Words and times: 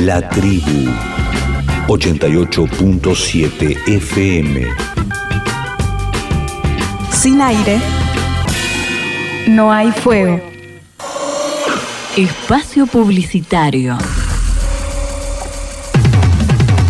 La 0.00 0.26
tribu 0.30 0.88
88.7 1.88 3.76
FM. 3.86 4.66
Sin 7.12 7.42
aire, 7.42 7.78
no 9.48 9.70
hay 9.70 9.92
fuego. 9.92 10.40
Espacio 12.16 12.86
publicitario. 12.86 13.98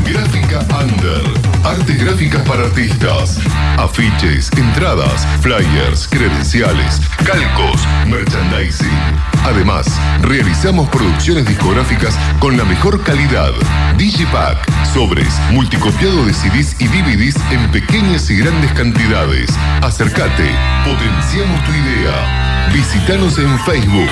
Gráfica 0.05 0.61
Under. 0.81 1.23
Artes 1.65 2.05
gráficas 2.05 2.47
para 2.47 2.63
artistas. 2.63 3.41
Afiches, 3.77 4.53
entradas, 4.57 5.27
flyers, 5.41 6.07
credenciales, 6.07 7.01
calcos, 7.25 7.81
merchandising. 8.07 9.30
Además, 9.45 9.87
realizamos 10.23 10.89
producciones 10.89 11.47
discográficas 11.47 12.17
con 12.39 12.57
la 12.57 12.65
mejor 12.65 13.03
calidad. 13.03 13.53
Digipack, 13.97 14.59
sobres, 14.93 15.33
multicopiado 15.53 16.25
de 16.25 16.35
CDs 16.35 16.77
y 16.81 16.87
DVDs 16.87 17.37
en 17.51 17.71
pequeñas 17.71 18.31
y 18.31 18.37
grandes 18.37 18.73
cantidades. 18.73 19.51
Acércate, 19.83 20.51
potenciamos 20.85 21.65
tu 21.65 21.73
idea. 21.73 22.69
Visítanos 22.73 23.39
en 23.39 23.59
Facebook, 23.61 24.11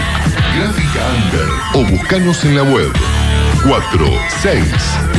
Gráfica 0.57 1.01
Under 1.15 1.49
o 1.75 1.85
buscanos 1.91 2.45
en 2.45 2.57
la 2.57 2.63
web 2.63 2.91
4, 3.65 4.07
6, 4.43 4.65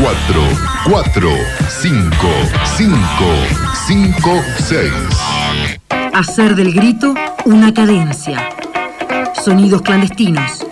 4, 0.01 0.41
4, 0.89 1.29
5, 1.81 2.11
5, 2.77 2.95
5, 3.87 4.43
6. 4.57 4.91
Hacer 6.13 6.55
del 6.55 6.73
grito 6.73 7.13
una 7.45 7.73
cadencia. 7.73 8.58
Sonidos 9.43 9.81
clandestinos. 9.81 10.65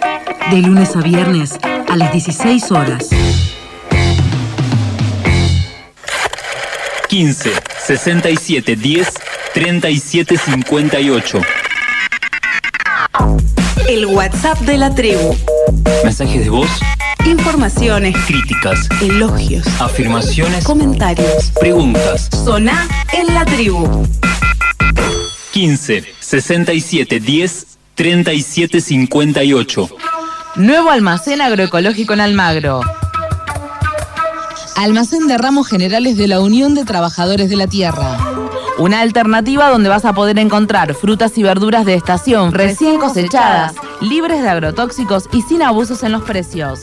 De 0.51 0.57
lunes 0.61 0.95
a 0.95 1.01
viernes 1.01 1.57
a 1.89 1.95
las 1.95 2.11
16 2.11 2.71
horas. 2.71 3.09
15 7.09 7.51
67 7.85 8.75
10 8.75 9.13
37 9.53 10.37
58. 10.37 11.41
El 13.87 14.05
WhatsApp 14.07 14.59
de 14.59 14.77
la 14.77 14.93
tribu. 14.93 15.35
Mensajes 16.03 16.43
de 16.43 16.49
voz, 16.49 16.69
Informaciones, 17.25 18.15
críticas, 18.25 18.87
elogios, 19.01 19.65
afirmaciones, 19.81 20.63
comentarios. 20.63 21.51
preguntas. 21.59 22.29
Soná 22.31 22.87
en 23.11 23.33
la 23.33 23.43
tribu. 23.45 24.07
15 25.51 26.05
67 26.19 27.19
10 27.19 27.76
37 27.97 28.79
58. 28.79 29.89
Nuevo 30.57 30.91
almacén 30.91 31.41
agroecológico 31.41 32.13
en 32.13 32.19
Almagro. 32.19 32.81
Almacén 34.75 35.27
de 35.27 35.35
ramos 35.39 35.67
generales 35.67 36.15
de 36.15 36.27
la 36.27 36.39
Unión 36.39 36.75
de 36.75 36.85
Trabajadores 36.85 37.49
de 37.49 37.55
la 37.55 37.65
Tierra. 37.65 38.19
Una 38.77 39.01
alternativa 39.01 39.69
donde 39.69 39.89
vas 39.89 40.05
a 40.05 40.13
poder 40.13 40.37
encontrar 40.37 40.93
frutas 40.93 41.35
y 41.39 41.43
verduras 41.43 41.87
de 41.87 41.95
estación 41.95 42.51
recién 42.51 42.99
cosechadas, 42.99 43.73
libres 43.99 44.43
de 44.43 44.49
agrotóxicos 44.49 45.27
y 45.33 45.41
sin 45.41 45.63
abusos 45.63 46.03
en 46.03 46.11
los 46.11 46.21
precios. 46.21 46.81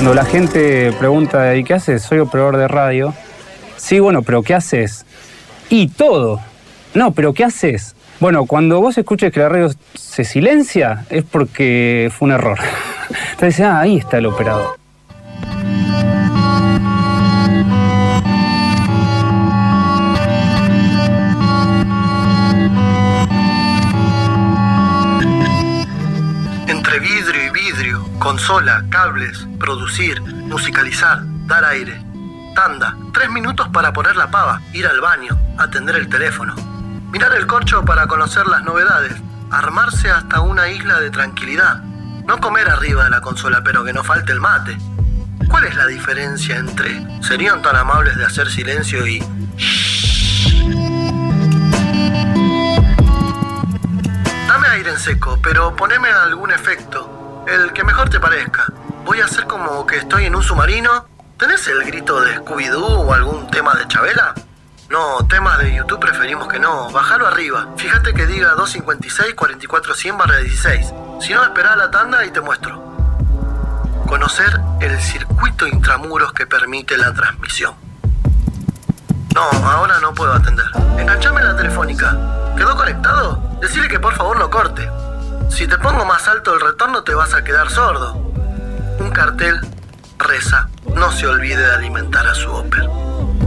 Cuando 0.04 0.20
la 0.20 0.26
gente 0.26 0.92
pregunta, 0.98 1.56
¿y 1.56 1.64
qué 1.64 1.72
haces? 1.72 2.02
Soy 2.02 2.18
operador 2.18 2.58
de 2.58 2.68
radio. 2.68 3.14
Sí, 3.78 4.00
bueno, 4.00 4.20
pero 4.20 4.42
¿qué 4.42 4.52
haces? 4.52 5.06
Y 5.70 5.88
todo. 5.88 6.42
No, 6.92 7.12
pero 7.12 7.32
¿qué 7.32 7.42
haces? 7.42 7.96
Bueno, 8.20 8.44
cuando 8.44 8.82
vos 8.82 8.98
escuches 8.98 9.32
que 9.32 9.40
la 9.40 9.48
radio 9.48 9.70
se 9.94 10.24
silencia, 10.24 11.06
es 11.08 11.24
porque 11.24 12.12
fue 12.14 12.26
un 12.26 12.32
error. 12.32 12.58
Entonces, 13.32 13.60
ah, 13.60 13.80
ahí 13.80 13.96
está 13.96 14.18
el 14.18 14.26
operador. 14.26 14.76
Entre 26.84 27.00
vidrio 27.00 27.46
y 27.46 27.48
vidrio, 27.48 28.06
consola, 28.18 28.84
cables, 28.90 29.48
producir, 29.58 30.20
musicalizar, 30.20 31.20
dar 31.46 31.64
aire. 31.64 31.98
Tanda, 32.54 32.94
tres 33.14 33.30
minutos 33.30 33.70
para 33.70 33.94
poner 33.94 34.16
la 34.16 34.30
pava, 34.30 34.60
ir 34.74 34.86
al 34.86 35.00
baño, 35.00 35.34
atender 35.56 35.96
el 35.96 36.10
teléfono. 36.10 36.54
Mirar 37.10 37.32
el 37.36 37.46
corcho 37.46 37.86
para 37.86 38.06
conocer 38.06 38.46
las 38.48 38.64
novedades, 38.64 39.14
armarse 39.50 40.10
hasta 40.10 40.40
una 40.40 40.68
isla 40.68 41.00
de 41.00 41.10
tranquilidad. 41.10 41.82
No 42.26 42.38
comer 42.38 42.68
arriba 42.68 43.04
de 43.04 43.10
la 43.10 43.22
consola, 43.22 43.62
pero 43.64 43.82
que 43.82 43.94
no 43.94 44.04
falte 44.04 44.32
el 44.32 44.40
mate. 44.40 44.76
¿Cuál 45.48 45.64
es 45.64 45.76
la 45.76 45.86
diferencia 45.86 46.58
entre 46.58 47.02
serían 47.22 47.62
tan 47.62 47.76
amables 47.76 48.14
de 48.18 48.26
hacer 48.26 48.50
silencio 48.50 49.06
y 49.06 49.24
seco, 54.98 55.38
pero 55.42 55.74
poneme 55.76 56.08
algún 56.08 56.50
efecto. 56.50 57.44
El 57.46 57.72
que 57.72 57.84
mejor 57.84 58.08
te 58.08 58.20
parezca. 58.20 58.66
Voy 59.04 59.20
a 59.20 59.26
hacer 59.26 59.46
como 59.46 59.86
que 59.86 59.98
estoy 59.98 60.26
en 60.26 60.34
un 60.34 60.42
submarino. 60.42 61.06
¿Tenés 61.38 61.66
el 61.68 61.84
grito 61.84 62.20
de 62.20 62.38
Scooby-Doo 62.38 63.06
o 63.06 63.12
algún 63.12 63.50
tema 63.50 63.74
de 63.74 63.86
Chabela? 63.88 64.34
No, 64.88 65.26
temas 65.26 65.58
de 65.58 65.74
YouTube 65.74 66.00
preferimos 66.00 66.48
que 66.48 66.58
no. 66.58 66.90
Bájalo 66.90 67.26
arriba. 67.26 67.68
Fíjate 67.76 68.14
que 68.14 68.26
diga 68.26 68.50
256 68.50 69.34
44 69.34 69.94
barra 70.16 70.36
16. 70.38 70.92
Si 71.20 71.34
no, 71.34 71.42
espera 71.42 71.76
la 71.76 71.90
tanda 71.90 72.24
y 72.24 72.30
te 72.30 72.40
muestro. 72.40 72.82
Conocer 74.06 74.60
el 74.80 75.00
circuito 75.00 75.66
intramuros 75.66 76.32
que 76.32 76.46
permite 76.46 76.96
la 76.96 77.12
transmisión. 77.12 77.83
No, 79.34 79.42
ahora 79.68 79.98
no 79.98 80.14
puedo 80.14 80.32
atender. 80.32 80.66
Enganchame 80.96 81.42
la 81.42 81.56
telefónica. 81.56 82.16
¿Quedó 82.56 82.76
conectado? 82.76 83.42
Decile 83.60 83.88
que 83.88 83.98
por 83.98 84.14
favor 84.14 84.38
no 84.38 84.48
corte. 84.48 84.88
Si 85.50 85.66
te 85.66 85.76
pongo 85.76 86.04
más 86.04 86.28
alto 86.28 86.54
el 86.54 86.60
retorno 86.60 87.02
te 87.02 87.14
vas 87.14 87.34
a 87.34 87.42
quedar 87.42 87.68
sordo. 87.68 88.14
Un 88.14 89.10
cartel 89.10 89.60
reza, 90.18 90.68
no 90.94 91.10
se 91.10 91.26
olvide 91.26 91.56
de 91.56 91.74
alimentar 91.74 92.24
a 92.28 92.34
su 92.36 92.48
óper. 92.48 92.88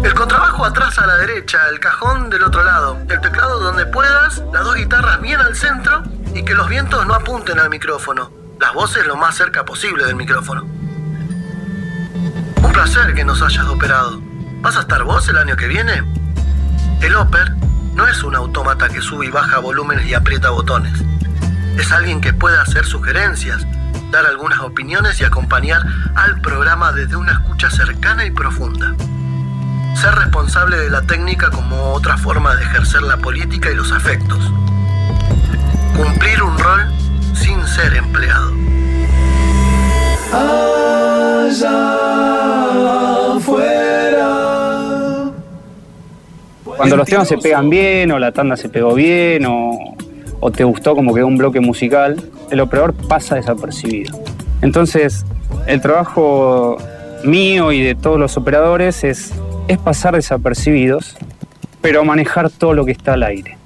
El 0.04 0.14
contrabajo 0.14 0.66
atrás 0.66 1.00
a 1.00 1.08
la 1.08 1.16
derecha, 1.16 1.70
el 1.70 1.80
cajón 1.80 2.30
del 2.30 2.44
otro 2.44 2.64
lado, 2.64 2.98
el 3.10 3.22
teclado 3.22 3.60
donde 3.60 3.86
puedas, 3.86 4.44
las 4.52 4.66
dos 4.66 4.76
guitarras 4.76 5.22
bien 5.22 5.40
al 5.40 5.56
centro 5.56 6.04
y 6.36 6.44
que 6.44 6.54
los 6.54 6.68
vientos 6.68 7.08
no 7.08 7.14
apunten 7.14 7.60
al 7.60 7.70
micrófono. 7.70 8.30
Las 8.60 8.74
voces 8.74 9.08
lo 9.08 9.16
más 9.16 9.36
cerca 9.36 9.64
posible 9.64 10.04
del 10.04 10.18
micrófono. 10.18 10.64
Un 12.62 12.72
placer 12.74 13.14
que 13.14 13.24
nos 13.24 13.42
hayas 13.42 13.68
operado. 13.68 14.27
¿Vas 14.62 14.76
a 14.76 14.82
estar 14.82 15.04
vos 15.04 15.28
el 15.30 15.38
año 15.38 15.56
que 15.56 15.68
viene? 15.68 16.04
El 17.02 17.16
Oper 17.16 17.52
no 17.94 18.08
es 18.08 18.24
un 18.24 18.36
autómata 18.36 18.90
que 18.90 19.02
sube 19.02 19.28
y 19.28 19.30
baja 19.30 19.60
volúmenes 19.60 20.06
y 20.08 20.14
aprieta 20.14 20.50
botones. 20.50 21.00
Es 21.78 21.92
alguien 21.92 22.22
que 22.22 22.34
puede 22.34 22.58
hacer 22.58 22.86
sugerencias, 22.86 23.66
dar 24.12 24.26
algunas 24.26 24.60
opiniones 24.60 25.22
y 25.22 25.26
acompañar 25.26 25.84
al 26.16 26.42
programa 26.42 26.92
desde 26.92 27.16
una 27.16 27.34
escucha 27.34 27.70
cercana 27.70 28.26
y 28.26 28.32
profunda. 28.32 28.96
Ser 29.96 30.16
responsable 30.16 30.78
de 30.78 30.90
la 30.90 31.04
técnica 31.04 31.50
como 31.50 31.94
otra 31.94 32.18
forma 32.18 32.56
de 32.56 32.64
ejercer 32.64 33.04
la 33.04 33.18
política 33.18 33.72
y 33.72 33.76
los 33.76 33.92
afectos. 33.92 34.52
Cumplir 35.96 36.42
un 36.44 36.58
rol 36.58 36.88
sin 37.34 37.66
ser 37.68 37.96
empleado. 37.96 38.54
Cuando 46.78 46.96
los 46.96 47.08
temas 47.08 47.28
se 47.28 47.38
pegan 47.38 47.70
bien, 47.70 48.12
o 48.12 48.20
la 48.20 48.32
tanda 48.32 48.56
se 48.56 48.70
pegó 48.70 48.94
bien, 48.94 49.46
o, 49.46 49.96
o 50.40 50.52
te 50.52 50.64
gustó 50.64 50.96
como 50.96 51.14
quedó 51.14 51.28
un 51.28 51.38
bloque 51.38 51.60
musical, 51.60 52.22
el 52.52 52.60
operador 52.60 52.94
pasa 52.94 53.36
desapercibido. 53.36 54.18
Entonces, 54.62 55.26
el 55.66 55.82
trabajo 55.82 56.78
mío 57.24 57.72
y 57.72 57.82
de 57.82 57.96
todos 57.96 58.20
los 58.20 58.38
operadores 58.38 59.04
es, 59.04 59.34
es 59.68 59.78
pasar 59.78 60.16
desapercibidos, 60.16 61.18
pero 61.82 62.04
manejar 62.04 62.50
todo 62.50 62.74
lo 62.74 62.86
que 62.86 62.92
está 62.92 63.14
al 63.14 63.24
aire. 63.24 63.58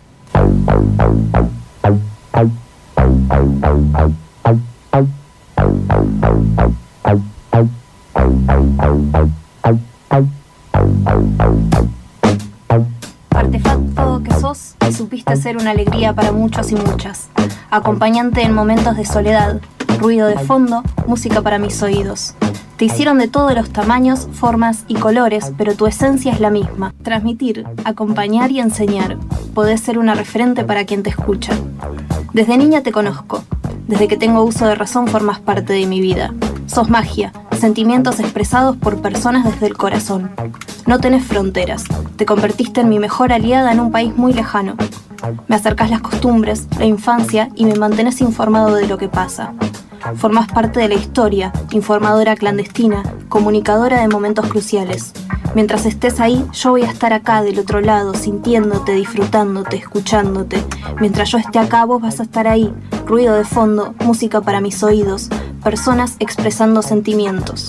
Artefacto 13.41 14.21
que 14.23 14.33
sos 14.35 14.75
y 14.87 14.93
supiste 14.93 15.35
ser 15.35 15.57
una 15.57 15.71
alegría 15.71 16.13
para 16.13 16.31
muchos 16.31 16.71
y 16.71 16.75
muchas. 16.75 17.27
Acompañante 17.71 18.43
en 18.43 18.53
momentos 18.53 18.95
de 18.97 19.03
soledad, 19.03 19.59
ruido 19.97 20.27
de 20.27 20.37
fondo, 20.37 20.83
música 21.07 21.41
para 21.41 21.57
mis 21.57 21.81
oídos. 21.81 22.35
Te 22.77 22.85
hicieron 22.85 23.17
de 23.17 23.27
todos 23.27 23.55
los 23.55 23.71
tamaños, 23.71 24.27
formas 24.31 24.85
y 24.87 24.93
colores, 24.93 25.53
pero 25.57 25.73
tu 25.73 25.87
esencia 25.87 26.31
es 26.31 26.39
la 26.39 26.51
misma. 26.51 26.93
Transmitir, 27.01 27.65
acompañar 27.83 28.51
y 28.51 28.59
enseñar. 28.59 29.17
Podés 29.55 29.81
ser 29.81 29.97
una 29.97 30.13
referente 30.13 30.63
para 30.63 30.85
quien 30.85 31.01
te 31.01 31.09
escucha. 31.09 31.53
Desde 32.33 32.59
niña 32.59 32.83
te 32.83 32.91
conozco. 32.91 33.43
Desde 33.87 34.07
que 34.07 34.17
tengo 34.17 34.43
uso 34.43 34.67
de 34.67 34.75
razón 34.75 35.07
formas 35.07 35.39
parte 35.39 35.73
de 35.73 35.87
mi 35.87 35.99
vida. 35.99 36.31
Sos 36.73 36.89
magia, 36.89 37.33
sentimientos 37.59 38.21
expresados 38.21 38.77
por 38.77 39.01
personas 39.01 39.43
desde 39.43 39.67
el 39.67 39.75
corazón. 39.75 40.31
No 40.87 40.99
tenés 40.99 41.25
fronteras. 41.25 41.83
Te 42.15 42.25
convertiste 42.25 42.79
en 42.79 42.87
mi 42.87 42.97
mejor 42.97 43.33
aliada 43.33 43.73
en 43.73 43.81
un 43.81 43.91
país 43.91 44.15
muy 44.15 44.31
lejano. 44.31 44.77
Me 45.49 45.57
acercás 45.57 45.89
las 45.89 45.99
costumbres, 45.99 46.69
la 46.79 46.85
infancia 46.85 47.49
y 47.55 47.65
me 47.65 47.75
mantenés 47.75 48.21
informado 48.21 48.73
de 48.75 48.87
lo 48.87 48.97
que 48.97 49.09
pasa. 49.09 49.53
Formás 50.15 50.49
parte 50.49 50.79
de 50.79 50.87
la 50.87 50.95
historia, 50.95 51.51
informadora 51.71 52.37
clandestina, 52.37 53.03
comunicadora 53.27 53.99
de 53.99 54.07
momentos 54.07 54.47
cruciales. 54.47 55.11
Mientras 55.53 55.85
estés 55.85 56.21
ahí, 56.21 56.45
yo 56.53 56.69
voy 56.69 56.83
a 56.83 56.89
estar 56.89 57.11
acá 57.11 57.43
del 57.43 57.59
otro 57.59 57.81
lado, 57.81 58.13
sintiéndote, 58.13 58.93
disfrutándote, 58.93 59.75
escuchándote. 59.75 60.63
Mientras 61.01 61.31
yo 61.31 61.37
esté 61.37 61.59
acá, 61.59 61.83
vos 61.83 62.01
vas 62.01 62.21
a 62.21 62.23
estar 62.23 62.47
ahí. 62.47 62.73
Ruido 63.05 63.35
de 63.35 63.43
fondo, 63.43 63.93
música 64.05 64.39
para 64.39 64.61
mis 64.61 64.81
oídos, 64.83 65.29
personas 65.63 66.15
expresando 66.19 66.81
sentimientos. 66.81 67.67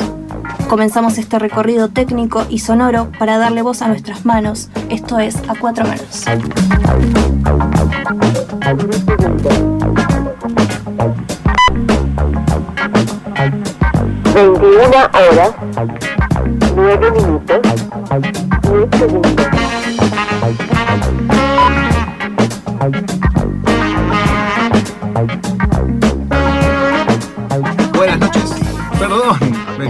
Comenzamos 0.68 1.18
este 1.18 1.38
recorrido 1.38 1.88
técnico 1.88 2.46
y 2.48 2.60
sonoro 2.60 3.10
para 3.18 3.38
darle 3.38 3.62
voz 3.62 3.82
a 3.82 3.88
nuestras 3.88 4.24
manos. 4.24 4.70
Esto 4.88 5.18
es 5.18 5.36
A 5.48 5.54
Cuatro 5.58 5.84
Manos. 5.84 6.24
21 14.34 14.88
horas, 15.12 15.52
9 16.74 17.10
minutos, 17.10 17.60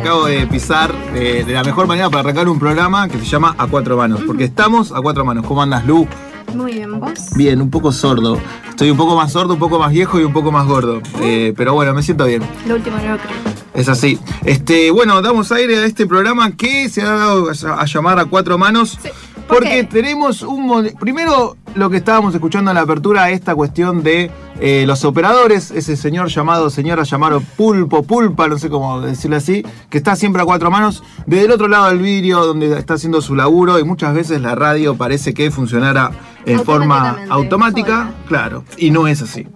acabo 0.02 0.26
de 0.26 0.48
pisar 0.48 0.92
eh, 1.14 1.44
de 1.46 1.52
la 1.52 1.62
mejor 1.62 1.86
manera 1.86 2.10
para 2.10 2.20
arrancar 2.20 2.48
un 2.48 2.58
programa 2.58 3.06
que 3.06 3.18
se 3.18 3.24
llama 3.24 3.54
A 3.56 3.68
Cuatro 3.68 3.96
Manos. 3.96 4.22
Porque 4.26 4.42
estamos 4.42 4.90
a 4.90 5.00
cuatro 5.00 5.24
manos. 5.24 5.46
¿Cómo 5.46 5.62
andas, 5.62 5.86
Lu? 5.86 6.08
Muy 6.56 6.72
bien, 6.72 6.98
¿vos? 6.98 7.30
Bien, 7.36 7.62
un 7.62 7.70
poco 7.70 7.92
sordo. 7.92 8.36
Estoy 8.68 8.90
un 8.90 8.96
poco 8.96 9.14
más 9.14 9.30
sordo, 9.30 9.54
un 9.54 9.60
poco 9.60 9.78
más 9.78 9.92
viejo 9.92 10.18
y 10.18 10.24
un 10.24 10.32
poco 10.32 10.50
más 10.50 10.66
gordo. 10.66 11.00
Eh, 11.20 11.54
pero 11.56 11.74
bueno, 11.74 11.94
me 11.94 12.02
siento 12.02 12.24
bien. 12.26 12.42
Lo 12.66 12.74
último 12.74 12.96
no 12.96 13.12
lo 13.12 13.18
creo. 13.18 13.36
Es 13.74 13.88
así. 13.88 14.18
Este, 14.44 14.90
bueno, 14.90 15.22
damos 15.22 15.52
aire 15.52 15.76
a 15.76 15.84
este 15.84 16.04
programa 16.08 16.50
que 16.50 16.88
se 16.88 17.02
ha 17.02 17.12
dado 17.12 17.48
a 17.50 17.84
llamar 17.84 18.18
a 18.18 18.24
cuatro 18.24 18.58
manos. 18.58 18.98
Porque 19.46 19.84
tenemos 19.84 20.42
un 20.42 20.90
Primero, 20.98 21.56
lo 21.76 21.90
que 21.90 21.98
estábamos 21.98 22.34
escuchando 22.34 22.72
en 22.72 22.74
la 22.74 22.82
apertura, 22.82 23.30
esta 23.30 23.54
cuestión 23.54 24.02
de 24.02 24.32
eh, 24.64 24.86
los 24.86 25.04
operadores, 25.04 25.72
ese 25.72 25.96
señor 25.96 26.28
llamado, 26.28 26.70
señora 26.70 27.02
llamado 27.02 27.42
Pulpo, 27.56 28.04
Pulpa, 28.04 28.46
no 28.46 28.58
sé 28.58 28.70
cómo 28.70 29.00
decirle 29.00 29.38
así, 29.38 29.66
que 29.90 29.98
está 29.98 30.14
siempre 30.14 30.40
a 30.40 30.44
cuatro 30.44 30.70
manos, 30.70 31.02
desde 31.26 31.46
el 31.46 31.50
otro 31.50 31.66
lado 31.66 31.88
del 31.88 31.98
vidrio, 31.98 32.46
donde 32.46 32.78
está 32.78 32.94
haciendo 32.94 33.20
su 33.20 33.34
laburo, 33.34 33.80
y 33.80 33.82
muchas 33.82 34.14
veces 34.14 34.40
la 34.40 34.54
radio 34.54 34.96
parece 34.96 35.34
que 35.34 35.50
funcionara 35.50 36.12
en 36.46 36.62
forma 36.64 37.24
automática, 37.28 38.12
claro, 38.28 38.62
y 38.76 38.92
no 38.92 39.08
es 39.08 39.20
así. 39.22 39.48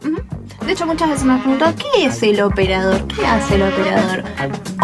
De 0.66 0.72
hecho, 0.72 0.86
muchas 0.86 1.08
veces 1.08 1.24
me 1.24 1.34
han 1.34 1.40
preguntado, 1.40 1.72
¿qué 1.76 2.06
es 2.06 2.20
el 2.24 2.40
operador? 2.40 3.06
¿Qué 3.06 3.24
hace 3.24 3.54
el 3.54 3.62
operador? 3.62 4.24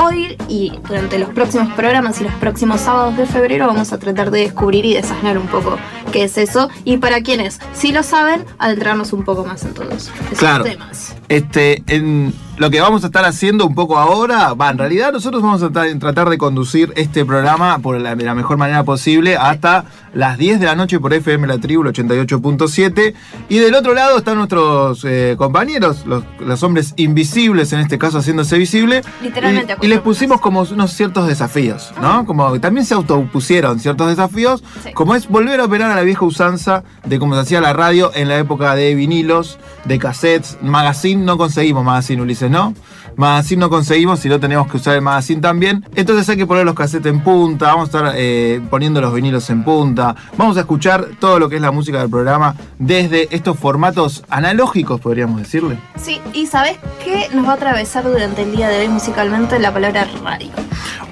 Hoy 0.00 0.36
y 0.48 0.78
durante 0.86 1.18
los 1.18 1.30
próximos 1.30 1.72
programas 1.72 2.20
y 2.20 2.24
los 2.24 2.34
próximos 2.34 2.82
sábados 2.82 3.16
de 3.16 3.26
febrero 3.26 3.66
vamos 3.66 3.92
a 3.92 3.98
tratar 3.98 4.30
de 4.30 4.42
descubrir 4.42 4.84
y 4.84 4.94
desasnar 4.94 5.36
un 5.36 5.48
poco 5.48 5.76
qué 6.12 6.24
es 6.24 6.38
eso 6.38 6.68
y 6.84 6.98
para 6.98 7.22
quienes 7.22 7.58
sí 7.72 7.90
lo 7.90 8.04
saben, 8.04 8.44
adentrarnos 8.58 9.12
un 9.12 9.24
poco 9.24 9.44
más 9.44 9.64
en 9.64 9.74
todos 9.74 10.11
esos 10.26 10.38
Claro. 10.38 10.64
temas. 10.64 11.14
Este, 11.32 11.82
en 11.86 12.34
lo 12.58 12.68
que 12.70 12.80
vamos 12.82 13.02
a 13.04 13.06
estar 13.06 13.24
haciendo 13.24 13.64
un 13.66 13.74
poco 13.74 13.96
ahora, 13.98 14.52
va, 14.52 14.68
en 14.68 14.76
realidad 14.76 15.10
nosotros 15.12 15.42
vamos 15.42 15.62
a 15.62 15.70
tra- 15.70 15.98
tratar 15.98 16.28
de 16.28 16.36
conducir 16.36 16.92
este 16.96 17.24
programa 17.24 17.78
por 17.78 17.98
la, 17.98 18.14
de 18.14 18.24
la 18.24 18.34
mejor 18.34 18.58
manera 18.58 18.84
posible 18.84 19.38
hasta 19.38 19.86
las 20.12 20.36
10 20.36 20.60
de 20.60 20.66
la 20.66 20.76
noche 20.76 21.00
por 21.00 21.14
FM 21.14 21.46
La 21.46 21.56
Tribu, 21.58 21.82
el 21.84 21.92
88.7. 21.94 23.14
Y 23.48 23.58
del 23.58 23.74
otro 23.74 23.94
lado 23.94 24.18
están 24.18 24.36
nuestros 24.36 25.04
eh, 25.06 25.34
compañeros, 25.38 26.04
los, 26.06 26.22
los 26.40 26.62
hombres 26.62 26.92
invisibles, 26.96 27.72
en 27.72 27.80
este 27.80 27.96
caso 27.98 28.18
haciéndose 28.18 28.58
visible. 28.58 29.00
Literalmente, 29.22 29.74
Y, 29.80 29.86
y 29.86 29.88
les 29.88 30.00
pusimos 30.00 30.38
como 30.40 30.60
unos 30.60 30.92
ciertos 30.92 31.26
desafíos, 31.26 31.92
¿no? 32.02 32.26
Como 32.26 32.52
que 32.52 32.58
también 32.60 32.84
se 32.84 32.92
autopusieron 32.92 33.80
ciertos 33.80 34.08
desafíos, 34.08 34.62
como 34.94 35.14
es 35.14 35.26
volver 35.28 35.60
a 35.60 35.64
operar 35.64 35.90
a 35.90 35.94
la 35.96 36.02
vieja 36.02 36.26
usanza 36.26 36.84
de 37.06 37.18
cómo 37.18 37.34
se 37.34 37.40
hacía 37.40 37.60
la 37.62 37.72
radio 37.72 38.10
en 38.14 38.28
la 38.28 38.36
época 38.38 38.74
de 38.74 38.94
vinilos, 38.94 39.58
de 39.86 39.98
cassettes, 39.98 40.58
magazine, 40.60 41.21
no 41.22 41.38
conseguimos 41.38 41.84
magazine, 41.84 42.22
Ulises, 42.22 42.50
¿no? 42.50 42.74
Magazine 43.16 43.60
no 43.60 43.70
conseguimos, 43.70 44.20
si 44.20 44.28
no 44.28 44.40
tenemos 44.40 44.70
que 44.70 44.76
usar 44.76 44.96
el 44.96 45.02
magazine 45.02 45.40
también. 45.40 45.84
Entonces 45.94 46.28
hay 46.28 46.36
que 46.36 46.46
poner 46.46 46.64
los 46.64 46.74
cassettes 46.74 47.12
en 47.12 47.20
punta, 47.20 47.66
vamos 47.66 47.82
a 47.82 47.98
estar 47.98 48.14
eh, 48.16 48.60
poniendo 48.70 49.00
los 49.00 49.12
vinilos 49.14 49.48
en 49.50 49.64
punta, 49.64 50.14
vamos 50.36 50.56
a 50.56 50.60
escuchar 50.60 51.06
todo 51.18 51.38
lo 51.38 51.48
que 51.48 51.56
es 51.56 51.62
la 51.62 51.70
música 51.70 52.00
del 52.00 52.10
programa 52.10 52.54
desde 52.78 53.34
estos 53.34 53.58
formatos 53.58 54.24
analógicos, 54.28 55.00
podríamos 55.00 55.38
decirle. 55.38 55.78
Sí, 55.96 56.20
y 56.32 56.46
¿sabes 56.46 56.78
qué 57.04 57.28
nos 57.34 57.46
va 57.46 57.52
a 57.52 57.54
atravesar 57.54 58.04
durante 58.04 58.42
el 58.42 58.56
día 58.56 58.68
de 58.68 58.80
hoy 58.80 58.88
musicalmente 58.88 59.58
la 59.58 59.72
palabra 59.72 60.06
radio? 60.22 60.50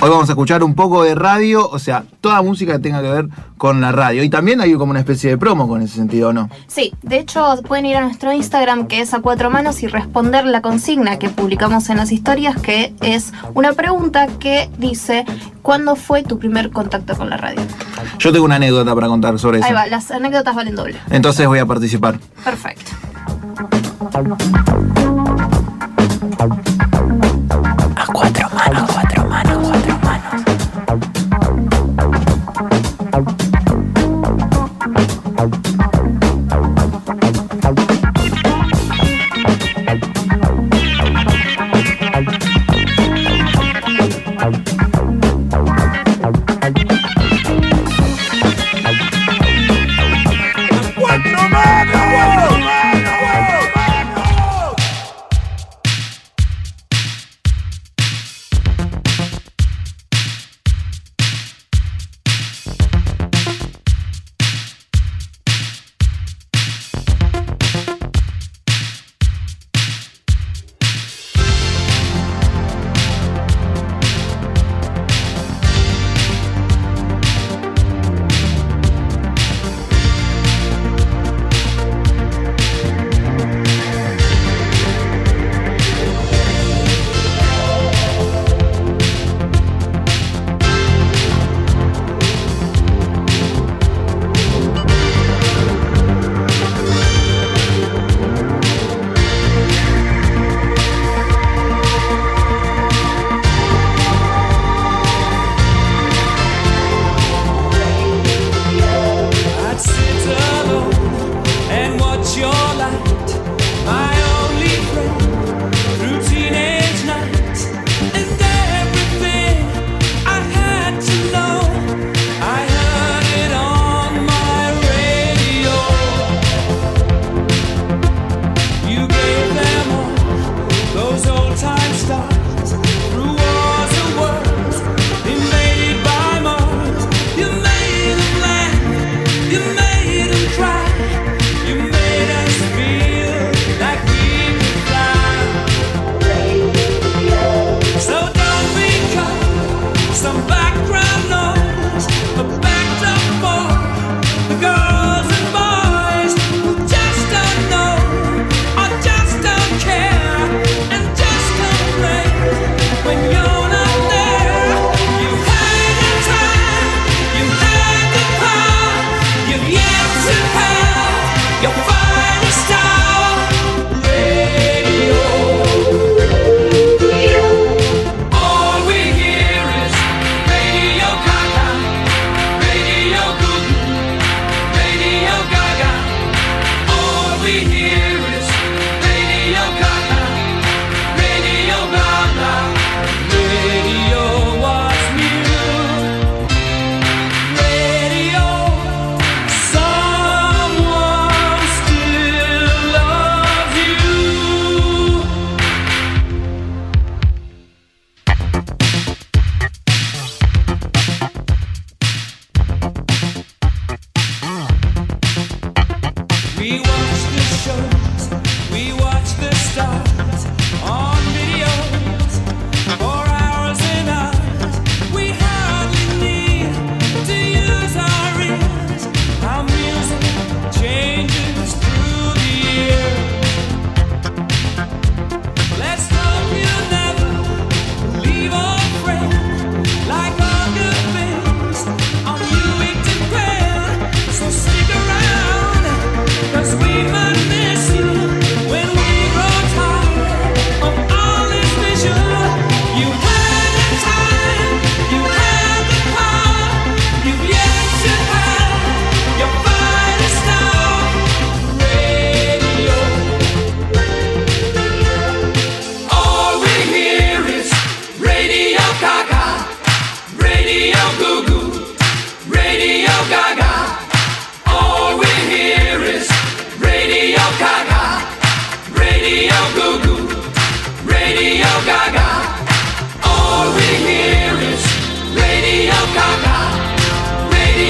Hoy 0.02 0.08
vamos 0.08 0.30
a 0.30 0.32
escuchar 0.32 0.64
un 0.64 0.74
poco 0.74 1.02
de 1.02 1.14
radio, 1.14 1.68
o 1.68 1.78
sea, 1.78 2.04
toda 2.22 2.40
música 2.40 2.72
que 2.72 2.78
tenga 2.78 3.02
que 3.02 3.10
ver 3.10 3.28
con 3.58 3.82
la 3.82 3.92
radio. 3.92 4.22
Y 4.22 4.30
también 4.30 4.62
hay 4.62 4.72
como 4.72 4.92
una 4.92 5.00
especie 5.00 5.28
de 5.28 5.36
promo 5.36 5.68
con 5.68 5.82
ese 5.82 5.96
sentido, 5.96 6.32
¿no? 6.32 6.48
Sí, 6.66 6.94
de 7.02 7.18
hecho 7.18 7.60
pueden 7.68 7.84
ir 7.84 7.98
a 7.98 8.00
nuestro 8.00 8.32
Instagram 8.32 8.86
que 8.86 9.00
es 9.00 9.12
a 9.12 9.20
cuatro 9.20 9.50
manos 9.50 9.82
y 9.82 9.86
responder 9.86 10.46
la 10.46 10.62
consigna 10.62 11.18
que 11.18 11.28
publicamos 11.28 11.89
en 11.90 11.98
las 11.98 12.12
historias, 12.12 12.60
que 12.60 12.94
es 13.00 13.32
una 13.54 13.72
pregunta 13.72 14.26
que 14.26 14.70
dice, 14.78 15.24
¿cuándo 15.62 15.96
fue 15.96 16.22
tu 16.22 16.38
primer 16.38 16.70
contacto 16.70 17.16
con 17.16 17.30
la 17.30 17.36
radio? 17.36 17.60
Yo 18.18 18.32
tengo 18.32 18.44
una 18.44 18.56
anécdota 18.56 18.94
para 18.94 19.08
contar 19.08 19.38
sobre 19.38 19.58
eso. 19.58 19.66
Ahí 19.66 19.72
va, 19.72 19.86
las 19.86 20.10
anécdotas 20.10 20.54
valen 20.54 20.76
doble. 20.76 20.96
Entonces 21.10 21.46
voy 21.46 21.58
a 21.58 21.66
participar. 21.66 22.18
Perfecto. 22.44 22.92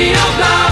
of 0.09 0.39
life. 0.41 0.70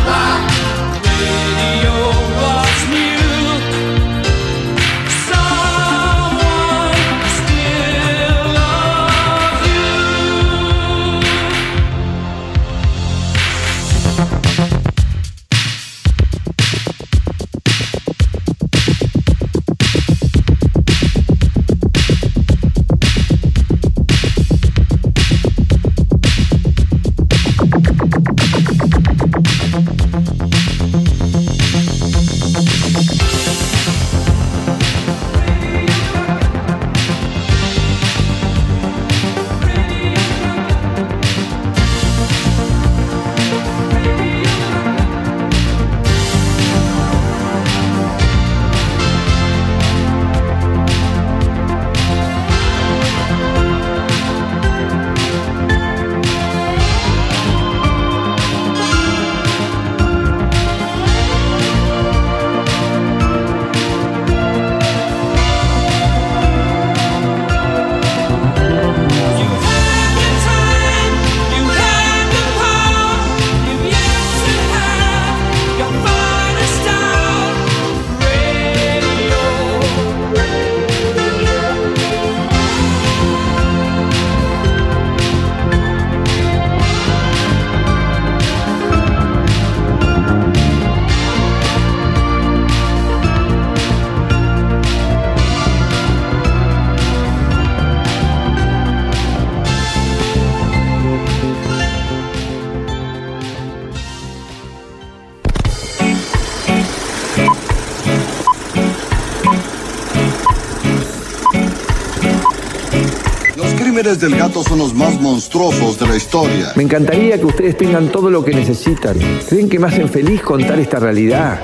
Crímenes 113.98 114.20
del 114.20 114.36
gato 114.36 114.62
son 114.62 114.78
los 114.78 114.94
más 114.94 115.20
monstruosos 115.20 115.98
de 115.98 116.06
la 116.06 116.14
historia. 116.14 116.72
Me 116.76 116.84
encantaría 116.84 117.36
que 117.36 117.46
ustedes 117.46 117.76
tengan 117.76 118.12
todo 118.12 118.30
lo 118.30 118.44
que 118.44 118.52
necesitan. 118.52 119.18
¿Creen 119.48 119.68
que 119.68 119.80
me 119.80 119.88
hacen 119.88 120.08
feliz 120.08 120.40
contar 120.40 120.78
esta 120.78 121.00
realidad? 121.00 121.60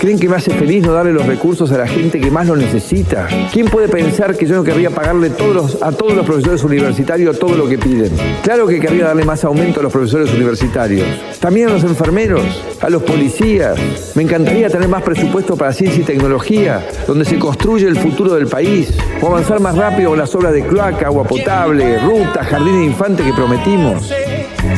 ¿Creen 0.00 0.18
que 0.18 0.28
me 0.28 0.36
hace 0.36 0.50
feliz 0.52 0.84
no 0.84 0.92
darle 0.92 1.12
los 1.12 1.26
recursos 1.26 1.70
a 1.72 1.78
la 1.78 1.86
gente 1.86 2.20
que 2.20 2.30
más 2.30 2.46
lo 2.46 2.56
necesita? 2.56 3.26
¿Quién 3.52 3.66
puede 3.66 3.88
pensar 3.88 4.36
que 4.36 4.46
yo 4.46 4.54
no 4.56 4.62
querría 4.64 4.90
pagarle 4.90 5.30
los- 5.52 5.82
a 5.82 5.90
todos 5.92 6.14
los 6.14 6.24
profesores 6.24 6.62
universitarios 6.64 7.38
todo 7.38 7.56
lo 7.56 7.68
que 7.68 7.78
piden? 7.78 8.12
Claro 8.42 8.66
que 8.66 8.78
querría 8.80 9.06
darle 9.06 9.24
más 9.24 9.44
aumento 9.44 9.80
a 9.80 9.82
los 9.82 9.92
profesores 9.92 10.32
universitarios. 10.32 11.06
También 11.40 11.68
a 11.68 11.72
los 11.72 11.84
enfermeros, 11.84 12.42
a 12.80 12.88
los 12.90 13.02
policías. 13.02 13.76
Me 14.14 14.22
encantaría 14.22 14.68
tener 14.70 14.88
más 14.88 15.02
presupuesto 15.02 15.56
para 15.56 15.72
ciencia 15.72 16.00
y 16.02 16.04
tecnología, 16.04 16.86
donde 17.06 17.24
se 17.24 17.38
construye 17.38 17.86
el 17.86 17.96
futuro 17.96 18.34
del 18.34 18.46
país. 18.46 18.92
O 19.20 19.26
avanzar 19.28 19.60
más 19.60 19.76
rápido 19.76 20.10
con 20.10 20.18
las 20.18 20.34
obras 20.34 20.52
de 20.52 20.62
cloaca, 20.64 21.06
agua 21.06 21.24
potable, 21.24 21.98
rutas, 22.00 22.46
jardín 22.46 22.78
de 22.80 22.84
infante 22.86 23.22
que 23.24 23.32
prometimos. 23.32 24.12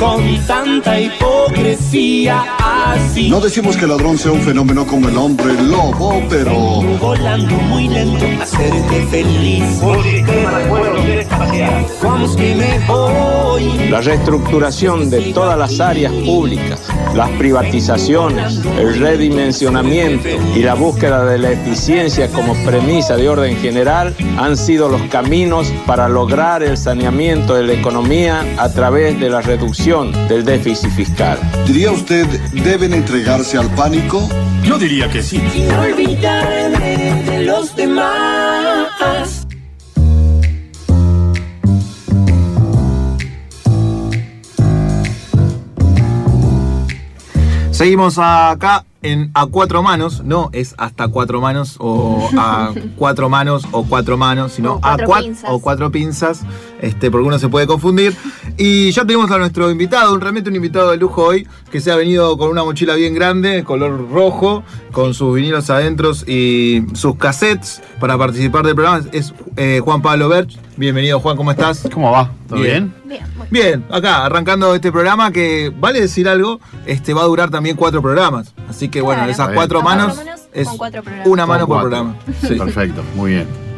Con 0.00 0.46
tanta 0.46 0.98
hipocresía 0.98 2.42
así. 2.58 3.28
No 3.28 3.38
decimos 3.38 3.76
que 3.76 3.84
el 3.84 3.90
ladrón 3.90 4.16
sea 4.16 4.32
un 4.32 4.40
fenómeno 4.40 4.86
como 4.86 5.10
el 5.10 5.18
hombre 5.18 5.52
lobo, 5.62 6.22
pero 6.30 6.54
Volando 6.98 7.54
muy 7.56 7.86
lento, 7.86 8.24
hacerte 8.42 9.06
feliz. 9.10 9.62
Vamos 12.02 12.34
que 12.34 12.54
me 12.54 12.78
voy. 12.86 13.90
La 13.90 14.00
reestructuración 14.00 15.10
de 15.10 15.32
todas 15.34 15.58
las 15.58 15.80
áreas 15.80 16.14
públicas, 16.14 16.80
las 17.14 17.28
privatizaciones, 17.32 18.58
el 18.78 18.98
redimensionamiento 18.98 20.28
y 20.56 20.60
la 20.60 20.74
búsqueda 20.74 21.26
de 21.26 21.38
la 21.38 21.50
eficiencia 21.50 22.28
como 22.28 22.54
premisa 22.64 23.16
de 23.16 23.28
orden 23.28 23.56
general 23.58 24.14
han 24.38 24.56
sido 24.56 24.88
los 24.88 25.02
caminos 25.02 25.70
para 25.86 26.08
lograr 26.08 26.62
el 26.62 26.78
saneamiento 26.78 27.54
de 27.54 27.64
la 27.64 27.74
economía 27.74 28.46
a 28.56 28.70
través 28.70 29.20
de 29.20 29.28
la 29.28 29.42
reducción 29.42 29.89
del 29.90 30.44
déficit 30.44 30.88
fiscal. 30.90 31.36
¿diría 31.66 31.90
usted 31.90 32.24
deben 32.52 32.94
entregarse 32.94 33.58
al 33.58 33.68
pánico? 33.74 34.28
Yo 34.62 34.78
diría 34.78 35.10
que 35.10 35.20
sí. 35.20 35.42
Y 35.52 35.62
no 35.62 35.80
olvidarme 35.80 37.24
de 37.24 37.42
los 37.42 37.74
demás. 37.74 39.48
Seguimos 47.72 48.16
acá 48.18 48.84
en 49.02 49.30
A 49.34 49.46
Cuatro 49.46 49.82
Manos, 49.82 50.22
no 50.24 50.50
es 50.52 50.74
hasta 50.76 51.08
cuatro 51.08 51.40
manos 51.40 51.76
o 51.78 52.28
a 52.36 52.72
cuatro 52.96 53.28
manos 53.28 53.66
o 53.72 53.84
cuatro 53.84 54.16
manos, 54.16 54.52
sino 54.52 54.78
a 54.82 54.96
cuatro 54.96 55.06
cuatro 55.06 55.24
pinzas. 55.24 55.50
o 55.50 55.60
cuatro 55.60 55.90
pinzas, 55.90 56.40
este, 56.80 57.10
porque 57.10 57.26
uno 57.26 57.38
se 57.38 57.48
puede 57.48 57.66
confundir. 57.66 58.14
Y 58.56 58.90
ya 58.92 59.04
tenemos 59.04 59.30
a 59.30 59.38
nuestro 59.38 59.70
invitado, 59.70 60.12
un 60.12 60.20
realmente 60.20 60.50
un 60.50 60.56
invitado 60.56 60.90
de 60.90 60.96
lujo 60.96 61.24
hoy, 61.24 61.48
que 61.70 61.80
se 61.80 61.90
ha 61.90 61.96
venido 61.96 62.36
con 62.36 62.50
una 62.50 62.62
mochila 62.62 62.94
bien 62.94 63.14
grande, 63.14 63.64
color 63.64 64.10
rojo, 64.10 64.62
con 64.92 65.14
sus 65.14 65.34
vinilos 65.34 65.70
adentro 65.70 66.12
y 66.26 66.84
sus 66.94 67.16
cassettes 67.16 67.82
para 67.98 68.16
participar 68.18 68.64
del 68.64 68.74
programa. 68.74 69.04
Es 69.12 69.32
eh, 69.56 69.80
Juan 69.84 70.02
Pablo 70.02 70.28
Berch. 70.28 70.58
Bienvenido 70.76 71.20
Juan, 71.20 71.36
¿cómo 71.36 71.50
estás? 71.50 71.86
¿Cómo 71.92 72.10
va? 72.10 72.30
¿Todo 72.48 72.60
bien? 72.60 72.92
Bien, 73.50 73.84
acá, 73.90 74.24
arrancando 74.24 74.74
este 74.74 74.90
programa 74.90 75.30
que, 75.30 75.72
vale 75.78 76.00
decir 76.00 76.28
algo, 76.28 76.60
este 76.86 77.12
va 77.14 77.22
a 77.22 77.26
durar 77.26 77.50
también 77.50 77.76
cuatro 77.76 78.00
programas. 78.00 78.54
Así 78.68 78.88
que 78.88 79.00
bueno, 79.00 79.20
Claro. 79.20 79.32
esas 79.32 79.48
cuatro 79.54 79.80
bien. 79.82 79.84
manos 79.96 80.18
es 80.52 80.68
con 80.68 80.78
cuatro 80.78 81.02
programas. 81.02 81.26
una 81.28 81.46
mano 81.46 81.66
por 81.66 81.80
programa. 81.80 82.16
Sí. 82.40 82.54
Perfecto, 82.54 83.02
muy 83.14 83.32
bien. 83.32 83.69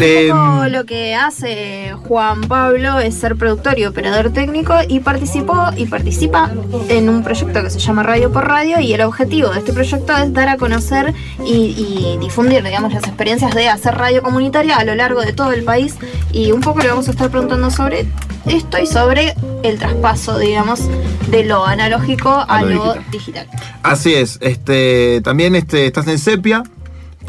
Eh, 0.00 0.28
Poco 0.30 0.68
lo 0.68 0.84
que 0.84 1.14
hace 1.14 1.92
Juan 2.06 2.42
Pablo 2.42 2.98
es 3.00 3.14
ser 3.14 3.36
productor 3.36 3.78
y 3.78 3.84
operador 3.86 4.30
técnico 4.32 4.74
y 4.86 5.00
participó 5.00 5.70
y 5.76 5.86
participa 5.86 6.52
en 6.88 7.08
un 7.08 7.24
proyecto 7.24 7.62
que 7.62 7.70
se 7.70 7.78
llama 7.78 8.02
Radio 8.02 8.32
por 8.32 8.46
Radio 8.46 8.80
y 8.80 8.92
el 8.92 9.00
objetivo 9.00 9.48
de 9.48 9.58
este 9.58 9.72
proyecto 9.72 10.16
es 10.16 10.32
dar 10.32 10.48
a 10.48 10.56
conocer 10.56 11.14
y, 11.44 11.74
y 11.76 12.18
difundir 12.20 12.62
digamos 12.62 12.92
las 12.92 13.04
experiencias 13.04 13.54
de 13.54 13.68
hacer 13.68 13.94
radio 13.96 14.22
comunitaria 14.22 14.76
a 14.76 14.84
lo 14.84 14.94
largo 14.94 15.22
de 15.22 15.32
todo 15.32 15.52
el 15.52 15.64
país 15.64 15.96
y 16.32 16.52
un 16.52 16.60
poco 16.60 16.80
le 16.80 16.88
vamos 16.88 17.08
a 17.08 17.10
estar 17.10 17.30
preguntando 17.30 17.70
sobre 17.70 18.06
esto 18.46 18.78
y 18.78 18.86
sobre 18.86 19.34
el 19.62 19.78
traspaso 19.78 20.38
digamos 20.38 20.88
de 21.28 21.44
lo 21.44 21.64
analógico 21.64 22.44
a, 22.48 22.62
lo 22.62 22.94
digital. 23.10 23.10
digital. 23.10 23.48
así 23.82 24.14
es, 24.14 24.38
este, 24.40 25.20
también 25.22 25.54
este, 25.54 25.86
estás 25.86 26.06
en 26.06 26.18
Sepia. 26.18 26.62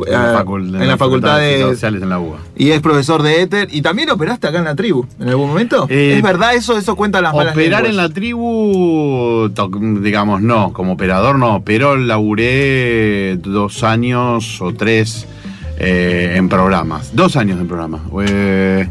En 0.06 0.14
la, 0.14 0.40
ah, 0.40 0.46
en 0.56 0.88
la 0.88 0.98
facultad 0.98 1.40
de. 1.40 1.62
Sociales 1.62 2.02
en 2.02 2.10
la 2.10 2.20
UBA. 2.20 2.38
Y 2.56 2.72
es 2.72 2.82
profesor 2.82 3.24
de 3.24 3.42
Éter. 3.42 3.68
Y 3.72 3.82
también 3.82 4.10
operaste 4.10 4.48
acá 4.48 4.60
en 4.60 4.66
la 4.66 4.76
tribu, 4.76 5.06
en 5.20 5.30
algún 5.30 5.50
momento. 5.50 5.88
Eh, 5.90 6.16
¿Es 6.18 6.24
verdad 6.24 6.56
eso? 6.56 6.78
Eso 6.78 6.96
cuenta 6.96 7.22
las 7.22 7.34
malas 7.34 7.54
Operar 7.54 7.86
en 7.86 7.98
la 7.98 8.10
tribu, 8.10 9.50
digamos, 10.02 10.42
no, 10.42 10.74
como 10.74 10.94
operador 10.94 11.38
no, 11.38 11.64
pero 11.64 11.98
laburé 11.98 13.38
dos 13.38 13.84
años 13.84 14.62
o 14.62 14.74
tres 14.74 15.28
eh, 15.78 16.34
en 16.36 16.50
programas. 16.50 17.16
Dos 17.16 17.36
años 17.36 17.60
en 17.60 17.68
programas. 17.68 18.02
Eh, 18.28 18.88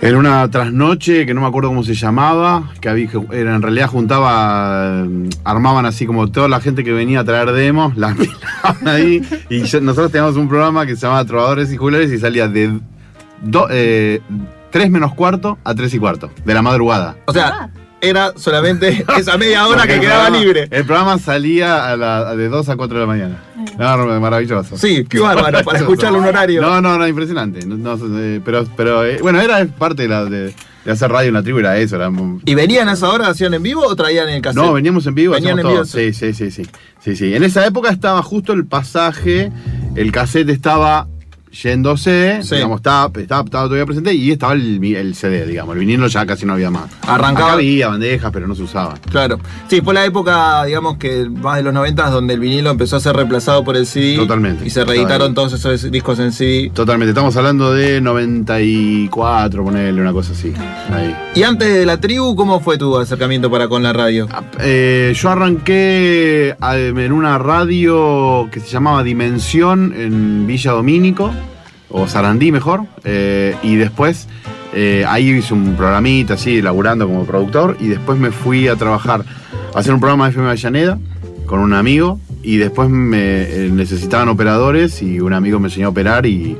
en 0.00 0.14
una 0.16 0.48
trasnoche 0.50 1.26
que 1.26 1.34
no 1.34 1.40
me 1.40 1.46
acuerdo 1.48 1.70
cómo 1.70 1.82
se 1.82 1.94
llamaba, 1.94 2.70
que 2.80 2.88
había, 2.88 3.08
en 3.32 3.62
realidad 3.62 3.88
juntaba, 3.88 5.04
eh, 5.04 5.28
armaban 5.44 5.86
así 5.86 6.06
como 6.06 6.30
toda 6.30 6.46
la 6.48 6.60
gente 6.60 6.84
que 6.84 6.92
venía 6.92 7.20
a 7.20 7.24
traer 7.24 7.50
demos, 7.52 7.96
la 7.96 8.08
apilaban 8.12 8.86
ahí. 8.88 9.20
Y 9.50 9.60
nosotros 9.80 10.12
teníamos 10.12 10.36
un 10.36 10.48
programa 10.48 10.86
que 10.86 10.94
se 10.94 11.02
llamaba 11.02 11.24
Trovadores 11.24 11.72
y 11.72 11.76
Jugulares 11.76 12.12
y 12.12 12.18
salía 12.18 12.46
de 12.48 12.78
do- 13.42 13.66
eh, 13.70 14.20
3 14.70 14.90
menos 14.90 15.14
cuarto 15.14 15.58
a 15.64 15.74
3 15.74 15.92
y 15.94 15.98
cuarto, 15.98 16.30
de 16.44 16.54
la 16.54 16.62
madrugada. 16.62 17.16
O 17.24 17.32
sea, 17.32 17.70
era 18.00 18.32
solamente 18.36 19.04
esa 19.18 19.36
media 19.38 19.66
hora 19.66 19.78
Porque 19.80 19.94
que 19.94 20.00
quedaba 20.00 20.24
programa- 20.26 20.44
libre. 20.44 20.68
El 20.70 20.84
programa 20.84 21.18
salía 21.18 21.90
a 21.90 21.96
la- 21.96 22.36
de 22.36 22.48
2 22.48 22.68
a 22.68 22.76
4 22.76 22.94
de 22.98 23.00
la 23.00 23.06
mañana. 23.06 23.42
No, 23.78 24.20
maravilloso. 24.20 24.76
Sí, 24.78 25.04
qué 25.08 25.18
bárbaro, 25.20 25.62
para 25.64 25.78
escucharlo 25.80 26.18
un 26.18 26.24
horario. 26.26 26.60
No, 26.60 26.80
no, 26.80 26.96
no, 26.98 27.06
impresionante. 27.08 27.64
No, 27.66 27.76
no, 27.76 28.18
eh, 28.20 28.40
pero, 28.44 28.66
pero 28.76 29.04
eh, 29.04 29.18
bueno, 29.20 29.40
era 29.40 29.64
parte 29.66 30.02
de, 30.02 30.08
la, 30.08 30.24
de, 30.24 30.54
de 30.84 30.92
hacer 30.92 31.10
radio 31.10 31.28
en 31.28 31.34
la 31.34 31.42
tribu, 31.42 31.58
era 31.58 31.76
eso. 31.76 31.96
Era, 31.96 32.10
¿Y 32.44 32.54
venían 32.54 32.88
a 32.88 32.92
esa 32.92 33.08
hora, 33.10 33.28
hacían 33.28 33.54
en 33.54 33.62
vivo 33.62 33.84
o 33.86 33.94
traían 33.96 34.28
en 34.28 34.36
el 34.36 34.42
cassette? 34.42 34.62
no, 34.64 34.72
veníamos 34.72 35.06
en 35.06 35.14
vivo, 35.14 35.34
Venían 35.34 35.58
en 35.58 35.62
todo. 35.62 35.72
vivo. 35.72 35.84
Sí, 35.84 36.12
sí, 36.12 36.32
sí, 36.32 36.50
sí, 36.50 36.62
sí, 37.00 37.16
sí. 37.16 37.34
En 37.34 37.42
esa 37.44 37.66
época 37.66 37.90
estaba 37.90 38.22
justo 38.22 38.52
el 38.52 38.64
pasaje, 38.66 39.50
el 39.96 40.12
cassette 40.12 40.48
estaba 40.50 41.06
yéndose, 41.50 42.40
Sí. 42.42 42.54
digamos, 42.56 42.76
estaba, 42.78 43.10
estaba, 43.20 43.42
estaba 43.44 43.64
todavía 43.64 43.86
presente 43.86 44.14
y 44.14 44.30
estaba 44.30 44.52
el, 44.54 45.14
CD, 45.14 45.46
digamos. 45.46 45.74
El 45.74 45.80
vinilo 45.80 46.06
ya 46.08 46.26
casi 46.26 46.46
no 46.46 46.52
había 46.54 46.70
más. 46.70 46.90
Arrancaba- 47.02 47.48
Acá 47.48 47.52
había 47.54 47.88
bandejas, 47.88 48.30
pero 48.32 48.46
no 48.46 48.54
se 48.54 48.62
usaban. 48.62 48.98
Claro. 49.10 49.38
Sí, 49.68 49.80
fue 49.80 49.94
la 49.94 50.04
época, 50.04 50.64
digamos 50.64 50.96
que 50.98 51.28
más 51.28 51.56
de 51.56 51.62
los 51.62 51.72
90 51.74 52.10
donde 52.10 52.34
el 52.34 52.40
vinilo 52.40 52.70
empezó 52.70 52.96
a 52.96 53.00
ser 53.00 53.14
reemplazado 53.16 53.64
por 53.64 53.76
el 53.76 53.86
CD. 53.86 54.16
Totalmente. 54.16 54.66
Y 54.66 54.70
se 54.70 54.84
reeditaron 54.84 55.34
todos 55.34 55.52
esos 55.52 55.90
discos 55.90 56.18
en 56.18 56.32
CD. 56.32 56.70
Totalmente, 56.74 57.10
estamos 57.10 57.36
hablando 57.36 57.72
de 57.72 58.00
94, 58.00 59.64
ponerle 59.64 60.00
una 60.00 60.12
cosa 60.12 60.32
así. 60.32 60.52
Ahí. 60.92 61.14
Y 61.34 61.42
antes 61.42 61.72
de 61.72 61.86
la 61.86 62.00
tribu, 62.00 62.34
¿cómo 62.36 62.60
fue 62.60 62.78
tu 62.78 62.96
acercamiento 62.98 63.50
para 63.50 63.68
con 63.68 63.82
la 63.82 63.92
radio? 63.92 64.28
Eh, 64.60 65.12
yo 65.16 65.30
arranqué 65.30 66.56
a- 66.60 66.76
en 66.78 67.12
una 67.12 67.38
radio 67.38 68.48
que 68.50 68.60
se 68.60 68.68
llamaba 68.68 69.02
Dimensión 69.02 69.94
en 69.96 70.46
Villa 70.46 70.72
Domínico, 70.72 71.32
o 71.90 72.06
Sarandí 72.08 72.52
mejor, 72.52 72.82
eh, 73.04 73.54
y 73.62 73.76
después 73.76 74.28
eh, 74.74 75.04
ahí 75.08 75.30
hice 75.30 75.54
un 75.54 75.74
programita 75.74 76.34
así, 76.34 76.60
laburando 76.62 77.06
como 77.06 77.24
productor, 77.24 77.76
y 77.80 77.88
después 77.88 78.18
me 78.18 78.30
fui 78.30 78.68
a 78.68 78.76
trabajar, 78.76 79.24
a 79.74 79.78
hacer 79.78 79.94
un 79.94 80.00
programa 80.00 80.24
de 80.26 80.30
FM 80.30 80.48
Avellaneda 80.48 80.98
con 81.46 81.60
un 81.60 81.72
amigo, 81.72 82.20
y 82.42 82.58
después 82.58 82.88
me 82.90 83.42
eh, 83.42 83.70
necesitaban 83.72 84.28
operadores, 84.28 85.00
y 85.02 85.20
un 85.20 85.32
amigo 85.32 85.58
me 85.60 85.68
enseñó 85.68 85.86
a 85.86 85.90
operar, 85.90 86.26
y... 86.26 86.56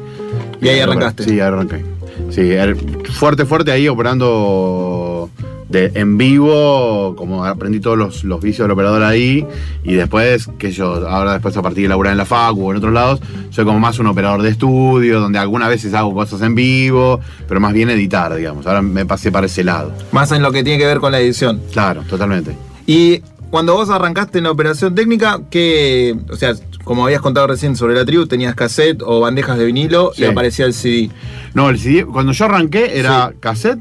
Y 0.60 0.68
ahí 0.68 0.80
arrancaste. 0.80 1.24
Sí, 1.24 1.30
ahí 1.32 1.40
arranqué. 1.40 1.84
Sí, 2.30 2.40
er- 2.40 2.76
fuerte, 3.12 3.44
fuerte 3.44 3.70
ahí 3.70 3.86
operando 3.88 5.30
de, 5.68 5.92
en 5.94 6.16
vivo, 6.16 7.14
como 7.16 7.44
aprendí 7.44 7.80
todos 7.80 7.98
los, 7.98 8.24
los 8.24 8.40
vicios 8.40 8.64
del 8.64 8.72
operador 8.72 9.02
ahí, 9.02 9.46
y 9.84 9.94
después, 9.94 10.48
que 10.58 10.70
yo, 10.72 11.06
ahora 11.08 11.34
después 11.34 11.56
a 11.56 11.62
partir 11.62 11.82
de 11.84 11.88
laburar 11.90 12.12
en 12.12 12.18
la 12.18 12.24
facu 12.24 12.66
o 12.66 12.70
en 12.70 12.78
otros 12.78 12.92
lados, 12.92 13.20
soy 13.50 13.64
como 13.64 13.78
más 13.78 13.98
un 13.98 14.06
operador 14.06 14.42
de 14.42 14.48
estudio, 14.50 15.20
donde 15.20 15.38
algunas 15.38 15.68
veces 15.68 15.92
hago 15.94 16.14
cosas 16.14 16.40
en 16.42 16.54
vivo, 16.54 17.20
pero 17.46 17.60
más 17.60 17.72
bien 17.72 17.90
editar, 17.90 18.34
digamos. 18.34 18.66
Ahora 18.66 18.80
me 18.82 19.04
pasé 19.06 19.30
para 19.30 19.46
ese 19.46 19.62
lado. 19.64 19.92
Más 20.12 20.32
en 20.32 20.42
lo 20.42 20.52
que 20.52 20.62
tiene 20.64 20.78
que 20.78 20.86
ver 20.86 20.98
con 21.00 21.12
la 21.12 21.20
edición. 21.20 21.60
Claro, 21.72 22.02
totalmente. 22.08 22.56
Y 22.86 23.20
cuando 23.50 23.74
vos 23.74 23.90
arrancaste 23.90 24.38
en 24.38 24.44
la 24.44 24.50
operación 24.50 24.94
técnica, 24.94 25.40
¿qué, 25.50 26.16
o 26.30 26.36
sea, 26.36 26.54
como 26.84 27.04
habías 27.04 27.20
contado 27.20 27.46
recién 27.46 27.76
sobre 27.76 27.94
la 27.94 28.04
tribu, 28.06 28.26
tenías 28.26 28.54
cassette 28.54 29.02
o 29.04 29.20
bandejas 29.20 29.58
de 29.58 29.66
vinilo 29.66 30.12
Sí. 30.14 30.22
y 30.22 30.24
aparecía 30.24 30.64
el 30.64 30.72
CD. 30.72 31.10
No, 31.52 31.68
el 31.68 31.78
CD, 31.78 32.06
cuando 32.06 32.32
yo 32.32 32.44
arranqué 32.46 32.98
era 32.98 33.32
cassette 33.40 33.78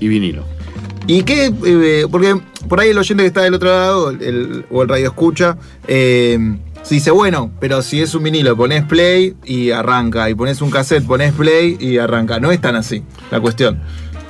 y 0.00 0.08
vinilo. 0.08 0.42
¿Y 1.06 1.22
qué? 1.22 1.52
eh, 1.64 2.06
porque 2.10 2.34
por 2.68 2.80
ahí 2.80 2.90
el 2.90 2.98
oyente 2.98 3.22
que 3.22 3.28
está 3.28 3.42
del 3.42 3.54
otro 3.54 3.68
lado, 3.68 4.12
o 4.70 4.82
el 4.82 4.88
radio 4.88 5.06
escucha, 5.06 5.56
eh, 5.86 6.38
se 6.82 6.94
dice, 6.94 7.10
bueno, 7.10 7.50
pero 7.58 7.82
si 7.82 8.00
es 8.00 8.14
un 8.14 8.22
vinilo, 8.22 8.56
pones 8.56 8.84
play 8.84 9.34
y 9.44 9.70
arranca. 9.70 10.30
Y 10.30 10.34
pones 10.34 10.60
un 10.62 10.70
cassette, 10.70 11.04
pones 11.04 11.32
play 11.32 11.76
y 11.80 11.98
arranca. 11.98 12.38
No 12.38 12.52
es 12.52 12.60
tan 12.60 12.76
así 12.76 13.02
la 13.30 13.40
cuestión. 13.40 13.80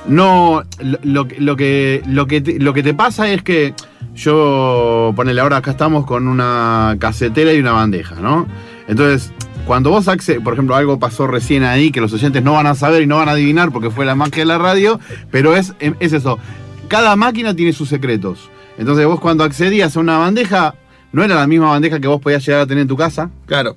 No, 0.07 0.63
lo, 0.79 0.97
lo 1.03 1.27
lo 1.37 1.55
que, 1.55 2.01
lo, 2.07 2.25
que 2.27 2.41
te, 2.41 2.59
lo 2.59 2.73
que 2.73 2.81
te 2.81 2.93
pasa 2.93 3.31
es 3.31 3.43
que 3.43 3.73
yo, 4.15 5.13
ponele, 5.15 5.41
ahora 5.41 5.57
acá 5.57 5.71
estamos 5.71 6.05
con 6.05 6.27
una 6.27 6.95
casetera 6.99 7.53
y 7.53 7.59
una 7.59 7.73
bandeja, 7.73 8.15
¿no? 8.15 8.47
Entonces, 8.87 9.31
cuando 9.67 9.91
vos 9.91 10.07
accedes, 10.07 10.41
por 10.41 10.53
ejemplo, 10.53 10.75
algo 10.75 10.97
pasó 10.97 11.27
recién 11.27 11.63
ahí 11.63 11.91
que 11.91 12.01
los 12.01 12.13
oyentes 12.13 12.41
no 12.41 12.53
van 12.53 12.65
a 12.67 12.73
saber 12.73 13.03
y 13.03 13.05
no 13.05 13.17
van 13.17 13.29
a 13.29 13.33
adivinar 13.33 13.71
porque 13.71 13.91
fue 13.91 14.05
la 14.05 14.15
magia 14.15 14.37
de 14.37 14.45
la 14.45 14.57
radio, 14.57 14.99
pero 15.29 15.55
es, 15.55 15.73
es 15.79 16.13
eso. 16.13 16.39
Cada 16.87 17.15
máquina 17.15 17.55
tiene 17.55 17.73
sus 17.73 17.89
secretos. 17.89 18.49
Entonces, 18.77 19.05
vos 19.05 19.19
cuando 19.19 19.43
accedías 19.43 19.97
a 19.97 19.99
una 19.99 20.17
bandeja, 20.17 20.75
no 21.11 21.23
era 21.23 21.35
la 21.35 21.47
misma 21.47 21.69
bandeja 21.69 21.99
que 21.99 22.07
vos 22.07 22.21
podías 22.21 22.45
llegar 22.45 22.61
a 22.61 22.67
tener 22.67 22.83
en 22.83 22.87
tu 22.87 22.95
casa. 22.95 23.29
Claro. 23.45 23.75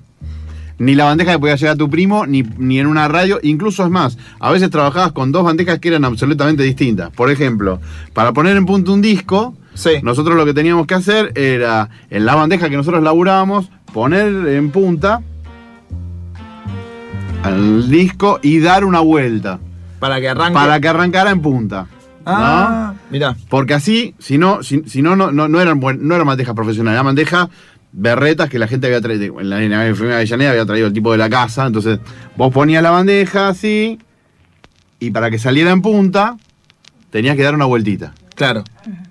Ni 0.77 0.95
la 0.95 1.05
bandeja 1.05 1.33
que 1.33 1.39
podía 1.39 1.55
llegar 1.55 1.75
a 1.75 1.77
tu 1.77 1.89
primo, 1.89 2.25
ni, 2.25 2.43
ni 2.57 2.79
en 2.79 2.87
una 2.87 3.07
radio. 3.07 3.39
Incluso 3.43 3.83
es 3.83 3.89
más, 3.89 4.17
a 4.39 4.51
veces 4.51 4.69
trabajabas 4.69 5.11
con 5.11 5.31
dos 5.31 5.43
bandejas 5.43 5.79
que 5.79 5.89
eran 5.89 6.05
absolutamente 6.05 6.63
distintas. 6.63 7.11
Por 7.11 7.29
ejemplo, 7.29 7.79
para 8.13 8.31
poner 8.31 8.57
en 8.57 8.65
punto 8.65 8.93
un 8.93 9.01
disco, 9.01 9.55
nosotros 10.03 10.35
lo 10.35 10.45
que 10.45 10.53
teníamos 10.53 10.87
que 10.87 10.95
hacer 10.95 11.31
era, 11.35 11.89
en 12.09 12.25
la 12.25 12.35
bandeja 12.35 12.69
que 12.69 12.77
nosotros 12.77 13.03
laburábamos, 13.03 13.69
poner 13.93 14.47
en 14.47 14.71
punta 14.71 15.21
al 17.43 17.89
disco 17.89 18.39
y 18.41 18.59
dar 18.59 18.85
una 18.85 18.99
vuelta. 18.99 19.59
Para 19.99 20.19
que 20.19 20.29
arranque. 20.29 20.53
Para 20.53 20.79
que 20.79 20.87
arrancara 20.87 21.31
en 21.31 21.41
punta. 21.41 21.87
Ah, 22.25 22.93
mira. 23.09 23.35
Porque 23.49 23.73
así, 23.73 24.15
si 24.19 24.37
no, 24.37 24.63
si, 24.63 24.83
si 24.87 25.01
no, 25.01 25.15
no, 25.15 25.31
no, 25.31 25.47
no 25.47 25.59
eran, 25.61 25.79
buen- 25.79 26.01
no 26.07 26.15
eran 26.15 26.27
bandejas 26.27 26.55
profesionales, 26.55 26.95
eran 26.95 27.05
bandejas 27.05 27.49
berretas 27.91 28.49
que 28.49 28.59
la 28.59 28.67
gente 28.67 28.87
había 28.87 29.01
traído. 29.01 29.39
En 29.41 29.49
la, 29.49 29.61
en 29.63 29.71
la 29.71 29.87
enfermedad 29.87 30.15
de 30.17 30.21
Avellaneda 30.21 30.51
había 30.51 30.65
traído 30.65 30.87
el 30.87 30.93
tipo 30.93 31.11
de 31.11 31.17
la 31.17 31.29
casa. 31.29 31.65
Entonces, 31.65 31.99
vos 32.37 32.53
ponías 32.53 32.81
la 32.83 32.91
bandeja 32.91 33.47
así, 33.49 33.99
y 34.99 35.11
para 35.11 35.29
que 35.31 35.39
saliera 35.39 35.71
en 35.71 35.81
punta, 35.81 36.37
tenías 37.09 37.35
que 37.35 37.43
dar 37.43 37.55
una 37.55 37.65
vueltita. 37.65 38.13
Claro. 38.35 38.63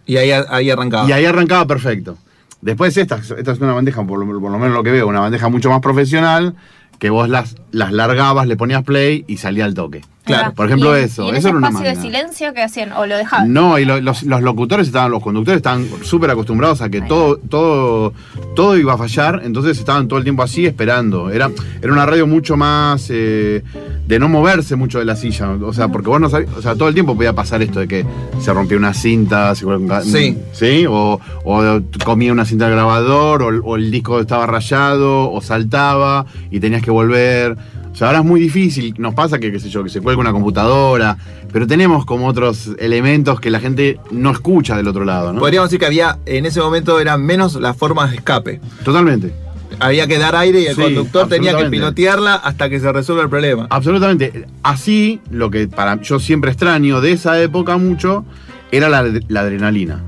Y 0.06 0.16
ahí, 0.16 0.30
ahí 0.48 0.70
arrancaba. 0.70 1.08
Y 1.08 1.12
ahí 1.12 1.24
arrancaba 1.24 1.66
perfecto. 1.66 2.16
Después 2.62 2.96
esta, 2.96 3.16
esta 3.16 3.52
es 3.52 3.58
una 3.60 3.72
bandeja, 3.72 4.04
por 4.06 4.18
lo, 4.24 4.40
por 4.40 4.50
lo 4.50 4.58
menos 4.58 4.74
lo 4.74 4.82
que 4.82 4.90
veo, 4.90 5.06
una 5.08 5.20
bandeja 5.20 5.48
mucho 5.48 5.70
más 5.70 5.80
profesional, 5.80 6.54
que 6.98 7.08
vos 7.10 7.28
las, 7.28 7.56
las 7.72 7.92
largabas, 7.92 8.46
le 8.46 8.56
ponías 8.56 8.82
play 8.82 9.24
y 9.26 9.38
salía 9.38 9.64
al 9.64 9.74
toque. 9.74 10.02
Claro. 10.38 10.54
Por 10.54 10.66
ejemplo 10.66 10.98
Y 10.98 11.02
eso, 11.02 11.24
y 11.24 11.28
en 11.28 11.36
eso 11.36 11.38
ese 11.40 11.48
era 11.48 11.58
una 11.58 11.68
espacio 11.68 11.90
de 11.90 11.96
silencio 12.02 12.54
que 12.54 12.62
hacían 12.62 12.92
o 12.92 13.06
lo 13.06 13.16
dejaban. 13.16 13.52
No, 13.52 13.78
y 13.78 13.84
lo- 13.84 14.00
los, 14.00 14.22
los 14.22 14.42
locutores 14.42 14.86
estaban, 14.86 15.10
los 15.10 15.22
conductores 15.22 15.56
estaban 15.58 15.86
súper 16.02 16.30
acostumbrados 16.30 16.80
a 16.82 16.88
que 16.88 17.00
todo, 17.02 17.36
todo, 17.38 18.12
todo 18.54 18.76
iba 18.76 18.94
a 18.94 18.98
fallar, 18.98 19.42
entonces 19.44 19.78
estaban 19.78 20.08
todo 20.08 20.18
el 20.18 20.24
tiempo 20.24 20.42
así 20.42 20.66
esperando. 20.66 21.30
Era, 21.30 21.50
era 21.82 21.92
una 21.92 22.06
radio 22.06 22.26
mucho 22.26 22.56
más 22.56 23.06
eh, 23.10 23.62
de 24.06 24.18
no 24.18 24.28
moverse 24.28 24.76
mucho 24.76 24.98
de 24.98 25.04
la 25.04 25.16
silla. 25.16 25.50
O 25.50 25.72
sea, 25.72 25.88
porque 25.88 26.08
vos 26.08 26.20
no 26.20 26.28
sabías, 26.28 26.50
o 26.56 26.62
sea, 26.62 26.74
todo 26.74 26.88
el 26.88 26.94
tiempo 26.94 27.14
podía 27.16 27.32
pasar 27.32 27.62
esto 27.62 27.80
de 27.80 27.88
que 27.88 28.04
se 28.40 28.52
rompía 28.52 28.76
una 28.78 28.94
cinta, 28.94 29.54
se 29.54 29.66
Sí. 30.04 30.36
¿sí? 30.52 30.86
O, 30.88 31.20
o 31.44 31.80
comía 32.04 32.32
una 32.32 32.44
cinta 32.44 32.66
de 32.66 32.72
grabador, 32.72 33.42
o, 33.42 33.46
o 33.64 33.76
el 33.76 33.90
disco 33.90 34.20
estaba 34.20 34.46
rayado, 34.46 35.30
o 35.30 35.40
saltaba 35.40 36.26
y 36.50 36.60
tenías 36.60 36.82
que 36.82 36.90
volver. 36.90 37.56
O 37.92 37.96
sea, 37.96 38.08
ahora 38.08 38.20
es 38.20 38.24
muy 38.24 38.40
difícil. 38.40 38.94
Nos 38.98 39.14
pasa 39.14 39.38
que, 39.38 39.50
qué 39.50 39.58
sé 39.58 39.68
yo, 39.68 39.82
que 39.82 39.90
se 39.90 40.00
cuelga 40.00 40.20
una 40.20 40.32
computadora, 40.32 41.16
pero 41.52 41.66
tenemos 41.66 42.04
como 42.06 42.26
otros 42.26 42.70
elementos 42.78 43.40
que 43.40 43.50
la 43.50 43.60
gente 43.60 43.98
no 44.10 44.30
escucha 44.30 44.76
del 44.76 44.88
otro 44.88 45.04
lado, 45.04 45.32
¿no? 45.32 45.40
Podríamos 45.40 45.68
decir 45.68 45.80
que 45.80 45.86
había, 45.86 46.18
en 46.26 46.46
ese 46.46 46.60
momento 46.60 47.00
eran 47.00 47.24
menos 47.24 47.56
las 47.56 47.76
formas 47.76 48.10
de 48.10 48.16
escape. 48.16 48.60
Totalmente. 48.84 49.32
Había 49.78 50.06
que 50.06 50.18
dar 50.18 50.36
aire 50.36 50.60
y 50.60 50.66
el 50.66 50.76
Sí, 50.76 50.82
conductor 50.82 51.28
tenía 51.28 51.56
que 51.56 51.64
pilotearla 51.66 52.34
hasta 52.34 52.68
que 52.68 52.80
se 52.80 52.92
resuelva 52.92 53.22
el 53.24 53.30
problema. 53.30 53.66
Absolutamente. 53.70 54.46
Así, 54.62 55.20
lo 55.30 55.50
que 55.50 55.68
para 55.68 56.00
yo 56.02 56.18
siempre 56.20 56.50
extraño 56.50 57.00
de 57.00 57.12
esa 57.12 57.40
época 57.40 57.76
mucho 57.76 58.24
era 58.72 58.88
la, 58.88 59.04
la 59.28 59.40
adrenalina. 59.40 60.02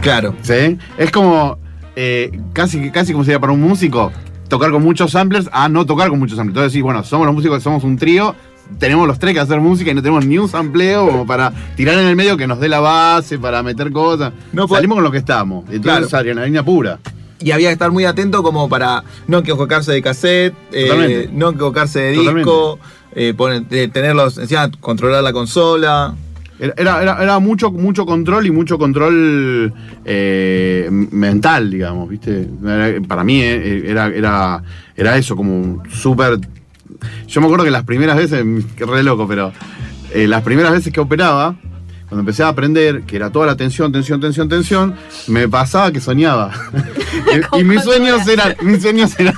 Claro. 0.00 0.34
¿Sí? 0.42 0.78
Es 0.98 1.10
como 1.10 1.58
eh, 1.96 2.30
casi, 2.52 2.90
casi 2.90 3.12
como 3.12 3.24
sería 3.24 3.40
para 3.40 3.52
un 3.52 3.60
músico 3.60 4.12
tocar 4.52 4.70
con 4.70 4.82
muchos 4.82 5.10
samplers 5.12 5.48
a 5.50 5.66
no 5.70 5.86
tocar 5.86 6.10
con 6.10 6.18
muchos 6.18 6.36
samplers. 6.36 6.52
Entonces, 6.58 6.72
sí, 6.74 6.82
bueno, 6.82 7.02
somos 7.04 7.24
los 7.26 7.34
músicos, 7.34 7.62
somos 7.62 7.84
un 7.84 7.96
trío, 7.96 8.34
tenemos 8.78 9.06
los 9.08 9.18
tres 9.18 9.32
que 9.32 9.40
hacer 9.40 9.60
música 9.60 9.90
y 9.90 9.94
no 9.94 10.02
tenemos 10.02 10.26
ni 10.26 10.36
un 10.36 10.46
sampleo 10.46 11.06
como 11.06 11.26
para 11.26 11.50
tirar 11.74 11.98
en 11.98 12.06
el 12.06 12.16
medio 12.16 12.36
que 12.36 12.46
nos 12.46 12.60
dé 12.60 12.68
la 12.68 12.80
base, 12.80 13.38
para 13.38 13.62
meter 13.62 13.90
cosas. 13.90 14.34
Salimos 14.76 14.96
con 14.96 15.04
lo 15.04 15.10
que 15.10 15.16
estamos. 15.18 15.64
Entonces, 15.70 16.08
Claro. 16.08 16.16
adrenalina 16.18 16.62
pura. 16.62 16.98
Y 17.40 17.50
había 17.50 17.68
que 17.68 17.72
estar 17.72 17.90
muy 17.90 18.04
atento 18.04 18.42
como 18.42 18.68
para 18.68 19.02
no 19.26 19.38
equivocarse 19.38 19.90
de 19.90 20.02
cassette, 20.02 20.54
eh, 20.70 21.28
no 21.32 21.48
equivocarse 21.48 21.98
de 22.00 22.12
disco, 22.44 22.78
eh, 23.16 23.32
poner- 23.34 23.64
eh, 23.70 23.88
tenerlos, 23.88 24.36
encima 24.36 24.70
controlar 24.80 25.24
la 25.24 25.32
consola. 25.32 26.14
Era, 26.76 27.02
era- 27.02 27.22
era- 27.22 27.38
mucho, 27.40 27.72
mucho 27.72 28.06
control 28.06 28.46
y 28.46 28.52
mucho 28.52 28.78
control 28.78 29.72
eh, 30.04 30.88
mental, 30.90 31.70
digamos, 31.70 32.08
¿viste? 32.08 32.48
Para 33.08 33.24
mí 33.24 33.40
eh, 33.42 33.82
era, 33.90 34.06
era, 34.06 34.62
era 34.96 35.16
eso, 35.16 35.34
como 35.34 35.82
súper. 35.90 36.38
Yo 37.26 37.40
me 37.40 37.46
acuerdo 37.48 37.64
que 37.64 37.70
las 37.72 37.82
primeras 37.84 38.16
veces, 38.16 38.44
re 38.76 39.02
loco, 39.02 39.26
pero 39.26 39.52
eh, 40.14 40.28
las 40.28 40.42
primeras 40.42 40.70
veces 40.70 40.92
que 40.92 41.00
operaba, 41.00 41.56
cuando 42.08 42.20
empecé 42.20 42.44
a 42.44 42.48
aprender, 42.48 43.02
que 43.02 43.16
era 43.16 43.30
toda 43.30 43.46
la 43.46 43.56
tensión, 43.56 43.90
tensión, 43.90 44.20
tensión, 44.20 44.48
tensión, 44.48 44.94
me 45.26 45.48
pasaba 45.48 45.90
que 45.90 46.00
soñaba. 46.00 46.52
y, 47.32 47.58
y 47.60 47.64
mis 47.64 47.82
sueños 47.82 48.26
eran, 48.28 48.54
mis 48.62 48.82
sueños 48.82 49.18
eran 49.18 49.34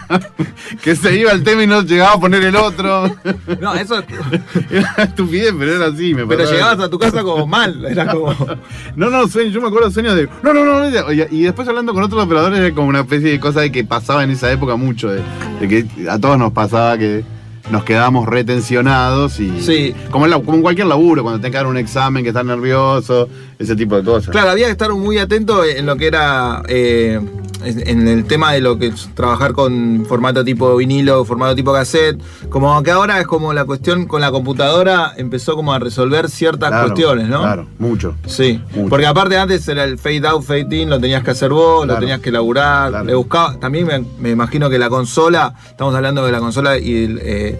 que 0.83 0.97
se 0.97 1.19
iba 1.19 1.33
el 1.33 1.43
tema 1.45 1.63
y 1.63 1.67
no 1.67 1.83
llegaba 1.83 2.13
a 2.15 2.21
poner 2.21 2.43
el 2.45 2.57
otro. 2.57 3.15
No, 3.61 3.75
eso. 3.75 4.03
Era 4.71 4.95
estupidez, 4.99 5.55
pero 5.59 5.77
era 5.77 5.87
así. 5.87 6.15
Me 6.15 6.27
Pero 6.27 6.41
pasaba. 6.41 6.53
llegabas 6.57 6.81
a 6.81 6.91
tu 6.91 6.99
casa 6.99 7.23
como 7.23 7.47
mal, 7.47 7.85
era 7.85 8.07
como. 8.07 8.33
No, 8.97 9.11
no, 9.11 9.27
sueño, 9.29 9.51
yo 9.51 9.61
me 9.61 9.69
acuerdo 9.69 9.89
de 9.89 9.95
sueños 9.95 10.15
de. 10.15 10.29
No, 10.43 10.53
no, 10.55 10.65
no, 10.65 10.91
no. 10.91 11.13
Y, 11.13 11.43
después 11.43 11.67
hablando 11.69 11.93
con 11.95 12.03
otros 12.03 12.23
operadores 12.23 12.59
era 12.61 12.75
como 12.75 12.89
una 12.89 13.01
especie 13.01 13.31
de 13.31 13.41
cosa 13.41 13.61
de 13.61 13.71
que 13.73 13.85
pasaba 13.85 14.23
en 14.25 14.31
esa 14.31 14.51
época 14.53 14.77
mucho. 14.77 15.09
De, 15.11 15.21
de 15.61 15.69
que 15.69 16.09
a 16.09 16.19
todos 16.19 16.39
nos 16.39 16.53
pasaba 16.53 16.97
que 16.99 17.25
nos 17.71 17.83
quedábamos 17.85 18.29
retencionados 18.29 19.41
y. 19.41 19.61
Sí. 19.63 19.95
Como 20.11 20.25
en, 20.27 20.31
la- 20.31 20.39
como 20.41 20.55
en 20.57 20.63
cualquier 20.63 20.87
laburo, 20.87 21.23
cuando 21.23 21.41
tenés 21.41 21.53
que 21.53 21.57
dar 21.59 21.67
un 21.67 21.77
examen, 21.77 22.23
que 22.23 22.29
estás 22.31 22.45
nervioso, 22.45 23.29
ese 23.65 23.77
tipo 23.77 23.97
de 23.97 24.05
cosas. 24.05 24.31
Claro, 24.31 24.51
había 24.51 24.67
que 24.67 24.73
estar 24.73 24.93
muy 24.93 25.19
atento 25.19 25.65
en 25.65 25.87
lo 25.87 25.97
que 25.97 26.07
era. 26.07 26.63
eh, 26.69 27.21
en 27.67 28.07
el 28.07 28.27
tema 28.27 28.53
de 28.53 28.61
lo 28.61 28.79
que 28.79 28.89
es 28.89 29.09
trabajar 29.15 29.55
con 29.55 30.05
formato 30.07 30.45
tipo 30.45 30.77
vinilo, 30.77 31.25
formato 31.25 31.55
tipo 31.55 31.73
cassette. 31.73 32.21
Como 32.51 32.83
que 32.83 32.91
ahora 32.91 33.19
es 33.21 33.27
como 33.27 33.55
la 33.55 33.65
cuestión 33.65 34.05
con 34.05 34.21
la 34.21 34.31
computadora 34.31 35.15
empezó 35.17 35.57
como 35.57 35.73
a 35.73 35.79
resolver 35.79 36.29
ciertas 36.29 36.69
Claro, 36.69 36.89
cuestiones, 36.89 37.27
¿no? 37.29 37.41
Claro, 37.41 37.67
mucho. 37.79 38.17
Sí, 38.27 38.61
Mucho. 38.75 38.91
porque 38.91 39.07
aparte 39.07 39.39
antes 39.39 39.67
era 39.67 39.85
el 39.85 39.97
fade 39.97 40.27
out, 40.29 40.43
fade 40.45 40.77
in, 40.77 40.91
lo 40.91 41.01
tenías 41.01 41.25
que 41.25 41.31
hacer 41.31 41.49
vos, 41.49 41.87
lo 41.87 41.99
tenías 41.99 42.21
que 42.21 42.31
laburar, 42.31 43.03
le 43.03 43.15
buscaba, 43.15 43.59
también 43.59 43.87
me, 43.87 44.05
me 44.19 44.31
imagino 44.33 44.69
que 44.69 44.79
la 44.79 44.91
consola, 44.91 45.55
estamos 45.67 45.95
hablando 45.95 46.27
de 46.27 46.33
la 46.33 46.41
consola 46.41 46.77
y 46.77 47.05
el, 47.05 47.21
eh, 47.23 47.59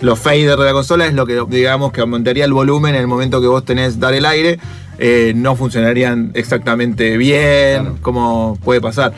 los 0.00 0.18
faders 0.18 0.58
de 0.58 0.64
la 0.64 0.72
consola 0.72 1.06
es 1.06 1.14
lo 1.14 1.26
que 1.26 1.40
digamos 1.48 1.92
que 1.92 2.00
aumentaría 2.00 2.44
el 2.44 2.52
volumen 2.52 2.96
en 2.96 3.02
el 3.02 3.06
momento 3.06 3.40
que 3.40 3.46
vos 3.46 3.64
tenés 3.64 4.00
dar 4.00 4.14
el 4.14 4.26
aire, 4.26 4.58
eh, 4.98 5.32
no 5.34 5.56
funcionarían 5.56 6.30
exactamente 6.34 7.16
bien, 7.16 7.96
como 8.02 8.58
puede 8.62 8.80
pasar. 8.80 9.12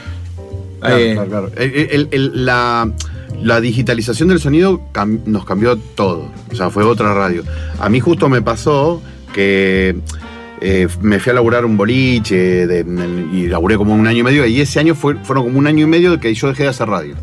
Claro, 0.81 0.97
Eh, 0.97 1.13
claro, 1.15 1.29
claro. 1.29 1.51
El- 1.57 1.75
el- 1.91 2.09
el- 2.11 2.45
la, 2.47 2.91
la 3.43 3.61
digitalización 3.61 4.29
del 4.29 4.41
sonido 4.41 4.81
cam- 4.93 5.21
nos 5.27 5.45
cambió 5.45 5.77
todo. 5.77 6.31
O 6.51 6.55
sea, 6.55 6.71
fue 6.71 6.85
otra 6.85 7.15
radio. 7.15 7.43
A 7.79 7.89
mí 7.89 8.01
justo 8.01 8.29
me 8.29 8.43
pasó 8.43 9.03
que 9.35 9.97
eh, 10.63 10.89
me 11.03 11.19
fui 11.21 11.31
a 11.33 11.35
laburar 11.35 11.65
un 11.67 11.77
boliche 11.77 12.67
de- 12.67 12.85
y 13.33 13.47
laburé 13.47 13.77
como 13.77 13.95
un 13.95 14.07
año 14.07 14.21
y 14.21 14.23
medio. 14.23 14.47
Y 14.47 14.61
ese 14.61 14.81
año 14.81 14.95
fue- 14.95 15.17
fueron 15.23 15.45
como 15.45 15.59
un 15.59 15.67
año 15.67 15.85
y 15.85 15.89
medio 15.89 16.19
que 16.19 16.33
yo 16.33 16.49
dejé 16.49 16.63
de 16.65 16.69
hacer 16.71 16.89
radio. 16.89 17.15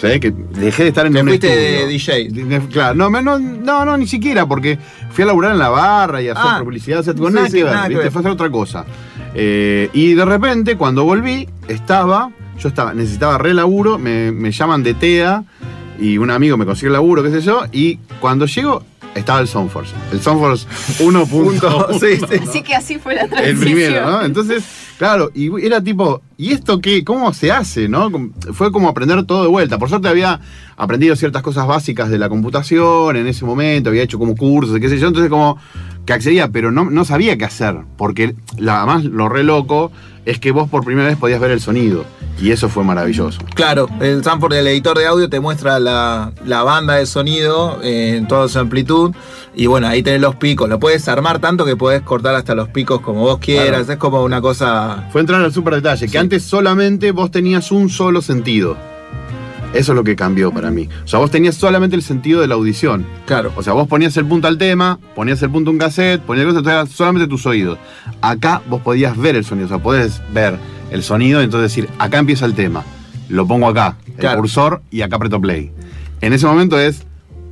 Que 0.00 0.32
dejé 0.58 0.84
de 0.84 0.88
estar 0.88 1.04
en 1.06 1.12
Te 1.12 1.20
un 1.20 1.28
fuiste 1.28 1.48
estudio. 1.48 1.86
de 1.86 1.92
DJ. 1.92 2.28
De- 2.30 2.60
Claro, 2.68 2.94
no, 2.94 3.10
me- 3.10 3.22
no, 3.22 3.38
no, 3.38 3.84
no, 3.84 3.96
ni 3.98 4.06
siquiera, 4.06 4.46
porque 4.46 4.78
fui 5.10 5.22
a 5.24 5.26
laburar 5.26 5.52
en 5.52 5.58
la 5.58 5.68
barra 5.68 6.22
y 6.22 6.28
a 6.28 6.32
hacer 6.32 6.44
Ah. 6.46 6.60
publicidad, 6.62 7.00
o 7.00 7.02
sea, 7.02 7.12
Sí, 7.12 7.20
nada 7.20 7.48
que 7.48 7.62
ver, 7.64 7.72
nada 7.72 7.82
que 7.84 7.88
¿viste? 7.90 8.02
ver. 8.04 8.12
fue 8.12 8.18
a 8.18 8.20
hacer 8.20 8.32
otra 8.32 8.50
cosa. 8.50 8.84
Eh, 9.34 9.90
y 9.92 10.14
de 10.14 10.24
repente, 10.24 10.76
cuando 10.76 11.04
volví, 11.04 11.48
estaba, 11.68 12.30
yo 12.58 12.68
estaba, 12.68 12.94
necesitaba 12.94 13.38
re 13.38 13.52
laburo, 13.54 13.98
me, 13.98 14.32
me 14.32 14.50
llaman 14.52 14.82
de 14.82 14.94
TEA 14.94 15.44
y 16.00 16.16
un 16.18 16.30
amigo 16.30 16.56
me 16.56 16.64
consigue 16.64 16.86
el 16.88 16.94
laburo, 16.94 17.22
qué 17.22 17.30
sé 17.30 17.40
yo, 17.42 17.62
y 17.70 17.98
cuando 18.20 18.46
llego, 18.46 18.82
estaba 19.14 19.40
el 19.40 19.48
Soundforce. 19.48 19.92
El 20.12 20.20
Soundforce 20.20 20.66
1.0. 21.00 21.98
Sí, 22.00 22.16
sí. 22.28 22.48
Así 22.48 22.62
que 22.62 22.74
así 22.74 22.98
fue 22.98 23.14
la 23.14 23.22
El 23.22 23.30
transición. 23.30 23.60
primero, 23.60 24.10
¿no? 24.10 24.22
Entonces, 24.24 24.64
claro, 24.98 25.30
y 25.34 25.50
era 25.64 25.82
tipo, 25.82 26.22
¿y 26.36 26.52
esto 26.52 26.80
qué? 26.80 27.04
¿Cómo 27.04 27.32
se 27.32 27.50
hace, 27.52 27.88
no? 27.88 28.10
Fue 28.52 28.70
como 28.72 28.88
aprender 28.88 29.24
todo 29.24 29.42
de 29.42 29.48
vuelta. 29.48 29.78
Por 29.78 29.88
suerte 29.88 30.08
había 30.08 30.40
aprendido 30.76 31.16
ciertas 31.16 31.42
cosas 31.42 31.66
básicas 31.66 32.08
de 32.10 32.18
la 32.18 32.28
computación 32.28 33.16
en 33.16 33.26
ese 33.26 33.44
momento, 33.44 33.90
había 33.90 34.02
hecho 34.02 34.18
como 34.18 34.34
cursos, 34.34 34.78
qué 34.80 34.88
sé 34.88 34.98
yo, 34.98 35.08
entonces 35.08 35.30
como 35.30 35.58
que 36.06 36.12
accedía, 36.14 36.48
pero 36.48 36.70
no, 36.72 36.90
no 36.90 37.04
sabía 37.04 37.36
qué 37.36 37.44
hacer, 37.44 37.76
porque 37.98 38.34
la, 38.56 38.78
además 38.78 39.04
lo 39.04 39.28
re 39.28 39.44
loco 39.44 39.92
es 40.30 40.38
que 40.38 40.52
vos 40.52 40.68
por 40.68 40.84
primera 40.84 41.08
vez 41.08 41.18
podías 41.18 41.40
ver 41.40 41.50
el 41.50 41.60
sonido. 41.60 42.04
Y 42.40 42.52
eso 42.52 42.68
fue 42.68 42.84
maravilloso. 42.84 43.40
Claro, 43.54 43.86
el 44.00 44.24
Sanford 44.24 44.54
del 44.54 44.66
editor 44.68 44.96
de 44.96 45.06
audio 45.06 45.28
te 45.28 45.40
muestra 45.40 45.78
la, 45.78 46.32
la 46.46 46.62
banda 46.62 46.94
de 46.94 47.04
sonido 47.04 47.80
eh, 47.82 48.16
en 48.16 48.28
toda 48.28 48.48
su 48.48 48.58
amplitud. 48.58 49.14
Y 49.54 49.66
bueno, 49.66 49.88
ahí 49.88 50.02
tenés 50.02 50.22
los 50.22 50.36
picos. 50.36 50.68
Lo 50.68 50.80
puedes 50.80 51.06
armar 51.08 51.38
tanto 51.38 51.66
que 51.66 51.76
podés 51.76 52.00
cortar 52.02 52.34
hasta 52.34 52.54
los 52.54 52.68
picos 52.68 53.00
como 53.00 53.20
vos 53.20 53.38
quieras. 53.40 53.84
Claro. 53.84 53.92
Es 53.92 53.98
como 53.98 54.22
una 54.22 54.40
cosa. 54.40 55.08
Fue 55.12 55.20
entrar 55.20 55.42
al 55.42 55.52
super 55.52 55.74
detalle, 55.74 56.08
que 56.08 56.18
antes 56.18 56.42
solamente 56.42 57.12
vos 57.12 57.30
tenías 57.30 57.70
un 57.72 57.90
solo 57.90 58.22
sentido. 58.22 58.76
Eso 59.72 59.92
es 59.92 59.96
lo 59.96 60.02
que 60.02 60.16
cambió 60.16 60.50
para 60.50 60.70
mí. 60.70 60.88
O 61.04 61.08
sea, 61.08 61.20
vos 61.20 61.30
tenías 61.30 61.54
solamente 61.54 61.94
el 61.94 62.02
sentido 62.02 62.40
de 62.40 62.48
la 62.48 62.54
audición. 62.54 63.06
Claro. 63.26 63.52
O 63.56 63.62
sea, 63.62 63.72
vos 63.72 63.86
ponías 63.86 64.16
el 64.16 64.26
punto 64.26 64.48
al 64.48 64.58
tema, 64.58 64.98
ponías 65.14 65.42
el 65.42 65.50
punto 65.50 65.70
a 65.70 65.72
un 65.72 65.78
cassette, 65.78 66.20
ponías 66.22 66.46
cosas, 66.46 66.58
entonces 66.66 66.96
solamente 66.96 67.28
tus 67.28 67.46
oídos. 67.46 67.78
Acá 68.20 68.62
vos 68.68 68.82
podías 68.82 69.16
ver 69.16 69.36
el 69.36 69.44
sonido, 69.44 69.66
o 69.66 69.68
sea, 69.68 69.78
podés 69.78 70.20
ver 70.32 70.56
el 70.90 71.02
sonido 71.02 71.40
y 71.40 71.44
entonces 71.44 71.74
decir, 71.74 71.88
acá 71.98 72.18
empieza 72.18 72.46
el 72.46 72.54
tema. 72.54 72.84
Lo 73.28 73.46
pongo 73.46 73.68
acá, 73.68 73.96
el 74.18 74.36
cursor 74.36 74.82
y 74.90 75.02
acá 75.02 75.16
aprieto 75.16 75.40
play. 75.40 75.70
En 76.20 76.32
ese 76.32 76.46
momento 76.46 76.78
es, 76.78 77.04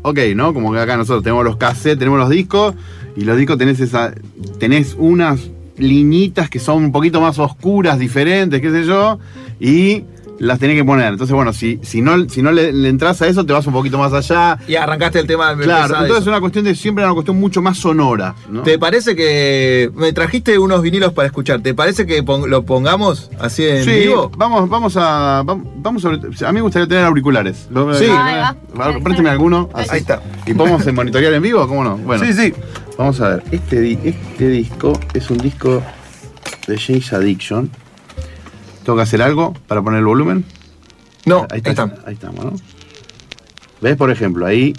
ok, 0.02 0.18
¿no? 0.34 0.52
Como 0.52 0.72
que 0.72 0.80
acá 0.80 0.96
nosotros 0.96 1.22
tenemos 1.22 1.44
los 1.44 1.56
cassettes, 1.56 1.98
tenemos 1.98 2.18
los 2.18 2.30
discos, 2.30 2.74
y 3.18 3.24
los 3.24 3.36
discos 3.36 3.58
tenés 3.58 3.80
esa. 3.80 4.12
tenés 4.60 4.94
unas 4.98 5.50
liñitas 5.76 6.48
que 6.48 6.58
son 6.58 6.84
un 6.84 6.92
poquito 6.92 7.20
más 7.20 7.38
oscuras, 7.38 7.98
diferentes, 7.98 8.60
qué 8.60 8.70
sé 8.70 8.84
yo, 8.84 9.18
y 9.60 10.04
las 10.38 10.58
tenés 10.58 10.76
que 10.76 10.84
poner. 10.84 11.12
Entonces, 11.12 11.34
bueno, 11.34 11.52
si, 11.52 11.78
si 11.82 12.00
no, 12.00 12.28
si 12.28 12.42
no 12.42 12.52
le, 12.52 12.72
le 12.72 12.88
entras 12.88 13.20
a 13.22 13.26
eso, 13.26 13.44
te 13.44 13.52
vas 13.52 13.66
un 13.66 13.72
poquito 13.72 13.98
más 13.98 14.12
allá. 14.12 14.58
Y 14.68 14.76
arrancaste 14.76 15.18
el 15.20 15.26
tema 15.26 15.54
del 15.54 15.64
Claro, 15.64 15.94
entonces 15.94 16.22
es 16.22 16.26
una 16.26 16.40
cuestión 16.40 16.64
de 16.64 16.74
siempre 16.74 17.02
era 17.02 17.10
una 17.10 17.14
cuestión 17.14 17.38
mucho 17.40 17.60
más 17.62 17.78
sonora. 17.78 18.34
¿no? 18.48 18.62
¿Te 18.62 18.78
parece 18.78 19.14
que. 19.16 19.90
Me 19.94 20.12
trajiste 20.12 20.58
unos 20.58 20.82
vinilos 20.82 21.12
para 21.12 21.26
escuchar? 21.26 21.60
¿Te 21.60 21.74
parece 21.74 22.06
que 22.06 22.22
pon- 22.22 22.48
lo 22.48 22.64
pongamos 22.64 23.30
así 23.40 23.64
en 23.66 23.84
sí, 23.84 23.90
vivo? 23.90 24.30
vamos, 24.36 24.68
vamos 24.68 24.96
a. 24.96 25.42
vam- 25.44 25.64
Vamos 25.80 26.04
a, 26.04 26.08
a 26.08 26.12
mí 26.52 26.54
me 26.54 26.60
gustaría 26.60 26.86
tener 26.88 27.04
auriculares. 27.04 27.68
Sí. 27.98 28.04
eh, 28.06 29.00
Présteme 29.02 29.30
alguno. 29.30 29.68
así. 29.72 29.88
Ahí 29.92 30.00
está. 30.00 30.22
¿Y 30.46 30.54
podemos 30.54 30.84
monitorear 30.92 31.32
en 31.32 31.42
vivo? 31.42 31.66
¿Cómo 31.66 31.82
no? 31.84 31.96
Bueno. 31.96 32.24
Sí, 32.24 32.32
sí. 32.32 32.52
Vamos 32.98 33.20
a 33.20 33.28
ver. 33.30 33.44
Este, 33.52 33.92
este 34.08 34.48
disco 34.48 34.98
es 35.14 35.30
un 35.30 35.38
disco 35.38 35.82
de 36.66 36.78
James 36.78 37.12
Addiction. 37.12 37.70
¿Tengo 38.88 38.96
que 38.96 39.02
hacer 39.02 39.20
algo 39.20 39.52
para 39.66 39.82
poner 39.82 39.98
el 39.98 40.06
volumen? 40.06 40.46
No, 41.26 41.46
ahí, 41.50 41.60
está, 41.62 41.94
ahí 42.06 42.14
estamos, 42.14 42.42
¿no? 42.42 42.52
¿Ves, 43.82 43.98
por 43.98 44.10
ejemplo? 44.10 44.46
Ahí. 44.46 44.72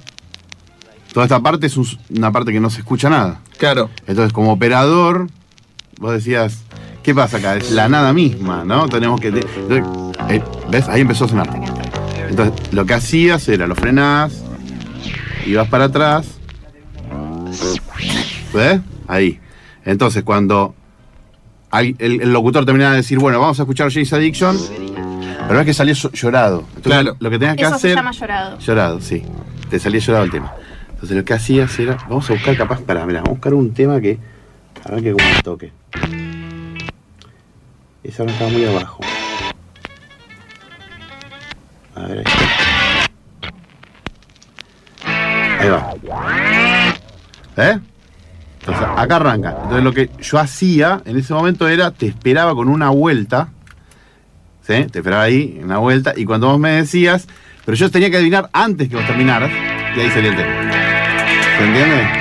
Toda 1.13 1.27
esta 1.27 1.39
parte 1.41 1.67
es 1.67 1.77
un- 1.77 1.85
una 2.17 2.31
parte 2.31 2.51
que 2.51 2.59
no 2.59 2.71
se 2.71 2.79
escucha 2.79 3.07
nada. 3.11 3.41
Claro. 3.59 3.91
Entonces, 4.07 4.33
como 4.33 4.51
operador, 4.53 5.27
vos 5.99 6.11
decías, 6.11 6.63
¿qué 7.03 7.13
pasa 7.13 7.37
acá? 7.37 7.55
Es 7.57 7.69
la 7.69 7.87
nada 7.87 8.11
misma, 8.11 8.63
¿no? 8.65 8.89
Tenemos 8.89 9.21
que. 9.21 9.27
eh, 9.27 10.41
¿Ves? 10.71 10.87
Ahí 10.89 11.01
empezó 11.01 11.25
a 11.25 11.27
sonar. 11.27 11.47
Entonces, 12.27 12.73
lo 12.73 12.87
que 12.87 12.95
hacías 12.95 13.47
era 13.47 13.67
lo 13.67 13.75
frenás, 13.75 14.33
ibas 15.45 15.67
para 15.67 15.83
atrás. 15.83 16.25
¿Ves? 18.55 18.81
Ahí. 19.07 19.39
Entonces, 19.85 20.23
cuando 20.23 20.73
el, 21.73 21.95
el 22.21 22.33
locutor 22.33 22.65
terminaba 22.65 22.91
de 22.91 22.97
decir, 22.97 23.19
bueno, 23.19 23.39
vamos 23.39 23.59
a 23.59 23.63
escuchar 23.63 23.91
James 23.91 24.11
Addiction, 24.13 24.57
pero 25.47 25.59
es 25.59 25.65
que 25.65 25.73
salió 25.73 25.93
llorado. 25.93 26.59
Entonces, 26.75 26.83
Claro. 26.83 27.15
lo 27.19 27.29
que 27.29 27.39
tenías 27.39 27.55
que 27.57 27.61
Eso 27.63 27.71
se 27.71 27.75
hacer. 27.75 27.95
llama 27.95 28.11
llorado. 28.11 28.59
Llorado, 28.59 29.01
sí. 29.01 29.23
Te 29.69 29.79
salía 29.79 29.99
llorado 29.99 30.25
el 30.25 30.31
tema. 30.31 30.51
Entonces 30.91 31.15
lo 31.17 31.23
que 31.23 31.33
hacías 31.33 31.79
era. 31.79 31.95
Vamos 32.09 32.29
a 32.29 32.33
buscar 32.33 32.57
capaz 32.57 32.81
para. 32.81 33.05
Mira, 33.05 33.19
vamos 33.21 33.29
a 33.29 33.33
buscar 33.35 33.53
un 33.53 33.73
tema 33.73 34.01
que. 34.01 34.17
A 34.83 34.91
ver 34.91 35.03
que 35.03 35.11
como 35.13 35.25
toque. 35.43 35.71
Esa 38.03 38.23
no 38.23 38.31
estaba 38.31 38.49
muy 38.49 38.65
abajo. 38.65 38.99
A 41.95 42.01
ver, 42.01 42.23
ahí. 42.25 42.33
Ahí 45.59 45.69
va. 45.69 45.93
¿Eh? 47.57 47.79
Entonces, 48.59 48.85
acá 48.95 49.15
arranca. 49.17 49.55
Entonces 49.63 49.83
lo 49.83 49.93
que 49.93 50.09
yo 50.21 50.39
hacía 50.39 51.01
en 51.05 51.17
ese 51.17 51.33
momento 51.33 51.67
era, 51.67 51.91
te 51.91 52.07
esperaba 52.07 52.53
con 52.55 52.67
una 52.67 52.89
vuelta. 52.89 53.49
¿Sí? 54.61 54.85
Te 54.91 54.99
esperaba 54.99 55.23
ahí, 55.23 55.59
una 55.63 55.79
vuelta, 55.79 56.13
y 56.15 56.25
cuando 56.25 56.47
vos 56.47 56.59
me 56.59 56.71
decías, 56.71 57.27
pero 57.65 57.75
yo 57.75 57.89
tenía 57.89 58.11
que 58.11 58.17
adivinar 58.17 58.49
antes 58.53 58.87
que 58.87 58.95
vos 58.95 59.07
terminaras, 59.07 59.49
y 59.95 59.99
ahí 59.99 60.09
salía 60.11 60.29
el 60.29 60.35
tema. 60.35 60.51
¿Se 61.57 61.65
entiende? 61.65 62.18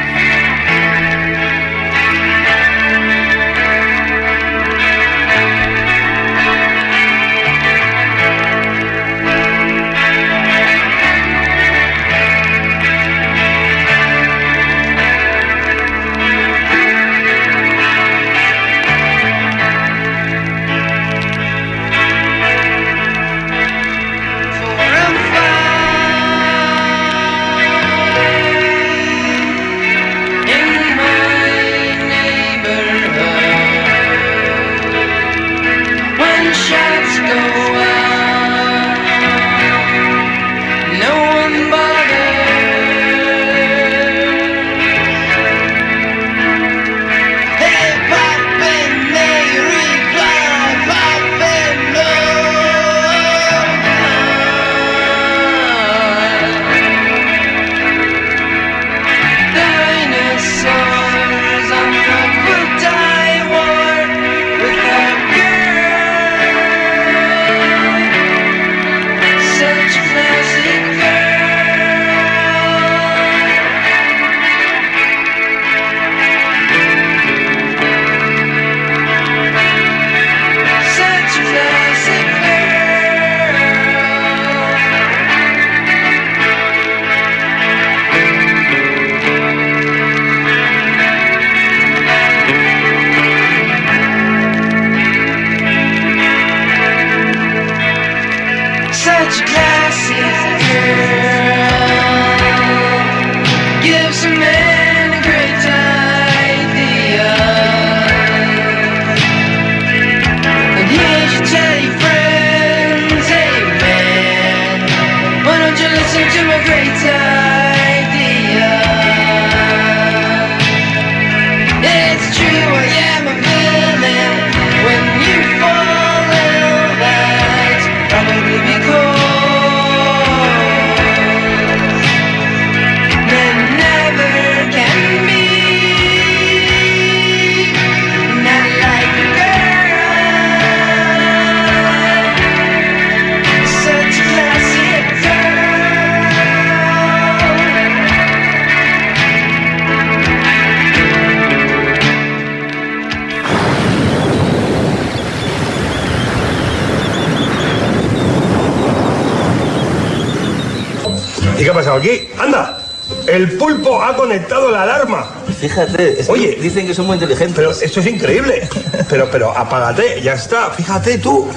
Pasado 161.79 161.99
aquí? 161.99 162.29
¡Anda! 162.37 162.81
El 163.29 163.57
pulpo 163.57 164.03
ha 164.03 164.17
conectado 164.17 164.69
la 164.71 164.83
alarma. 164.83 165.31
Fíjate, 165.61 166.21
es 166.21 166.27
que 166.27 166.33
Oye, 166.33 166.59
dicen 166.61 166.88
que 166.88 166.95
son 166.95 167.07
muy 167.07 167.14
inteligentes. 167.14 167.55
Pero 167.55 167.71
esto 167.71 168.01
es 168.01 168.07
increíble. 168.07 168.69
Pero, 169.09 169.29
pero 169.31 169.57
apágate, 169.57 170.21
ya 170.21 170.33
está. 170.33 170.71
Fíjate 170.71 171.19
tú. 171.19 171.49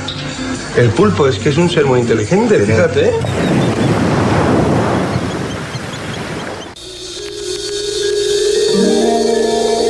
El 0.78 0.90
pulpo 0.90 1.28
es 1.28 1.40
que 1.40 1.50
es 1.50 1.58
un 1.58 1.70
ser 1.72 1.86
muy 1.86 2.02
inteligente, 2.02 2.60
fíjate. 2.60 3.12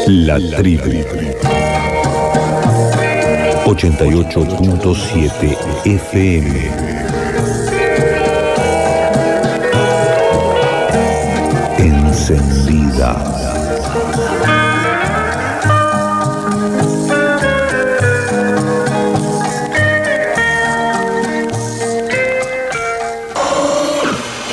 La 0.08 0.40
tribu. 0.56 1.04
88.7 3.66 5.58
FM. 5.86 7.11
Encendida. 12.22 13.18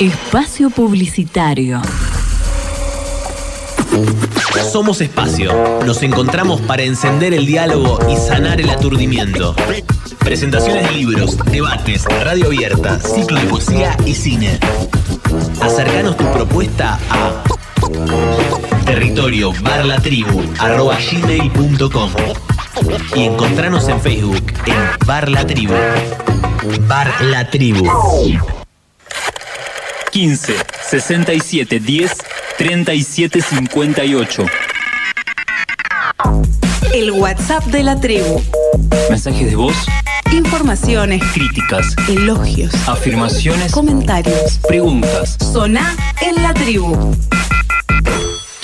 Espacio 0.01 0.71
Publicitario. 0.71 1.83
Somos 4.73 5.03
Espacio. 5.03 5.53
Nos 5.85 6.03
encontramos 6.03 6.63
para 6.63 6.85
encender 6.85 7.35
el 7.35 7.45
diálogo 7.45 7.99
y 8.09 8.17
sanar 8.17 8.63
el 8.63 8.71
aturdimiento. 8.71 9.55
Presentaciones 10.21 10.89
de 10.89 10.97
libros, 10.97 11.37
debates, 11.53 12.07
radio 12.25 12.47
abierta, 12.47 12.99
ciclo 12.99 13.39
de 13.39 13.47
poesía 13.47 13.95
y 14.07 14.15
cine. 14.15 14.59
Acercanos 15.61 16.17
tu 16.17 16.25
propuesta 16.33 16.99
a 17.11 17.48
territorio 18.85 19.53
arroba 20.59 20.97
gmail.com 20.99 22.11
y 23.15 23.25
encontranos 23.25 23.89
en 23.89 24.01
Facebook 24.01 24.43
en 24.67 25.07
Bar 25.07 25.29
La 25.29 25.47
Tribu. 25.47 25.75
Bar 26.87 27.23
La 27.23 27.49
Tribu. 27.51 27.85
15 30.11 30.55
67 30.89 31.81
10 31.81 32.13
37 32.57 33.41
58. 33.43 34.47
El 36.93 37.11
WhatsApp 37.13 37.65
de 37.67 37.83
la 37.83 38.01
tribu. 38.01 38.43
Mensajes 39.11 39.51
de 39.51 39.57
voz, 39.57 39.77
Informaciones, 40.33 41.23
críticas, 41.33 41.95
elogios, 42.09 42.75
afirmaciones, 42.87 43.73
comentarios. 43.73 44.59
preguntas. 44.69 45.37
Soná 45.41 45.97
en 46.21 46.43
la 46.43 46.53
tribu. 46.53 47.15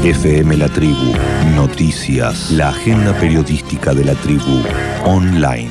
FM 0.04 0.58
La 0.58 0.68
Tribu. 0.70 1.14
Noticias. 1.56 2.52
La 2.52 2.70
agenda 2.70 3.18
periodística 3.20 3.92
de 3.94 4.06
la 4.06 4.14
tribu. 4.16 4.64
Online. 5.06 5.70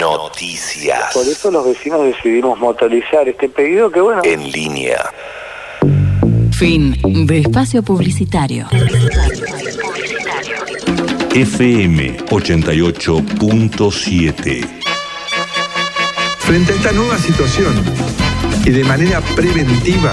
Noticias. 0.00 1.14
Por 1.14 1.26
eso 1.26 1.50
los 1.50 1.66
vecinos 1.66 2.04
decidimos 2.04 2.58
motorizar 2.58 3.26
este 3.28 3.48
pedido 3.48 3.90
que 3.90 4.00
bueno. 4.00 4.22
En 4.24 4.50
línea. 4.50 5.10
Fin 6.52 6.94
de 7.26 7.40
espacio 7.40 7.82
publicitario. 7.82 8.68
FM 11.34 12.16
88.7. 12.30 14.66
Frente 16.38 16.72
a 16.72 16.76
esta 16.76 16.92
nueva 16.92 17.18
situación 17.18 17.74
y 18.68 18.70
de 18.70 18.84
manera 18.84 19.22
preventiva, 19.34 20.12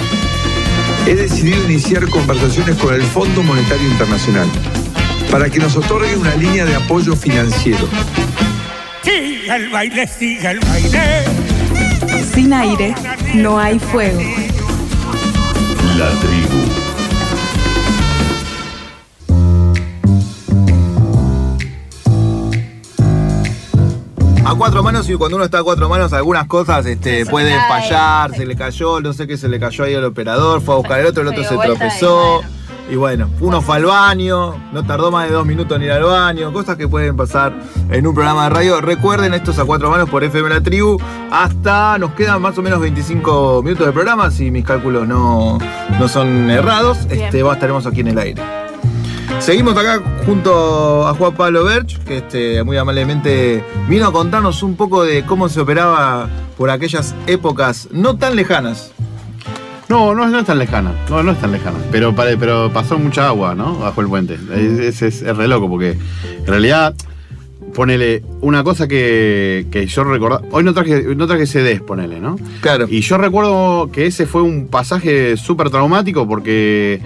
he 1.05 1.13
decidido 1.13 1.61
iniciar 1.65 2.07
conversaciones 2.07 2.77
con 2.77 2.93
el 2.93 3.03
Fondo 3.03 3.43
Monetario 3.43 3.85
Internacional 3.85 4.47
para 5.29 5.49
que 5.49 5.59
nos 5.59 5.75
otorgue 5.75 6.15
una 6.15 6.33
línea 6.35 6.63
de 6.63 6.73
apoyo 6.73 7.17
financiero. 7.17 7.85
Siga 9.03 9.57
el 9.57 9.69
baile, 9.69 10.07
siga 10.07 10.51
el 10.51 10.61
baile. 10.61 11.25
Sin 12.33 12.53
aire 12.53 12.95
no 13.33 13.59
hay 13.59 13.77
fuego. 13.77 14.21
La 15.97 16.09
tribu. 16.21 16.64
A 24.45 24.53
cuatro 24.53 24.83
manos 24.83 25.09
y 25.09 25.15
cuando 25.15 25.37
uno 25.37 25.45
está 25.45 25.57
a 25.57 25.63
cuatro 25.63 25.89
manos 25.89 26.13
algunas 26.13 26.45
cosas 26.45 26.85
este, 26.85 27.25
pueden 27.25 27.59
fallar, 27.67 28.31
se 28.35 28.45
le 28.45 28.55
cayó, 28.55 29.01
no 29.01 29.11
sé 29.11 29.25
qué 29.25 29.37
se 29.37 29.49
le 29.49 29.59
cayó 29.59 29.85
ahí 29.85 29.95
al 29.95 30.05
operador, 30.05 30.61
fue 30.61 30.75
a 30.75 30.77
buscar 30.77 30.99
el 30.99 31.07
otro, 31.07 31.23
el 31.23 31.29
otro 31.29 31.43
Se 31.43 31.57
tropezó. 31.57 32.41
Y 32.87 32.95
bueno, 32.95 33.27
uno 33.39 33.63
fue 33.63 33.77
al 33.77 33.85
baño, 33.85 34.55
no 34.71 34.85
tardó 34.85 35.09
más 35.09 35.27
de 35.27 35.33
dos 35.33 35.47
minutos 35.47 35.75
en 35.77 35.83
ir 35.85 35.91
al 35.91 36.03
baño, 36.03 36.53
cosas 36.53 36.77
que 36.77 36.87
pueden 36.87 37.17
pasar 37.17 37.57
en 37.89 38.05
un 38.05 38.13
programa 38.13 38.43
de 38.43 38.49
radio. 38.51 38.81
Recuerden, 38.81 39.33
estos 39.33 39.57
a 39.57 39.65
cuatro 39.65 39.89
manos 39.89 40.07
por 40.07 40.23
FM 40.23 40.49
La 40.49 40.61
Tribu. 40.61 40.99
Hasta 41.31 41.97
nos 41.97 42.11
quedan 42.11 42.39
más 42.39 42.55
o 42.59 42.61
menos 42.61 42.79
25 42.79 43.63
minutos 43.63 43.87
de 43.87 43.93
programa, 43.93 44.29
si 44.29 44.51
mis 44.51 44.63
cálculos 44.63 45.07
no, 45.07 45.57
no 45.99 46.07
son 46.07 46.51
errados. 46.51 46.99
Este, 47.09 47.41
va, 47.41 47.53
estaremos 47.53 47.87
aquí 47.87 48.01
en 48.01 48.09
el 48.09 48.19
aire. 48.19 48.64
Seguimos 49.39 49.77
acá 49.77 50.01
junto 50.25 51.07
a 51.07 51.13
Juan 51.13 51.35
Pablo 51.35 51.63
Berch, 51.65 51.99
que 52.03 52.17
este, 52.17 52.63
muy 52.63 52.77
amablemente 52.77 53.63
vino 53.87 54.07
a 54.07 54.11
contarnos 54.11 54.63
un 54.63 54.75
poco 54.75 55.03
de 55.03 55.23
cómo 55.23 55.49
se 55.49 55.59
operaba 55.59 56.27
por 56.57 56.71
aquellas 56.71 57.13
épocas 57.27 57.87
no 57.91 58.17
tan 58.17 58.35
lejanas. 58.35 58.91
No, 59.87 60.15
no, 60.15 60.27
no 60.27 60.39
es 60.39 60.45
tan 60.45 60.57
lejana. 60.57 60.93
No, 61.11 61.21
no 61.21 61.31
es 61.31 61.39
tan 61.39 61.51
lejana. 61.51 61.77
Pero, 61.91 62.15
pero 62.15 62.71
pasó 62.73 62.97
mucha 62.97 63.27
agua, 63.27 63.53
¿no? 63.53 63.77
Bajo 63.77 64.01
el 64.01 64.07
puente. 64.07 64.35
Es- 64.55 65.01
es 65.03 65.21
re 65.37 65.47
loco 65.47 65.69
porque 65.69 65.91
en 65.91 66.47
realidad, 66.47 66.95
ponele 67.75 68.23
una 68.41 68.63
cosa 68.63 68.87
que, 68.87 69.67
que 69.69 69.85
yo 69.85 70.03
recordaba. 70.05 70.41
Hoy 70.49 70.63
no 70.63 70.73
traje, 70.73 71.03
no 71.15 71.27
traje 71.27 71.45
CDs, 71.45 71.81
ponele, 71.81 72.19
¿no? 72.19 72.35
Claro. 72.61 72.87
Y 72.89 73.01
yo 73.01 73.19
recuerdo 73.19 73.91
que 73.91 74.07
ese 74.07 74.25
fue 74.25 74.41
un 74.41 74.69
pasaje 74.69 75.37
súper 75.37 75.69
traumático 75.69 76.27
porque 76.27 76.99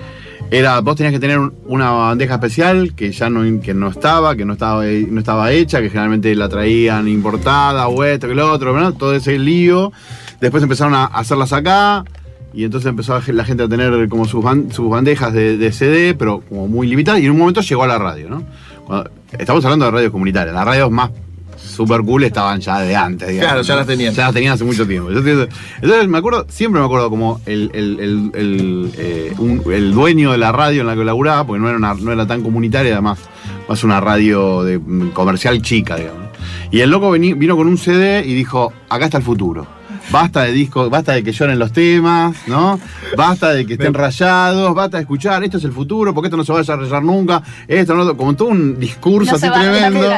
era, 0.52 0.80
vos 0.82 0.96
tenías 0.96 1.14
que 1.14 1.20
tener 1.20 1.40
un- 1.40 1.54
una 1.66 1.92
bandeja 1.92 2.36
especial 2.36 2.94
que 2.96 3.12
ya 3.12 3.30
no, 3.30 3.62
que 3.62 3.74
no 3.74 3.88
estaba, 3.90 4.36
que 4.36 4.46
no 4.46 4.54
estaba, 4.54 4.84
no 4.84 5.20
estaba 5.20 5.52
hecha, 5.52 5.82
que 5.82 5.90
generalmente 5.90 6.34
la 6.36 6.50
traían 6.50 7.08
importada 7.08 7.88
o 7.88 8.04
esto, 8.04 8.28
que 8.28 8.36
lo 8.36 8.52
otro, 8.52 8.78
¿no? 8.80 8.94
todo 8.94 9.14
ese 9.14 9.38
lío. 9.38 9.92
Después 10.42 10.64
empezaron 10.64 10.94
a 10.96 11.06
hacerlas 11.06 11.54
acá. 11.54 12.04
Y 12.52 12.64
entonces 12.64 12.90
empezó 12.90 13.20
la 13.28 13.46
gente 13.46 13.62
a 13.62 13.68
tener 13.70 14.10
como 14.10 14.26
sus, 14.26 14.44
ban- 14.44 14.72
sus 14.72 14.90
bandejas 14.90 15.32
de, 15.34 15.72
CD, 15.72 16.16
pero 16.16 16.42
como 16.42 16.68
muy 16.68 16.88
limitadas. 16.88 17.22
Y 17.22 17.26
en 17.26 17.32
un 17.32 17.38
momento 17.38 17.62
llegó 17.62 17.84
a 17.84 17.88
la 17.88 18.00
radio, 18.00 18.28
¿no? 18.28 18.44
Estamos 19.38 19.64
hablando 19.66 19.86
de 19.86 19.92
radios 19.92 20.12
comunitarias. 20.12 20.56
Las 20.56 20.66
radios 20.66 20.90
más 20.90 21.12
super 21.62 22.02
cool 22.02 22.24
estaban 22.24 22.60
ya 22.60 22.80
de 22.80 22.96
antes, 22.96 23.28
digamos. 23.30 23.48
Claro, 23.52 23.62
ya 23.64 23.76
las 23.76 23.88
tenían. 23.88 24.14
Ya 24.14 24.26
las 24.26 24.34
tenían 24.34 24.54
hace 24.54 24.64
mucho 24.64 24.88
tiempo. 24.88 25.10
Entonces 25.10 26.08
me 26.08 26.18
acuerdo, 26.18 26.46
siempre 26.50 26.80
me 26.80 26.86
acuerdo 26.86 27.10
como 27.10 27.42
el, 27.46 27.70
el- 27.74 28.00
el- 28.00 28.32
el, 28.34 28.92
eh, 28.98 29.34
un- 29.38 29.62
el 29.72 29.94
dueño 29.94 30.32
de 30.32 30.38
la 30.38 30.52
radio 30.52 30.82
en 30.82 30.88
la 30.88 30.96
que 30.96 31.04
laburaba, 31.04 31.46
porque 31.46 31.62
no 31.62 31.68
era, 31.70 31.78
una- 31.78 31.94
no 31.94 32.12
era 32.12 32.26
tan 32.28 32.42
comunitaria, 32.42 32.94
además, 32.94 33.20
más 33.68 33.84
una 33.84 34.00
radio 34.00 34.64
de, 34.64 34.80
mm, 34.80 35.10
comercial 35.12 35.62
chica, 35.62 35.96
digamos. 35.96 36.30
Y 36.72 36.82
el 36.82 36.90
loco 36.90 37.10
veni- 37.12 37.34
vino 37.34 37.56
con 37.58 37.68
un 37.68 37.78
CD 37.78 38.24
y 38.26 38.34
dijo, 38.34 38.72
acá 38.90 39.06
está 39.06 39.18
el 39.18 39.24
futuro. 39.24 39.66
Basta 40.12 40.42
de 40.44 40.52
discos, 40.52 40.90
basta 40.90 41.14
de 41.14 41.24
que 41.24 41.32
lloren 41.32 41.60
los 41.60 41.72
temas, 41.72 42.36
¿no? 42.48 42.80
Basta 43.16 43.54
de 43.54 43.66
que 43.66 43.74
estén 43.74 43.94
rayados, 43.94 44.74
basta 44.74 44.98
de 44.98 45.02
escuchar, 45.02 45.44
esto 45.44 45.58
es 45.58 45.64
el 45.66 45.72
futuro, 45.72 46.14
porque 46.16 46.28
esto 46.28 46.38
no 46.38 46.44
se 46.44 46.52
va 46.52 46.60
a 46.62 46.76
rayar 46.76 47.04
nunca, 47.04 47.44
esto 47.68 47.94
no, 47.94 48.18
como 48.18 48.36
todo 48.36 48.48
un 48.48 48.80
discurso 48.80 49.32
No 49.34 49.38
así 49.38 49.48
tremendo. 49.50 50.10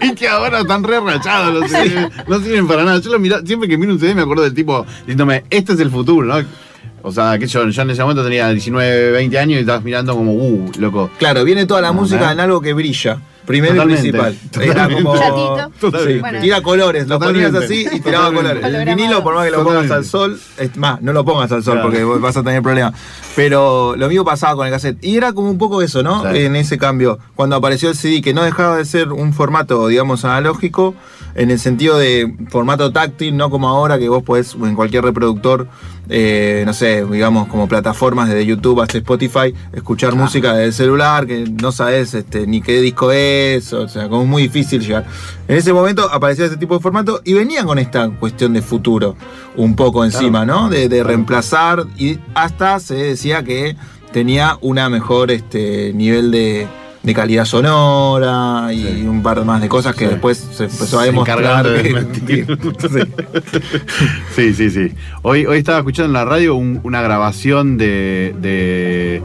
Y 0.02 0.14
que 0.16 0.26
ahora 0.28 0.60
están 0.60 0.82
re 0.82 0.98
rayados 0.98 1.54
los 1.54 1.70
CDs, 1.70 2.08
no 2.26 2.40
sirven 2.40 2.66
para 2.66 2.82
nada. 2.84 2.98
Yo 3.00 3.10
lo 3.10 3.20
miraba, 3.20 3.42
siempre 3.46 3.68
que 3.68 3.78
miro 3.78 3.92
un 3.92 4.00
CD 4.00 4.14
me 4.16 4.22
acuerdo 4.22 4.42
del 4.42 4.54
tipo 4.54 4.84
diciéndome, 5.02 5.44
este 5.48 5.74
es 5.74 5.80
el 5.80 5.90
futuro, 5.90 6.26
¿no? 6.26 6.44
O 7.02 7.12
sea, 7.12 7.38
que 7.38 7.46
yo, 7.46 7.66
yo 7.68 7.82
en 7.82 7.90
ese 7.90 8.02
momento 8.02 8.22
tenía 8.24 8.48
19, 8.50 9.12
20 9.12 9.38
años 9.38 9.56
y 9.58 9.60
estabas 9.60 9.82
mirando 9.84 10.14
como, 10.14 10.32
uh, 10.34 10.70
loco. 10.78 11.08
Claro, 11.18 11.44
viene 11.44 11.64
toda 11.66 11.80
la 11.80 11.88
Ah, 11.88 11.92
música 11.92 12.28
¿eh? 12.28 12.32
en 12.32 12.40
algo 12.40 12.60
que 12.60 12.72
brilla. 12.74 13.18
Primero 13.50 13.74
Totalmente. 13.74 14.08
y 14.08 14.12
principal. 14.12 14.38
Era 14.62 14.88
como. 14.88 15.16
Chatito. 15.16 16.04
Sí, 16.06 16.18
Bueno. 16.20 16.40
Tira 16.40 16.62
colores, 16.62 17.08
lo 17.08 17.18
ponías 17.18 17.54
así 17.54 17.86
y 17.92 18.00
tiraba 18.00 18.26
Totalmente. 18.30 18.60
colores. 18.60 18.88
El 18.88 18.96
vinilo, 18.96 19.22
por 19.24 19.34
más 19.34 19.44
que 19.44 19.50
lo 19.50 19.56
pongas 19.64 19.82
Totalmente. 19.88 19.94
al 19.94 20.04
sol, 20.04 20.40
es 20.58 20.76
más, 20.76 21.02
no 21.02 21.12
lo 21.12 21.24
pongas 21.24 21.50
al 21.52 21.62
sol 21.64 21.74
Claro. 21.80 21.88
porque 21.90 22.04
vas 22.04 22.36
a 22.36 22.42
tener 22.42 22.62
problemas. 22.62 22.94
Pero 23.36 23.94
lo 23.96 24.08
mismo 24.08 24.24
pasaba 24.24 24.54
con 24.56 24.66
el 24.66 24.72
cassette. 24.72 24.98
Y 25.04 25.16
era 25.16 25.32
como 25.32 25.50
un 25.50 25.58
poco 25.58 25.82
eso, 25.82 26.02
¿no? 26.02 26.22
Claro. 26.22 26.36
En 26.36 26.56
ese 26.56 26.78
cambio, 26.78 27.18
cuando 27.34 27.56
apareció 27.56 27.88
el 27.88 27.94
CD, 27.96 28.20
que 28.22 28.34
no 28.34 28.42
dejaba 28.42 28.76
de 28.76 28.84
ser 28.84 29.12
un 29.12 29.32
formato, 29.32 29.86
digamos, 29.88 30.24
analógico, 30.24 30.94
en 31.36 31.50
el 31.52 31.58
sentido 31.60 31.96
de 31.96 32.34
formato 32.50 32.92
táctil, 32.92 33.36
no 33.36 33.50
como 33.50 33.68
ahora 33.68 33.98
que 33.98 34.08
vos 34.08 34.22
podés 34.24 34.54
en 34.54 34.74
cualquier 34.74 35.04
reproductor, 35.04 35.68
eh, 36.08 36.64
no 36.66 36.72
sé, 36.74 37.04
digamos, 37.06 37.46
como 37.46 37.68
plataformas 37.68 38.28
desde 38.28 38.44
YouTube 38.44 38.80
hasta 38.82 38.98
Spotify, 38.98 39.54
escuchar 39.72 40.16
música 40.16 40.54
del 40.54 40.72
celular, 40.72 41.28
que 41.28 41.44
no 41.62 41.70
sabes 41.70 42.14
este, 42.14 42.48
ni 42.48 42.60
qué 42.60 42.80
disco 42.80 43.12
es, 43.12 43.18
o 43.72 43.88
sea, 43.88 44.08
como 44.08 44.26
muy 44.26 44.42
difícil 44.44 44.80
llegar. 44.80 45.04
En 45.48 45.56
ese 45.56 45.72
momento 45.72 46.08
aparecía 46.12 46.46
ese 46.46 46.56
tipo 46.56 46.74
de 46.74 46.80
formato 46.80 47.20
y 47.24 47.32
venían 47.34 47.66
con 47.66 47.78
esta 47.78 48.08
cuestión 48.10 48.52
de 48.52 48.62
futuro 48.62 49.16
un 49.56 49.74
poco 49.76 50.04
encima, 50.04 50.44
¿no? 50.44 50.68
De, 50.68 50.88
de 50.88 51.02
reemplazar 51.04 51.84
y 51.98 52.18
hasta 52.34 52.78
se 52.80 52.94
decía 52.94 53.42
que 53.42 53.76
tenía 54.12 54.58
una 54.60 54.88
mejor 54.88 55.30
este, 55.30 55.92
nivel 55.94 56.30
de, 56.30 56.66
de 57.02 57.14
calidad 57.14 57.44
sonora 57.44 58.72
y 58.72 59.02
un 59.06 59.22
par 59.22 59.44
más 59.44 59.60
de 59.60 59.68
cosas 59.68 59.94
que 59.94 60.08
después 60.08 60.36
se 60.52 60.64
empezó 60.64 60.98
a 61.00 61.04
demostrar. 61.04 61.66
de. 61.68 62.46
Sí, 64.34 64.54
sí, 64.54 64.70
sí. 64.70 64.92
Hoy, 65.22 65.46
hoy 65.46 65.58
estaba 65.58 65.78
escuchando 65.78 66.06
en 66.08 66.12
la 66.14 66.24
radio 66.24 66.54
un- 66.54 66.80
una 66.82 67.02
grabación 67.02 67.76
de, 67.78 68.34
de- 68.40 69.22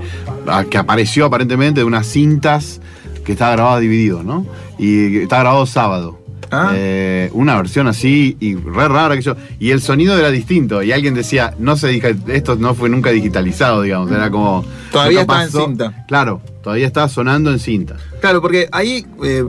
que 0.69 0.77
apareció 0.77 1.25
aparentemente 1.25 1.79
de 1.81 1.85
unas 1.85 2.05
cintas 2.07 2.81
que 3.25 3.33
estaba 3.33 3.51
grabado 3.51 3.79
dividido, 3.79 4.23
¿no? 4.23 4.45
Y 4.77 5.17
estaba 5.17 5.41
grabado 5.41 5.65
sábado. 5.65 6.24
Ah. 6.55 6.71
Eh, 6.73 7.29
una 7.33 7.55
versión 7.57 7.87
así 7.87 8.37
y 8.39 8.55
re 8.55 8.87
rara 8.87 9.15
que 9.15 9.21
yo. 9.21 9.35
Y 9.59 9.71
el 9.71 9.81
sonido 9.81 10.17
era 10.17 10.31
distinto. 10.31 10.81
Y 10.83 10.91
alguien 10.91 11.13
decía, 11.13 11.53
no 11.59 11.75
se 11.77 11.95
esto 12.27 12.55
no 12.55 12.73
fue 12.75 12.89
nunca 12.89 13.11
digitalizado, 13.11 13.81
digamos. 13.81 14.11
Era 14.11 14.29
como. 14.29 14.63
Todavía 14.91 15.21
nunca 15.21 15.43
estaba 15.43 15.63
en 15.63 15.67
cinta. 15.67 16.05
Claro, 16.07 16.41
todavía 16.63 16.87
estaba 16.87 17.09
sonando 17.09 17.51
en 17.51 17.59
cinta. 17.59 17.97
Claro, 18.21 18.41
porque 18.41 18.69
ahí 18.71 19.05
eh, 19.23 19.43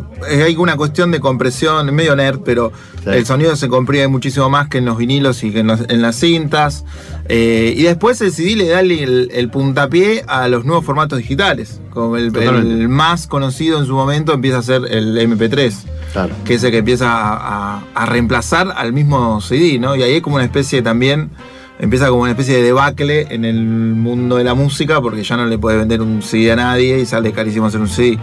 hay 0.44 0.56
una 0.56 0.76
cuestión 0.76 1.10
de 1.12 1.20
compresión, 1.20 1.94
medio 1.94 2.16
nerd, 2.16 2.40
pero 2.44 2.72
el 3.06 3.24
sonido 3.24 3.54
se 3.56 3.68
comprime 3.68 4.08
muchísimo 4.08 4.50
más 4.50 4.68
que 4.68 4.78
en 4.78 4.84
los 4.86 4.98
vinilos 4.98 5.42
y 5.44 5.52
que 5.52 5.60
en, 5.60 5.68
los- 5.68 5.88
en 5.88 6.02
las 6.02 6.16
cintas. 6.16 6.84
Eh, 7.28 7.74
y 7.76 7.82
después 7.84 8.20
el 8.20 8.32
CD 8.32 8.56
le 8.56 8.68
da 8.68 8.80
el, 8.80 9.30
el 9.32 9.48
puntapié 9.50 10.24
a 10.26 10.48
los 10.48 10.64
nuevos 10.64 10.84
formatos 10.84 11.18
digitales. 11.18 11.80
Como 11.90 12.16
el 12.16 12.88
más 12.88 13.26
conocido 13.26 13.78
en 13.78 13.86
su 13.86 13.94
momento 13.94 14.32
empieza 14.34 14.58
a 14.58 14.62
ser 14.62 14.82
el 14.90 15.16
MP3. 15.16 15.72
Claro. 16.12 16.34
Que 16.44 16.54
es 16.54 16.64
el 16.64 16.70
que 16.70 16.78
empieza 16.78 17.10
a, 17.10 17.76
a- 17.76 17.82
a 17.94 18.06
reemplazar 18.06 18.72
al 18.76 18.92
mismo 18.92 19.40
CD, 19.40 19.78
¿no? 19.78 19.96
Y 19.96 20.02
ahí 20.02 20.14
es 20.14 20.22
como 20.22 20.36
una 20.36 20.44
especie 20.44 20.82
también. 20.82 21.30
Empieza 21.78 22.08
como 22.08 22.22
una 22.22 22.30
especie 22.30 22.56
de 22.56 22.62
debacle 22.62 23.26
en 23.28 23.44
el 23.44 23.62
mundo 23.62 24.36
de 24.36 24.44
la 24.44 24.54
música 24.54 24.98
porque 25.02 25.22
ya 25.22 25.36
no 25.36 25.44
le 25.44 25.58
puede 25.58 25.76
vender 25.76 26.00
un 26.00 26.22
CD 26.22 26.50
a 26.52 26.56
nadie 26.56 26.98
y 27.00 27.04
sale 27.04 27.32
carísimo 27.32 27.66
hacer 27.66 27.82
un 27.82 27.88
CD. 27.88 28.18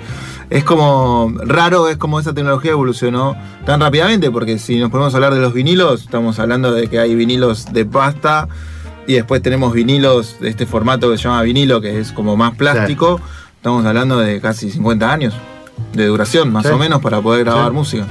Es 0.49 0.63
como 0.63 1.31
raro, 1.45 1.87
es 1.87 1.97
como 1.97 2.19
esa 2.19 2.33
tecnología 2.33 2.71
evolucionó 2.71 3.35
tan 3.63 3.79
rápidamente 3.79 4.31
porque 4.31 4.57
si 4.57 4.79
nos 4.79 4.89
podemos 4.89 5.13
hablar 5.13 5.35
de 5.35 5.39
los 5.39 5.53
vinilos, 5.53 6.01
estamos 6.01 6.39
hablando 6.39 6.71
de 6.73 6.87
que 6.87 6.97
hay 6.97 7.13
vinilos 7.13 7.71
de 7.71 7.85
pasta 7.85 8.47
y 9.05 9.13
después 9.13 9.43
tenemos 9.43 9.71
vinilos 9.73 10.37
de 10.39 10.49
este 10.49 10.65
formato 10.65 11.11
que 11.11 11.17
se 11.17 11.25
llama 11.25 11.43
vinilo 11.43 11.79
que 11.79 11.99
es 11.99 12.11
como 12.11 12.35
más 12.35 12.55
plástico. 12.55 13.21
Estamos 13.57 13.85
hablando 13.85 14.17
de 14.17 14.41
casi 14.41 14.71
50 14.71 15.11
años 15.13 15.33
de 15.93 16.05
duración, 16.07 16.51
más 16.51 16.65
Sí. 16.65 16.71
o 16.71 16.77
menos, 16.77 17.01
para 17.01 17.21
poder 17.21 17.43
grabar 17.45 17.69
Sí. 17.69 17.73
música. 17.75 18.07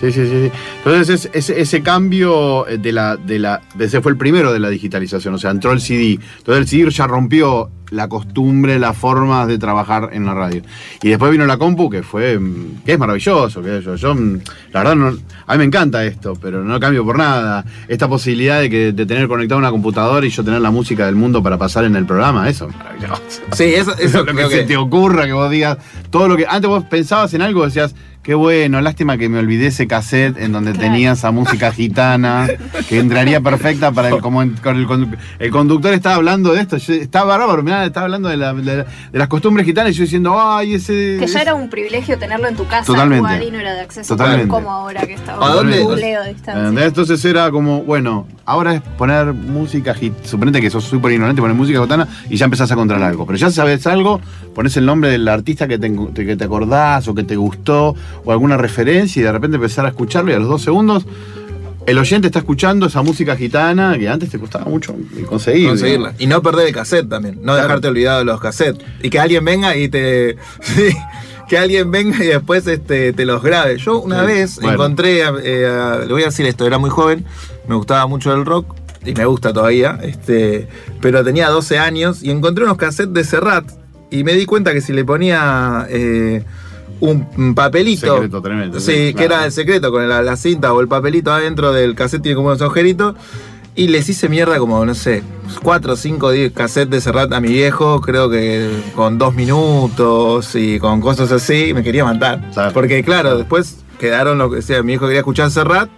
Sí, 0.00 0.10
sí, 0.12 0.24
sí. 0.24 0.30
sí. 0.30 0.52
Entonces 0.78 1.26
es- 1.26 1.30
ese, 1.34 1.60
ese 1.60 1.82
cambio 1.82 2.66
eh, 2.66 2.78
de 2.78 2.90
la, 2.92 3.16
de 3.18 3.38
la. 3.38 3.60
Ese 3.78 4.00
fue 4.00 4.12
el 4.12 4.18
primero 4.18 4.50
de 4.52 4.58
la 4.58 4.70
digitalización. 4.70 5.34
O 5.34 5.38
sea, 5.38 5.50
entró 5.50 5.72
el 5.72 5.80
CD. 5.80 6.18
Entonces 6.38 6.56
el 6.62 6.66
CD 6.68 6.90
ya 6.90 7.06
rompió 7.06 7.68
la 7.90 8.08
costumbre, 8.08 8.78
las 8.78 8.96
formas 8.96 9.46
de 9.48 9.58
trabajar 9.58 10.10
en 10.12 10.24
la 10.26 10.34
radio. 10.34 10.62
Y 11.02 11.08
después 11.08 11.30
vino 11.32 11.46
la 11.46 11.56
compu, 11.58 11.90
que 11.90 12.02
fue. 12.02 12.38
mm, 12.38 12.82
que 12.84 12.92
es 12.92 12.98
maravilloso. 12.98 13.62
Que 13.62 13.82
yo, 13.82 13.94
yo, 13.96 14.14
mm, 14.14 14.38
la 14.72 14.80
verdad, 14.80 14.96
no, 14.96 15.08
a 15.46 15.52
mí 15.52 15.58
me 15.58 15.64
encanta 15.64 16.04
esto, 16.04 16.34
pero 16.40 16.62
no 16.64 16.78
cambio 16.80 17.04
por 17.04 17.18
nada. 17.18 17.64
Esta 17.88 18.08
posibilidad 18.08 18.60
de, 18.60 18.70
que, 18.70 18.92
de 18.92 19.06
tener 19.06 19.26
conectada 19.28 19.58
una 19.58 19.70
computadora 19.70 20.24
y 20.26 20.30
yo 20.30 20.44
tener 20.44 20.60
la 20.60 20.70
música 20.70 21.06
del 21.06 21.14
mundo 21.16 21.42
para 21.42 21.58
pasar 21.58 21.84
en 21.84 21.96
el 21.96 22.06
programa, 22.06 22.48
eso 22.48 22.68
es 22.68 22.76
maravilloso. 22.76 23.22
Sí, 23.52 23.64
eso, 23.64 23.96
eso 23.98 24.24
lo 24.24 24.34
que 24.34 24.48
se 24.48 24.64
te 24.64 24.76
ocurra, 24.76 25.26
que 25.26 25.32
vos 25.32 25.50
digas 25.50 25.78
todo 26.10 26.28
lo 26.28 26.36
que. 26.36 26.46
Antes 26.48 26.68
vos 26.68 26.84
pensabas 26.84 27.34
en 27.34 27.42
algo, 27.42 27.64
decías, 27.64 27.94
qué 28.22 28.34
bueno, 28.34 28.80
lástima 28.82 29.16
que 29.16 29.28
me 29.28 29.38
olvidé 29.38 29.68
ese 29.68 29.86
cassette 29.86 30.36
en 30.38 30.52
donde 30.52 30.72
Claro. 30.72 30.86
tenía 30.88 31.12
esa 31.12 31.30
música 31.30 31.72
gitana, 31.72 32.46
que 32.88 32.98
entraría 32.98 33.40
perfecta 33.40 33.90
para 33.92 34.10
el. 34.10 34.18
Como 34.20 34.42
en- 34.42 34.56
con 34.56 34.76
el, 34.76 34.86
el 35.38 35.50
conductor 35.50 35.92
estaba 35.94 36.16
hablando 36.16 36.52
de 36.52 36.60
esto, 36.60 36.76
yo- 36.76 36.94
estaba 36.94 37.36
bárbaro, 37.38 37.62
mirá, 37.62 37.79
estaba 37.86 38.04
hablando 38.06 38.28
de, 38.28 38.36
la- 38.36 38.52
de 38.54 38.62
la- 38.62 38.84
de 39.12 39.18
las 39.18 39.28
costumbres 39.28 39.66
gitanas 39.66 39.92
y 39.92 39.94
yo 39.94 40.02
diciendo, 40.04 40.36
ay, 40.40 40.74
ese. 40.74 40.92
Que 40.92 41.18
ya 41.20 41.24
ese- 41.24 41.40
era 41.42 41.54
un 41.54 41.68
privilegio 41.70 42.18
tenerlo 42.18 42.48
en 42.48 42.56
tu 42.56 42.66
casa 42.66 42.84
Totalmente. 42.84 43.44
y 43.46 43.50
no 43.50 43.58
era 43.58 43.74
de 43.74 43.80
acceso 43.80 44.16
Totalmente. 44.16 44.48
como 44.48 44.70
ahora 44.70 45.00
que 45.06 45.14
estaba 45.14 45.46
¿A 45.46 45.54
dónde? 45.54 45.80
googleo 45.82 46.22
de 46.22 46.34
distancia. 46.34 46.84
Entonces 46.86 47.24
era 47.24 47.50
como, 47.50 47.82
bueno, 47.82 48.26
ahora 48.44 48.74
es 48.74 48.82
poner 48.98 49.32
música 49.32 49.94
hit. 49.94 50.12
Suponete 50.24 50.60
que 50.60 50.70
sos 50.70 50.84
súper 50.84 51.12
ignorante, 51.12 51.40
poner 51.40 51.56
música 51.56 51.80
gitana 51.82 52.08
y 52.28 52.36
ya 52.36 52.44
empezás 52.46 52.70
a 52.70 52.74
encontrar 52.74 53.02
algo. 53.02 53.26
Pero 53.26 53.38
ya 53.38 53.50
sabes 53.50 53.86
algo, 53.86 54.20
pones 54.54 54.76
el 54.76 54.86
nombre 54.86 55.10
del 55.10 55.26
artista 55.28 55.66
que 55.68 55.78
te, 55.78 55.92
que 56.14 56.36
te 56.36 56.44
acordás 56.44 57.06
o 57.08 57.14
que 57.14 57.24
te 57.24 57.36
gustó 57.36 57.94
o 58.24 58.32
alguna 58.32 58.56
referencia 58.56 59.20
y 59.20 59.22
de 59.24 59.32
repente 59.32 59.56
empezar 59.56 59.84
a 59.86 59.88
escucharlo 59.90 60.30
y 60.30 60.34
a 60.34 60.38
los 60.38 60.48
dos 60.48 60.62
segundos 60.62 61.06
el 61.86 61.98
oyente 61.98 62.26
está 62.28 62.38
escuchando 62.40 62.86
esa 62.86 63.02
música 63.02 63.36
gitana 63.36 63.96
que 63.98 64.08
antes 64.08 64.30
te 64.30 64.38
costaba 64.38 64.64
mucho 64.66 64.94
conseguir. 65.26 65.68
conseguirla. 65.68 66.14
Y 66.18 66.26
no 66.26 66.42
perder 66.42 66.68
el 66.68 66.74
cassette 66.74 67.08
también, 67.08 67.38
no 67.42 67.54
dejarte 67.54 67.88
olvidado 67.88 68.20
de 68.20 68.24
los 68.26 68.40
cassettes. 68.40 68.84
Y 69.02 69.10
que 69.10 69.18
alguien 69.18 69.44
venga 69.44 69.76
y 69.76 69.88
te. 69.88 70.36
sí, 70.62 70.94
que 71.48 71.58
alguien 71.58 71.90
venga 71.90 72.22
y 72.24 72.28
después 72.28 72.66
este, 72.66 73.12
te 73.12 73.24
los 73.24 73.42
grabe. 73.42 73.76
Yo 73.78 74.00
una 74.00 74.20
Sí, 74.20 74.26
vez 74.26 74.54
bueno. 74.56 74.72
encontré, 74.72 75.20
eh, 75.20 75.66
a- 75.66 75.98
le 76.06 76.12
voy 76.12 76.22
a 76.22 76.26
decir 76.26 76.46
esto, 76.46 76.66
era 76.66 76.78
muy 76.78 76.90
joven, 76.90 77.24
me 77.66 77.74
gustaba 77.74 78.06
mucho 78.06 78.32
el 78.34 78.44
rock. 78.44 78.74
Y 79.04 79.14
me 79.14 79.24
gusta 79.24 79.50
todavía, 79.54 79.98
este, 80.02 80.68
pero 81.00 81.24
tenía 81.24 81.48
12 81.48 81.78
años 81.78 82.22
y 82.22 82.30
encontré 82.30 82.64
unos 82.64 82.76
cassettes 82.76 83.14
de 83.14 83.24
Serrat 83.24 83.64
y 84.10 84.24
me 84.24 84.34
di 84.34 84.44
cuenta 84.44 84.74
que 84.74 84.82
si 84.82 84.92
le 84.92 85.06
ponía 85.06 85.86
eh, 85.88 86.44
un 87.00 87.54
papelito, 87.54 88.14
Secreto 88.14 88.42
tremendo, 88.42 88.78
sí, 88.78 88.92
sí, 88.92 88.92
que 88.92 89.14
claro. 89.14 89.34
era 89.34 89.44
el 89.46 89.52
secreto 89.52 89.90
con 89.90 90.08
la, 90.08 90.22
la 90.22 90.36
cinta 90.36 90.72
o 90.72 90.80
el 90.80 90.88
papelito 90.88 91.32
adentro 91.32 91.72
del 91.72 91.94
cassette 91.94 92.22
tiene 92.22 92.36
como 92.36 92.48
unos 92.48 92.60
agujeritos 92.62 93.14
y 93.74 93.88
les 93.88 94.08
hice 94.08 94.28
mierda 94.28 94.58
como, 94.58 94.84
no 94.84 94.94
sé, 94.94 95.22
4 95.62 95.92
o 95.92 95.96
5 95.96 96.30
cassettes 96.54 96.90
de 96.90 97.00
Serrat 97.00 97.32
a 97.32 97.40
mi 97.40 97.48
viejo, 97.48 98.00
creo 98.00 98.28
que 98.28 98.68
con 98.94 99.16
dos 99.16 99.34
minutos 99.34 100.54
y 100.54 100.78
con 100.78 101.00
cosas 101.00 101.30
así, 101.32 101.72
me 101.72 101.82
quería 101.82 102.04
matar. 102.04 102.42
Porque 102.74 103.02
claro, 103.02 103.38
después 103.38 103.78
quedaron 103.98 104.38
lo 104.38 104.50
que 104.50 104.62
sea, 104.62 104.82
mi 104.82 104.88
viejo 104.88 105.06
quería 105.06 105.20
escuchar 105.20 105.50
Serrat 105.50 105.88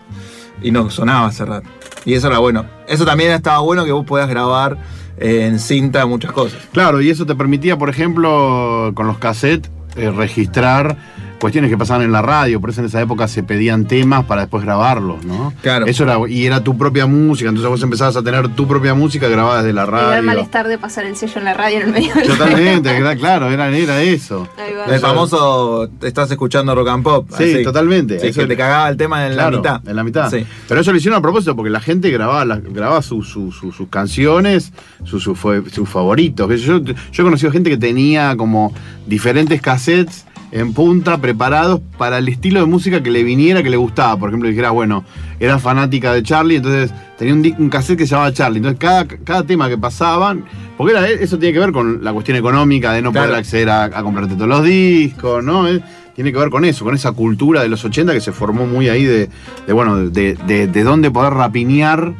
y 0.63 0.71
no 0.71 0.91
sonaba 0.91 1.33
Serrat. 1.33 1.65
Y 2.05 2.15
eso 2.15 2.27
era 2.29 2.39
bueno. 2.39 2.67
Eso 2.87 3.05
también 3.05 3.33
estaba 3.33 3.61
bueno 3.61 3.85
que 3.85 3.93
vos 3.93 4.05
puedas 4.05 4.29
grabar 4.29 4.77
en 5.17 5.59
cinta 5.59 6.05
muchas 6.07 6.33
cosas. 6.33 6.61
Claro, 6.73 7.01
y 7.01 7.11
eso 7.11 7.27
te 7.27 7.35
permitía, 7.35 7.79
por 7.79 7.89
ejemplo, 7.89 8.93
con 8.95 9.07
los 9.07 9.19
cassettes, 9.19 9.71
eh, 9.97 10.11
registrar 10.11 10.97
cuestiones 11.43 11.71
que 11.71 11.77
pasaban 11.77 12.03
en 12.05 12.13
la 12.13 12.23
radio, 12.23 12.61
por 12.61 12.71
eso 12.71 12.81
en 12.81 12.87
esa 12.87 13.01
época 13.03 13.27
se 13.27 13.43
pedían 13.43 13.87
temas 13.87 14.25
para 14.27 14.43
después 14.43 14.65
grabarlos, 14.65 15.25
¿no? 15.25 15.53
Claro. 15.61 15.87
Eso 15.87 16.05
era, 16.05 16.17
y 16.29 16.47
era 16.47 16.63
tu 16.63 16.79
propia 16.79 17.05
música, 17.07 17.49
entonces 17.49 17.69
vos 17.69 17.83
empezabas 17.83 18.17
a 18.17 18.23
tener 18.23 18.49
tu 18.51 18.67
propia 18.69 18.95
música 18.95 19.27
grabada 19.29 19.63
desde 19.63 19.73
la 19.75 19.83
Y 19.83 19.85
el 19.87 19.91
radio. 19.91 20.23
malestar 20.23 20.69
de 20.69 20.79
pasar 20.79 21.05
el 21.05 21.17
sello 21.17 21.39
en 21.39 21.45
la 21.45 21.55
radio 21.55 21.79
en 21.79 21.83
el 21.89 21.93
medio 21.93 22.15
del 22.15 22.29
Totalmente, 22.29 22.97
era- 22.97 23.17
claro, 23.17 23.51
era, 23.51 23.69
era 23.77 24.01
eso. 24.03 24.49
El 24.89 25.01
famoso 25.01 25.89
estás 26.03 26.31
escuchando 26.31 26.75
rock 26.75 26.89
and 26.89 27.03
pop. 27.03 27.29
Sí, 27.37 27.55
así. 27.55 27.63
totalmente. 27.65 28.21
Sí, 28.21 28.29
Eso- 28.29 28.41
que 28.43 28.47
te 28.47 28.57
cagaba 28.57 28.89
el 28.89 28.97
tema 28.97 29.27
en 29.27 29.33
Claro, 29.35 29.51
la 29.51 29.57
mitad. 29.59 29.89
En 29.89 29.97
la 29.97 30.05
mitad. 30.05 30.31
Sí. 30.31 30.47
Pero 30.69 30.81
eso 30.81 30.93
lo 30.93 30.99
hicieron 30.99 31.19
a 31.19 31.23
propósito, 31.23 31.57
porque 31.57 31.71
la 31.71 31.81
gente 31.81 32.09
grababa, 32.11 32.45
grababa 32.63 33.03
sus- 33.03 33.29
sus- 33.29 33.57
sus- 33.57 33.75
sus 33.75 33.89
canciones, 33.89 34.73
sus, 35.05 35.23
sus, 35.23 35.37
fue- 35.39 35.69
sus 35.71 35.89
favoritos. 35.89 36.49
Que 36.49 36.57
Yo, 36.59 36.79
yo 36.79 36.93
he 36.95 37.23
conocido 37.23 37.51
gente 37.51 37.69
que 37.71 37.77
tenía 37.77 38.37
como 38.37 38.73
diferentes 39.07 39.61
cassettes 39.61 40.25
en 40.53 40.75
punta 40.75 41.19
preparados 41.19 41.81
para 41.97 42.19
el 42.19 42.29
estilo 42.29 42.61
de 42.61 42.67
música 42.67 43.03
que 43.03 43.11
le 43.11 43.25
viniera, 43.25 43.63
que 43.63 43.71
le 43.71 43.79
gustaba. 43.79 44.19
Por 44.19 44.29
ejemplo, 44.29 44.49
dijera, 44.49 44.71
bueno, 44.71 45.05
era 45.41 45.59
fanática 45.59 46.13
de 46.13 46.23
Charlie, 46.23 46.57
entonces 46.57 46.93
tenía 47.19 47.35
un, 47.35 47.71
cassette 47.71 47.99
que 47.99 48.07
se 48.07 48.11
llamaba 48.11 48.33
Charlie. 48.33 48.59
Entonces 48.59 48.79
cada, 48.79 49.07
cada 49.07 49.45
tema 49.45 49.69
que 49.69 49.79
pasaban, 49.79 50.45
porque 50.77 50.93
era, 50.93 51.09
eso 51.09 51.39
tiene 51.39 51.55
que 51.55 51.59
ver 51.61 51.73
con 51.73 52.05
la 52.05 52.13
cuestión 52.13 52.37
económica 52.37 52.93
de 52.93 53.01
no 53.01 53.13
Claro. 53.13 53.29
poder 53.29 53.41
acceder 53.41 53.71
a, 53.71 53.85
a 53.85 54.03
comprarte 54.03 54.35
todos 54.35 54.49
los 54.49 54.63
discos, 54.63 55.43
¿no? 55.43 55.67
Tiene 56.15 56.31
que 56.31 56.39
ver 56.39 56.51
con 56.51 56.67
eso, 56.67 56.85
con 56.85 56.95
esa 56.95 57.13
cultura 57.13 57.63
de 57.63 57.71
los 57.71 57.83
80 57.83 58.13
que 58.13 58.21
se 58.21 58.33
formó 58.33 58.67
muy 58.67 58.91
ahí 58.91 59.05
de, 59.05 59.31
de, 59.67 59.73
bueno, 59.73 60.11
de, 60.11 60.35
de, 60.47 60.67
de 60.67 60.83
dónde 60.85 61.11
poder 61.11 61.33
rapiñar 61.33 62.13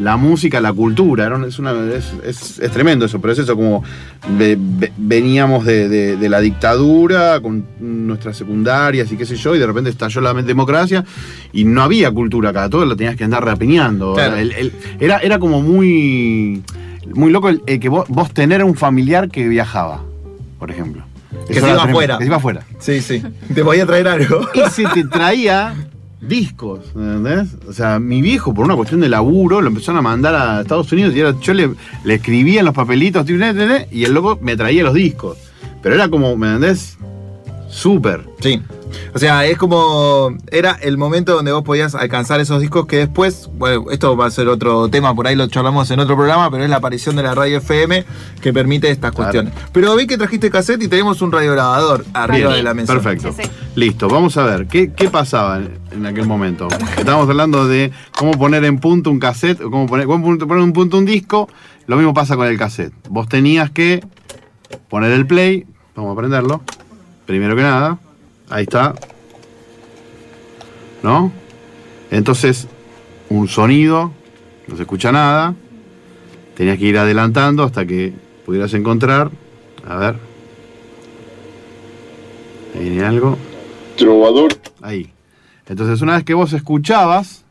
la 0.00 0.16
música, 0.16 0.60
la 0.60 0.72
cultura. 0.72 1.28
un- 1.34 1.44
es, 1.44 1.58
una- 1.58 1.72
es- 1.94 2.12
es- 2.24 2.58
es 2.58 2.70
tremendo 2.70 3.04
eso, 3.04 3.20
pero 3.20 3.32
es 3.32 3.38
eso, 3.38 3.54
como 3.54 3.84
ve- 4.38 4.56
ve- 4.58 4.92
veníamos 4.96 5.64
de, 5.64 5.88
de- 5.88 6.16
de 6.16 6.28
la 6.28 6.40
dictadura 6.40 7.40
con 7.40 7.64
nuestras 7.80 8.36
secundarias 8.36 9.12
y 9.12 9.16
qué 9.16 9.26
sé 9.26 9.36
yo, 9.36 9.54
y 9.54 9.58
de 9.58 9.66
repente 9.66 9.90
estalló 9.90 10.20
la 10.20 10.32
democracia 10.34 11.04
y 11.52 11.64
no 11.64 11.82
había 11.82 12.10
cultura 12.10 12.50
acá, 12.50 12.68
todo 12.70 12.84
lo 12.86 12.96
tenías 12.96 13.16
que 13.16 13.24
andar 13.24 13.44
rapiñando. 13.44 14.14
Claro. 14.14 14.36
El- 14.36 14.52
el- 14.52 14.72
era, 15.00 15.18
era 15.18 15.38
como 15.38 15.60
muy, 15.60 16.62
muy 17.14 17.30
loco 17.30 17.48
el, 17.48 17.62
el 17.66 17.78
que 17.80 17.88
vos, 17.88 18.06
vos 18.08 18.32
tener 18.32 18.64
un 18.64 18.74
familiar 18.74 19.28
que 19.30 19.46
viajaba, 19.48 20.02
por 20.58 20.70
ejemplo. 20.70 21.04
Que 21.46 21.52
Eso 21.58 21.66
se 21.66 21.72
iba 21.72 21.84
afuera. 21.84 22.18
Que 22.18 22.24
se 22.24 22.28
iba 22.28 22.36
afuera. 22.36 22.62
Sí, 22.80 23.00
sí. 23.00 23.22
Te 23.54 23.62
podía 23.64 23.86
traer 23.86 24.08
algo. 24.08 24.48
Y 24.54 24.68
se 24.70 24.84
te 24.88 25.04
traía 25.04 25.74
discos, 26.20 26.80
¿entendés? 26.94 27.48
O 27.68 27.72
sea, 27.72 27.98
mi 27.98 28.20
viejo, 28.22 28.52
por 28.54 28.64
una 28.64 28.76
cuestión 28.76 29.00
de 29.00 29.08
laburo, 29.08 29.60
lo 29.60 29.68
empezaron 29.68 29.98
a 29.98 30.02
mandar 30.02 30.34
a 30.34 30.60
Estados 30.60 30.90
Unidos 30.92 31.14
y 31.14 31.20
era- 31.20 31.34
yo 31.40 31.54
le, 31.54 31.70
escribía 32.06 32.60
en 32.60 32.66
los 32.66 32.74
papelitos 32.74 33.26
y 33.90 34.04
el 34.04 34.12
loco 34.12 34.38
me 34.42 34.56
traía 34.56 34.82
los 34.82 34.94
discos. 34.94 35.38
Pero 35.82 35.94
era 35.94 36.08
como, 36.08 36.36
¿me 36.36 36.48
entendés? 36.54 36.98
Súper. 37.68 38.28
Sí. 38.40 38.60
O 39.14 39.18
sea, 39.18 39.46
es 39.46 39.58
como. 39.58 40.36
Era 40.50 40.78
el 40.80 40.98
momento 40.98 41.34
donde 41.34 41.52
vos 41.52 41.62
podías 41.62 41.94
alcanzar 41.94 42.40
esos 42.40 42.60
discos 42.60 42.86
que 42.86 42.96
después. 42.96 43.50
Bueno, 43.54 43.86
esto 43.90 44.16
va 44.16 44.26
a 44.26 44.30
ser 44.30 44.48
otro 44.48 44.88
tema, 44.88 45.14
por 45.14 45.26
ahí 45.26 45.36
lo 45.36 45.46
charlamos 45.48 45.90
en 45.90 46.00
otro 46.00 46.16
programa, 46.16 46.50
pero 46.50 46.64
es 46.64 46.70
la 46.70 46.76
aparición 46.76 47.16
de 47.16 47.22
la 47.22 47.34
radio 47.34 47.58
FM 47.58 48.04
que 48.40 48.52
permite 48.52 48.90
estas 48.90 49.12
cuestiones. 49.12 49.52
Pero 49.72 49.94
vi 49.96 50.06
que 50.06 50.16
trajiste 50.16 50.50
cassette 50.50 50.82
y 50.82 50.88
tenemos 50.88 51.22
un 51.22 51.32
radiograbador 51.32 52.04
arriba 52.12 52.48
Bien, 52.48 52.58
de 52.58 52.62
la 52.62 52.74
mesa. 52.74 52.92
Perfecto. 52.92 53.34
Listo, 53.74 54.08
vamos 54.08 54.36
a 54.36 54.44
ver. 54.44 54.66
¿Qué, 54.66 54.92
qué 54.92 55.08
pasaba 55.08 55.58
en, 55.58 55.78
en 55.92 56.06
aquel 56.06 56.26
momento? 56.26 56.68
Estábamos 56.96 57.28
hablando 57.28 57.66
de 57.66 57.92
cómo 58.16 58.32
poner 58.32 58.64
en 58.64 58.78
punto 58.78 59.10
un 59.10 59.18
cassette, 59.18 59.60
o 59.60 59.70
cómo 59.70 59.86
poner, 59.86 60.06
cómo 60.06 60.38
poner 60.38 60.64
en 60.64 60.72
punto 60.72 60.98
un 60.98 61.04
disco. 61.04 61.48
Lo 61.86 61.96
mismo 61.96 62.14
pasa 62.14 62.36
con 62.36 62.46
el 62.46 62.58
cassette. 62.58 62.92
Vos 63.08 63.28
tenías 63.28 63.70
que 63.70 64.04
poner 64.88 65.12
el 65.12 65.26
play. 65.26 65.66
Vamos 65.94 66.12
a 66.12 66.18
prenderlo. 66.18 66.62
Primero 67.26 67.56
que 67.56 67.62
nada. 67.62 67.98
Ahí 68.50 68.64
está. 68.64 68.94
¿No? 71.02 71.32
Entonces, 72.10 72.66
un 73.28 73.48
sonido. 73.48 74.12
No 74.66 74.76
se 74.76 74.82
escucha 74.82 75.12
nada. 75.12 75.54
Tenías 76.56 76.78
que 76.78 76.84
ir 76.84 76.98
adelantando 76.98 77.64
hasta 77.64 77.86
que 77.86 78.12
pudieras 78.44 78.74
encontrar. 78.74 79.30
A 79.86 79.96
ver. 79.96 80.16
Ahí 82.74 82.90
viene 82.90 83.04
algo. 83.04 83.38
Trovador. 83.96 84.52
Ahí. 84.82 85.12
Entonces, 85.68 86.02
una 86.02 86.16
vez 86.16 86.24
que 86.24 86.34
vos 86.34 86.52
escuchabas 86.52 87.44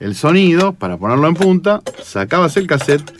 el 0.00 0.14
sonido, 0.14 0.74
para 0.74 0.96
ponerlo 0.96 1.26
en 1.28 1.34
punta, 1.34 1.80
sacabas 2.02 2.56
el 2.56 2.66
cassette, 2.66 3.10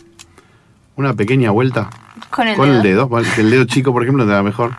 una 0.95 1.13
pequeña 1.13 1.51
vuelta 1.51 1.89
Con 2.29 2.47
el 2.47 2.55
con 2.55 2.69
el 2.69 2.81
dedo. 2.81 3.07
dedo. 3.07 3.19
El 3.37 3.49
dedo 3.49 3.65
chico, 3.65 3.91
por 3.91 4.03
ejemplo, 4.03 4.25
te 4.25 4.31
da 4.31 4.43
mejor. 4.43 4.71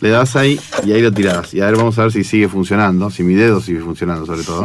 Le 0.00 0.10
das 0.10 0.36
ahí 0.36 0.60
y 0.84 0.92
ahí 0.92 1.02
lo 1.02 1.12
tirás. 1.12 1.54
Y 1.54 1.60
a 1.60 1.66
ver, 1.66 1.76
vamos 1.76 1.98
a 1.98 2.02
ver 2.02 2.12
si 2.12 2.24
sigue 2.24 2.48
funcionando. 2.48 3.10
Si 3.10 3.22
mi 3.22 3.34
dedo 3.34 3.60
sigue 3.60 3.80
funcionando, 3.80 4.26
sobre 4.26 4.42
todo. 4.42 4.64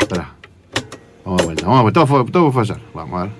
Espera. 0.00 0.34
Vamos 1.24 1.40
de 1.40 1.44
vuelta. 1.46 1.66
Vamos 1.66 1.80
a 1.80 1.84
ver. 1.84 1.92
Todo, 1.92 2.24
todo 2.26 2.52
puede 2.52 2.66
fallar. 2.66 2.80
Vamos 2.94 3.20
a 3.20 3.22
ver. 3.24 3.32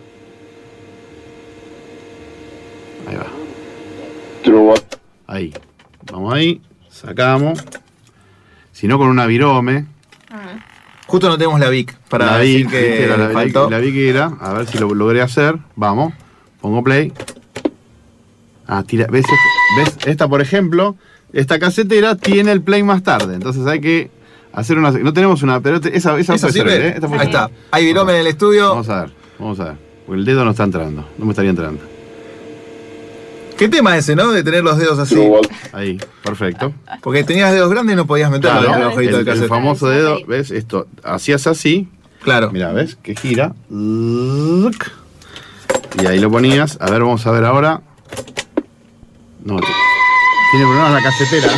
Ahí 3.09 3.17
va. 3.17 4.75
Ahí. 5.27 5.55
Vamos 6.11 6.35
ahí. 6.35 6.61
Sacamos. 6.89 7.65
Si 8.73 8.89
no, 8.89 8.99
con 8.99 9.09
una 9.09 9.27
virome. 9.27 9.87
Justo 11.07 11.29
no 11.29 11.37
tenemos 11.37 11.59
la 11.59 11.69
VIC 11.69 11.97
para 12.09 12.27
la 12.27 12.39
decir 12.39 12.69
que 12.69 13.07
la, 13.09 13.31
faltó. 13.31 13.69
la 13.69 13.79
vi 13.79 13.93
que 13.93 14.09
era. 14.09 14.31
A 14.41 14.53
ver 14.53 14.67
si 14.69 14.79
lo 14.79 14.95
logré 14.95 15.21
hacer. 15.21 15.59
Vamos. 15.75 16.15
Pongo 16.61 16.85
play. 16.85 17.13
Ah, 18.73 18.85
tira. 18.87 19.07
¿Ves? 19.11 19.25
Esta, 19.25 19.37
¿Ves? 19.97 20.07
Esta, 20.07 20.29
por 20.29 20.41
ejemplo, 20.41 20.97
esta 21.33 21.59
casetera 21.59 22.15
tiene 22.17 22.53
el 22.53 22.63
play 22.63 22.83
más 22.85 23.03
tarde. 23.03 23.35
Entonces 23.35 23.67
hay 23.67 23.81
que 23.81 24.11
hacer 24.53 24.79
una. 24.79 24.93
No 24.93 25.13
tenemos 25.13 25.43
una. 25.43 25.61
Pero 25.61 25.81
te- 25.81 25.97
esa, 25.97 26.17
esa 26.19 26.35
¿Eso 26.37 26.47
puede 26.47 26.53
sirve? 26.61 26.71
servir, 26.71 26.87
¿eh? 26.87 26.93
Esta 26.95 27.09
puede 27.09 27.21
Ahí 27.23 27.27
servir. 27.33 27.49
está. 27.51 27.61
Hay 27.73 27.85
virome 27.87 28.13
en 28.15 28.21
el 28.21 28.27
estudio. 28.29 28.69
Vamos 28.71 28.89
a 28.89 29.01
ver. 29.03 29.11
Vamos 29.41 29.59
a 29.61 29.65
ver. 29.65 29.75
Porque 30.07 30.19
el 30.21 30.25
dedo 30.25 30.45
no 30.45 30.53
está 30.53 30.63
entrando. 30.65 31.05
No 31.19 31.25
me 31.25 31.33
estaría 31.33 31.51
entrando. 31.51 31.81
¿Qué 33.59 33.69
tema 33.69 33.97
ese, 33.97 34.15
no? 34.17 34.31
De 34.33 34.43
tener 34.43 34.65
los 34.65 34.79
dedos 34.79 34.99
así. 34.99 35.17
Ahí, 35.73 35.99
perfecto. 36.23 36.73
Porque 37.03 37.25
tenías 37.25 37.53
dedos 37.53 37.71
grandes 37.71 37.93
y 37.93 37.97
no 37.97 38.07
podías 38.07 38.31
meterlo 38.31 38.61
Claro, 38.61 38.73
en 38.75 38.79
el 38.81 38.87
agujerito 38.87 39.17
del 39.19 39.27
el, 39.27 39.29
el 39.29 39.35
cassette. 39.35 39.49
famoso 39.51 39.89
dedo, 39.89 40.17
¿ves? 40.27 40.51
Esto, 40.51 40.87
hacías 41.05 41.47
así. 41.47 41.89
Claro. 42.23 42.51
Mira, 42.53 42.73
¿ves? 42.73 42.97
Que 43.03 43.15
gira. 43.15 43.55
Y 46.03 46.07
ahí 46.07 46.19
lo 46.21 46.31
ponías. 46.31 46.79
A 46.81 46.91
ver, 46.91 47.01
vamos 47.03 47.27
a 47.27 47.31
ver 47.33 47.45
ahora. 47.45 47.83
No, 49.45 49.57
te- 49.59 49.67
tiene 50.51 50.67
problemas 50.67 50.93
la 50.93 51.03
casetera. 51.03 51.49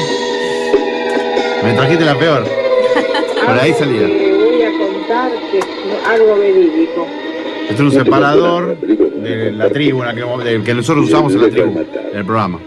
Me 1.65 1.73
trajiste 1.75 2.05
la 2.05 2.19
peor. 2.19 2.45
Por 3.47 3.59
ahí 3.59 3.73
salía. 3.75 4.07
voy 4.07 4.63
a 4.63 4.71
contar 4.79 5.31
que 5.51 5.59
es 5.59 5.67
algo 6.09 6.37
verídico. 6.39 7.07
Esto 7.69 7.75
es 7.75 7.81
un 7.81 7.93
separador 7.93 8.77
de 8.81 9.53
la 9.53 9.69
tribu, 9.71 10.03
del 10.03 10.63
que 10.63 10.75
nosotros 10.75 11.07
usamos 11.07 11.33
en 11.35 11.43
la 11.43 11.49
tribu, 11.51 11.79
en 12.13 12.19
el 12.19 12.25
programa. 12.25 12.59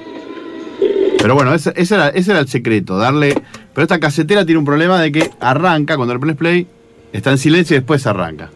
Pero 1.17 1.35
bueno, 1.35 1.53
ese, 1.53 1.73
ese 1.75 1.95
era, 1.95 2.09
ese 2.09 2.31
era 2.31 2.39
el 2.39 2.47
secreto, 2.47 2.97
darle... 2.97 3.33
Pero 3.73 3.83
esta 3.83 3.99
casetera 3.99 4.45
tiene 4.45 4.59
un 4.59 4.65
problema 4.65 5.01
de 5.01 5.11
que 5.11 5.31
arranca, 5.39 5.95
cuando 5.97 6.13
le 6.13 6.19
pones 6.19 6.37
play, 6.37 6.67
está 7.11 7.31
en 7.31 7.37
silencio 7.37 7.75
y 7.75 7.79
después 7.79 8.05
arranca. 8.07 8.51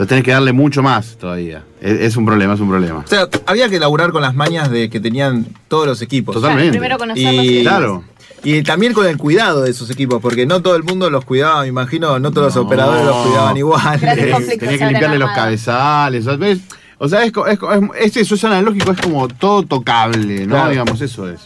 Entonces 0.00 0.08
tenés 0.08 0.24
que 0.24 0.30
darle 0.30 0.54
mucho 0.54 0.82
más 0.82 1.18
todavía. 1.18 1.62
Es, 1.78 2.00
es 2.00 2.16
un 2.16 2.24
problema, 2.24 2.54
es 2.54 2.60
un 2.60 2.70
problema. 2.70 3.00
O 3.04 3.06
sea, 3.06 3.28
había 3.44 3.68
que 3.68 3.78
laburar 3.78 4.12
con 4.12 4.22
las 4.22 4.34
mañas 4.34 4.70
de 4.70 4.88
que 4.88 4.98
tenían 4.98 5.46
todos 5.68 5.86
los 5.86 6.00
equipos. 6.00 6.34
Totalmente. 6.36 6.78
Claro, 6.78 6.96
primero 6.96 6.98
conocerlos 6.98 7.44
y, 7.44 7.60
Claro. 7.60 8.04
Y 8.42 8.62
también 8.62 8.94
con 8.94 9.04
el 9.06 9.18
cuidado 9.18 9.60
de 9.60 9.70
esos 9.70 9.90
equipos, 9.90 10.22
porque 10.22 10.46
no 10.46 10.62
todo 10.62 10.74
el 10.74 10.84
mundo 10.84 11.10
los 11.10 11.26
cuidaba, 11.26 11.60
me 11.60 11.68
imagino, 11.68 12.18
no 12.18 12.30
todos 12.30 12.46
los 12.54 12.56
operadores 12.56 13.04
los 13.04 13.26
cuidaban 13.26 13.54
igual. 13.58 14.00
Tenía 14.58 14.78
que 14.78 14.86
limpiarle 14.86 15.18
los 15.18 15.30
cabezales. 15.32 16.24
¿ves? 16.38 16.60
O 16.96 17.06
sea, 17.06 17.22
es, 17.22 17.32
es, 17.48 17.58
es, 17.98 18.06
es 18.06 18.16
eso, 18.16 18.34
es 18.36 18.44
analógico, 18.44 18.92
es 18.92 19.00
como 19.02 19.28
todo 19.28 19.64
tocable, 19.64 20.46
¿no? 20.46 20.54
Claro. 20.54 20.70
Digamos, 20.70 20.98
eso 21.02 21.28
es. 21.28 21.40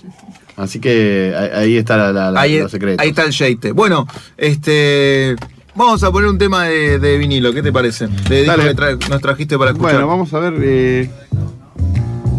Así 0.56 0.78
que 0.78 1.34
ahí- 1.56 1.76
está 1.76 1.96
la, 1.96 2.12
la- 2.12 2.30
la- 2.30 2.40
ahí, 2.40 2.60
los 2.60 2.70
secretos. 2.70 3.02
ahí 3.02 3.08
está 3.08 3.24
el 3.24 3.32
shade. 3.32 3.72
Bueno, 3.72 4.06
este. 4.36 5.34
Vamos 5.76 6.02
a 6.04 6.12
poner 6.12 6.30
un 6.30 6.38
tema 6.38 6.64
de, 6.64 6.98
de 7.00 7.18
vinilo, 7.18 7.52
¿qué 7.52 7.62
te 7.62 7.72
parece? 7.72 8.06
De 8.06 8.42
disco 8.42 8.56
que 8.60 8.76
tra- 8.76 9.08
nos 9.08 9.20
trajiste 9.20 9.58
para 9.58 9.72
escuchar. 9.72 9.92
Bueno, 9.94 10.06
vamos 10.08 10.32
a 10.32 10.38
ver. 10.38 10.54
eh, 10.62 11.10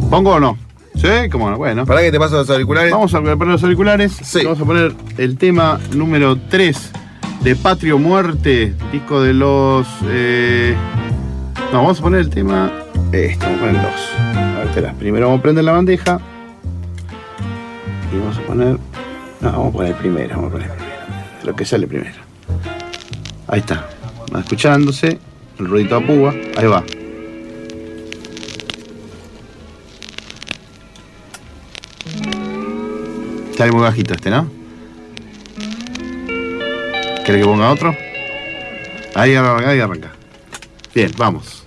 ¿Pongo 0.10 0.32
o 0.36 0.40
no? 0.40 0.58
¿Sí? 0.96 1.08
¿Cómo 1.32 1.50
no? 1.50 1.58
Bueno. 1.58 1.86
¿Para 1.86 2.02
que 2.02 2.12
te 2.12 2.18
paso 2.20 2.36
los 2.38 2.50
auriculares? 2.50 2.92
Vamos 2.94 3.14
a 3.14 3.20
poner 3.22 3.38
los 3.48 3.62
auriculares. 3.64 4.18
Vamos 4.44 4.62
a 4.62 4.66
poner 4.66 4.94
el 5.18 5.38
tema 5.38 5.80
número 5.94 6.38
3 6.50 6.92
de 7.42 7.56
Patrio 7.58 8.00
Muerte, 8.00 8.74
disco 8.94 9.22
de 9.22 9.34
los. 9.34 9.86
eh, 10.08 10.74
No, 11.74 11.82
vamos 11.82 12.00
a 12.00 12.04
poner 12.04 12.22
el 12.22 12.30
tema. 12.30 12.72
Este, 13.12 13.46
vamos 13.46 13.58
a 13.58 13.66
poner 13.66 13.76
el 13.76 13.82
2. 13.82 13.92
A 14.56 14.58
ver, 14.60 14.68
espera. 14.68 14.94
Primero 14.94 15.26
vamos 15.28 15.40
a 15.40 15.44
prender 15.44 15.64
la 15.66 15.72
bandeja. 15.74 16.22
Y 18.14 18.18
vamos 18.18 18.38
a 18.38 18.42
poner. 18.44 18.78
No, 19.42 19.52
vamos 19.52 19.68
a 19.68 19.72
poner 19.74 19.92
el 19.92 19.98
primero. 19.98 20.30
Vamos 20.38 20.48
a 20.48 20.52
poner 20.54 20.68
el 20.72 20.74
primero. 20.78 20.96
Lo 21.44 21.56
que 21.56 21.66
sale 21.66 21.86
primero. 21.88 22.25
Ahí 23.48 23.60
está. 23.60 23.90
Va 24.34 24.40
escuchándose. 24.40 25.20
El 25.60 25.68
ruidito 25.68 25.96
a 25.96 26.02
púa. 26.02 26.34
Ahí 26.58 26.68
va. 26.68 26.84
Sale 33.58 33.72
muy 33.72 33.82
bajito 33.82 34.14
este, 34.14 34.30
¿no? 34.30 34.50
¿Querés 37.26 37.42
que 37.42 37.46
ponga 37.46 37.72
otro? 37.72 37.96
Ahí 39.16 39.34
arranca, 39.34 39.70
ahí 39.70 39.80
arranca. 39.80 40.12
Bien, 40.94 41.12
vamos. 41.18 41.65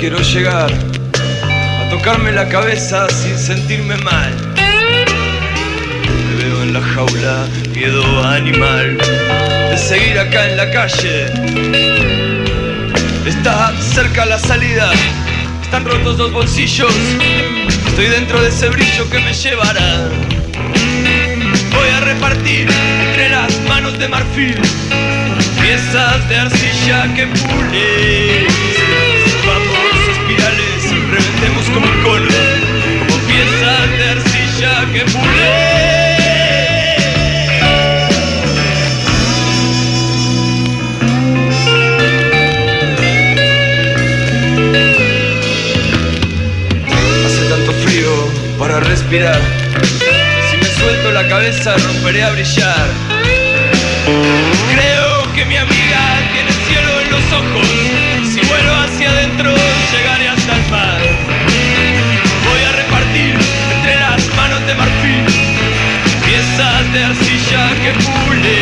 Quiero 0.00 0.18
llegar 0.22 0.72
a 0.72 1.88
tocarme 1.90 2.32
la 2.32 2.48
cabeza 2.48 3.06
sin 3.10 3.36
sentirme 3.38 3.98
mal. 3.98 4.34
Me 6.26 6.42
veo 6.42 6.62
en 6.62 6.72
la 6.72 6.80
jaula, 6.80 7.46
miedo 7.74 8.24
animal 8.24 8.96
de 8.96 9.76
seguir 9.76 10.18
acá 10.18 10.48
en 10.48 10.56
la 10.56 10.70
calle. 10.70 11.26
Está 13.26 13.74
cerca 13.78 14.24
la 14.24 14.38
salida, 14.38 14.90
están 15.62 15.84
rotos 15.84 16.16
los 16.16 16.32
bolsillos. 16.32 16.94
Estoy 17.88 18.06
dentro 18.06 18.40
de 18.40 18.48
ese 18.48 18.70
brillo 18.70 19.10
que 19.10 19.18
me 19.18 19.34
llevará 19.34 20.08
a 21.96 22.00
repartir 22.00 22.68
entre 23.06 23.28
las 23.28 23.60
manos 23.68 23.98
de 23.98 24.08
marfil 24.08 24.58
piezas 25.60 26.26
de 26.28 26.38
arcilla 26.38 27.14
que 27.14 27.26
pule. 27.26 28.49
Como 31.72 31.86
un 31.86 32.02
cono, 32.02 32.28
como 32.98 33.16
piezas 33.26 33.90
de 33.98 34.08
arcilla 34.08 34.92
que 34.92 35.04
pule. 35.10 35.70
Hace 47.26 47.44
tanto 47.48 47.72
frío 47.84 48.10
para 48.58 48.80
respirar. 48.80 49.40
Si 50.50 50.56
me 50.56 50.64
suelto 50.64 51.12
la 51.12 51.28
cabeza 51.28 51.76
romperé 51.76 52.22
a 52.22 52.30
brillar. 52.30 52.88
Que 67.82 67.92
pule. 67.92 68.58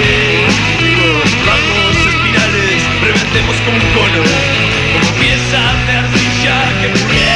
Vamos 1.47 1.97
espirales, 2.07 2.81
reventemos 3.03 3.57
como 3.65 3.77
un 3.77 3.87
cono, 3.95 4.23
como 4.93 5.09
piezas 5.19 5.77
de 5.87 5.93
arcilla 5.93 6.57
que 6.81 6.89
pule. 6.89 7.31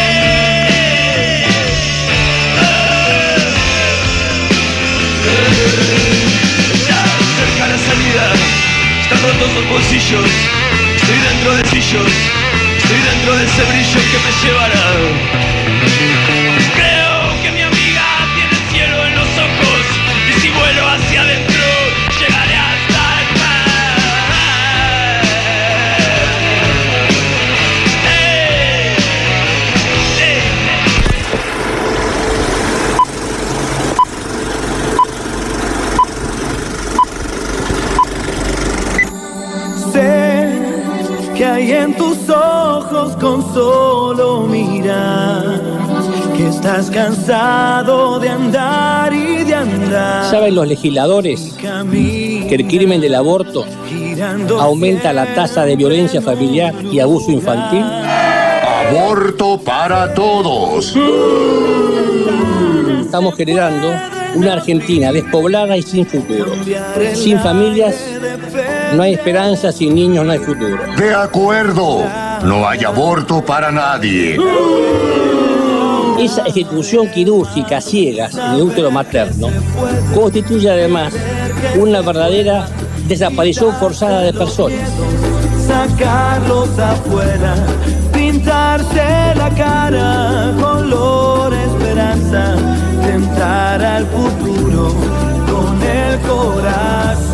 Ya 6.87 7.01
cerca 7.39 7.64
la 7.72 7.78
salida, 7.89 8.24
están 9.03 9.18
rotos 9.22 9.51
los 9.55 9.66
bolsillos. 9.68 10.30
Estoy 10.97 11.18
dentro 11.30 11.51
de 11.57 11.62
sillos, 11.70 12.12
estoy 12.78 13.01
dentro 13.11 13.37
de 13.37 13.45
ese 13.45 13.62
brillo 13.64 14.01
que 14.11 14.18
me 14.24 14.30
llevará. 14.43 14.87
Estás 46.73 46.91
cansado 46.91 48.18
de 48.18 48.31
andar 48.31 49.12
y 49.12 49.45
de 49.45 49.55
andar. 49.55 50.31
¿Saben 50.31 50.55
los 50.55 50.66
legisladores 50.66 51.55
que 51.61 52.55
el 52.55 52.66
crimen 52.66 52.99
del 53.01 53.14
aborto 53.14 53.66
aumenta 54.59 55.12
la 55.12 55.35
tasa 55.35 55.66
de 55.66 55.77
violencia 55.77 56.23
familiar 56.23 56.75
y 56.91 56.99
abuso 56.99 57.31
infantil? 57.31 57.85
Aborto 58.89 59.59
para 59.59 60.14
todos. 60.14 60.97
Estamos 63.03 63.37
generando 63.37 63.89
una 64.35 64.55
Argentina 64.55 65.12
despoblada 65.12 65.77
y 65.77 65.83
sin 65.83 66.07
futuro. 66.07 66.53
Sin 67.12 67.39
familias 67.41 67.97
no 68.95 69.03
hay 69.03 69.12
esperanza, 69.12 69.73
sin 69.73 69.95
niños 69.95 70.25
no 70.25 70.33
hay 70.33 70.39
futuro. 70.39 70.79
De 70.97 71.14
acuerdo. 71.14 72.03
No 72.45 72.66
hay 72.66 72.83
aborto 72.83 73.45
para 73.45 73.70
nadie. 73.70 74.37
Esa 76.23 76.43
ejecución 76.43 77.09
quirúrgica 77.09 77.81
ciegas 77.81 78.37
en 78.37 78.53
el 78.53 78.62
útero 78.62 78.93
materno 78.93 79.49
constituye 80.14 80.70
además 80.70 81.12
una 81.77 82.01
verdadera 82.01 82.68
desaparición 83.09 83.75
forzada 83.75 84.20
de 84.20 84.33
personas. 84.33 84.89
Sacarlos 85.66 86.79
afuera, 86.79 87.57
pintarse 88.12 89.35
la 89.35 89.51
cara, 89.57 90.55
color 90.61 91.53
esperanza, 91.55 92.55
tentar 93.05 93.85
al 93.85 94.07
futuro 94.07 94.95
con 95.51 95.83
el 95.83 96.20
corazón. 96.20 97.32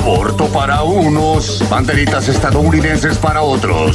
Aborto 0.00 0.46
para 0.46 0.82
unos, 0.82 1.62
banderitas 1.68 2.26
estadounidenses 2.26 3.18
para 3.18 3.42
otros. 3.42 3.94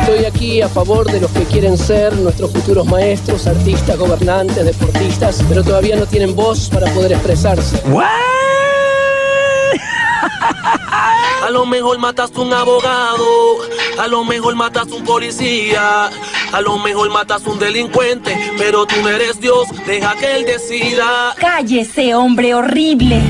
Estoy 0.00 0.24
aquí 0.24 0.60
a 0.60 0.68
favor 0.68 1.08
de 1.08 1.20
los 1.20 1.30
que 1.30 1.44
quieren 1.44 1.78
ser 1.78 2.12
nuestros 2.16 2.50
futuros 2.50 2.84
maestros, 2.86 3.46
artistas, 3.46 3.96
gobernantes, 3.96 4.64
deportistas, 4.64 5.44
pero 5.48 5.62
todavía 5.62 5.94
no 5.94 6.06
tienen 6.06 6.34
voz 6.34 6.68
para 6.68 6.92
poder 6.92 7.12
expresarse. 7.12 7.80
A 11.46 11.50
lo 11.50 11.64
mejor 11.64 11.98
mataste 11.98 12.40
un 12.40 12.52
abogado, 12.52 13.58
a 14.00 14.08
lo 14.08 14.24
mejor 14.24 14.56
mataste 14.56 14.94
un 14.94 15.04
policía, 15.04 16.10
a 16.52 16.60
lo 16.60 16.78
mejor 16.78 17.10
mataste 17.10 17.50
un 17.50 17.60
delincuente, 17.60 18.36
pero 18.58 18.84
tú 18.84 18.96
no 19.00 19.10
eres 19.10 19.40
Dios, 19.40 19.68
deja 19.86 20.16
que 20.16 20.36
él 20.38 20.44
decida. 20.44 21.34
Cállese, 21.38 22.16
hombre 22.16 22.54
horrible. 22.54 23.22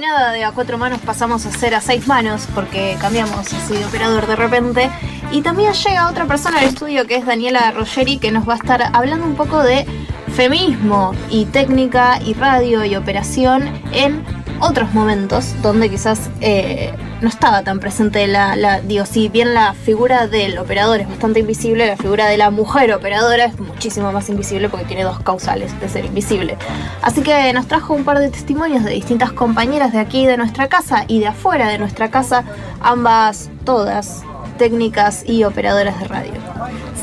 Nada, 0.00 0.32
de 0.32 0.44
a 0.44 0.52
cuatro 0.52 0.78
manos 0.78 1.00
pasamos 1.00 1.46
a 1.46 1.50
ser 1.50 1.74
a 1.74 1.80
seis 1.80 2.06
manos, 2.06 2.48
porque 2.54 2.96
cambiamos 3.00 3.52
así 3.52 3.74
de 3.74 3.84
operador 3.84 4.26
de 4.26 4.36
repente. 4.36 4.90
Y 5.32 5.42
también 5.42 5.72
llega 5.72 6.08
otra 6.08 6.26
persona 6.26 6.58
al 6.58 6.64
estudio 6.64 7.06
que 7.06 7.16
es 7.16 7.26
Daniela 7.26 7.70
Rogeri, 7.70 8.18
que 8.18 8.32
nos 8.32 8.48
va 8.48 8.54
a 8.54 8.56
estar 8.56 8.90
hablando 8.92 9.26
un 9.26 9.36
poco 9.36 9.62
de 9.62 9.86
feminismo 10.34 11.12
y 11.28 11.44
técnica 11.46 12.20
y 12.24 12.34
radio 12.34 12.84
y 12.84 12.96
operación 12.96 13.68
en 13.92 14.24
otros 14.60 14.92
momentos 14.94 15.54
donde 15.62 15.88
quizás 15.90 16.30
eh, 16.40 16.92
no 17.20 17.28
estaba 17.28 17.62
tan 17.62 17.80
presente 17.80 18.26
la, 18.26 18.56
la- 18.56 18.80
digo, 18.80 19.06
si 19.06 19.28
bien 19.28 19.54
la 19.54 19.74
figura 19.74 20.26
del 20.26 20.58
operador 20.58 21.00
es 21.00 21.08
bastante 21.08 21.40
invisible, 21.40 21.86
la 21.86 21.96
figura 21.96 22.26
de 22.26 22.36
la 22.36 22.50
mujer 22.50 22.92
operadora 22.92 23.46
es 23.46 23.58
muchísimo 23.58 24.12
más 24.12 24.28
invisible 24.28 24.68
porque 24.68 24.84
tiene 24.86 25.02
dos 25.04 25.20
causales 25.20 25.78
de 25.80 25.88
ser 25.88 26.04
invisible. 26.04 26.56
Así 27.02 27.22
que 27.22 27.52
nos 27.52 27.66
trajo 27.66 27.94
un 27.94 28.04
par 28.04 28.18
de 28.18 28.28
testimonios 28.30 28.84
de 28.84 28.92
distintas 28.92 29.32
compañeras 29.32 29.92
de 29.92 29.98
aquí 29.98 30.26
de 30.26 30.36
nuestra 30.36 30.68
casa 30.68 31.04
y 31.08 31.20
de 31.20 31.28
afuera 31.28 31.68
de 31.68 31.78
nuestra 31.78 32.10
casa, 32.10 32.44
ambas, 32.80 33.50
todas, 33.64 34.22
técnicas 34.58 35.22
y 35.26 35.44
operadoras 35.44 35.98
de 36.00 36.06
radio. 36.06 36.32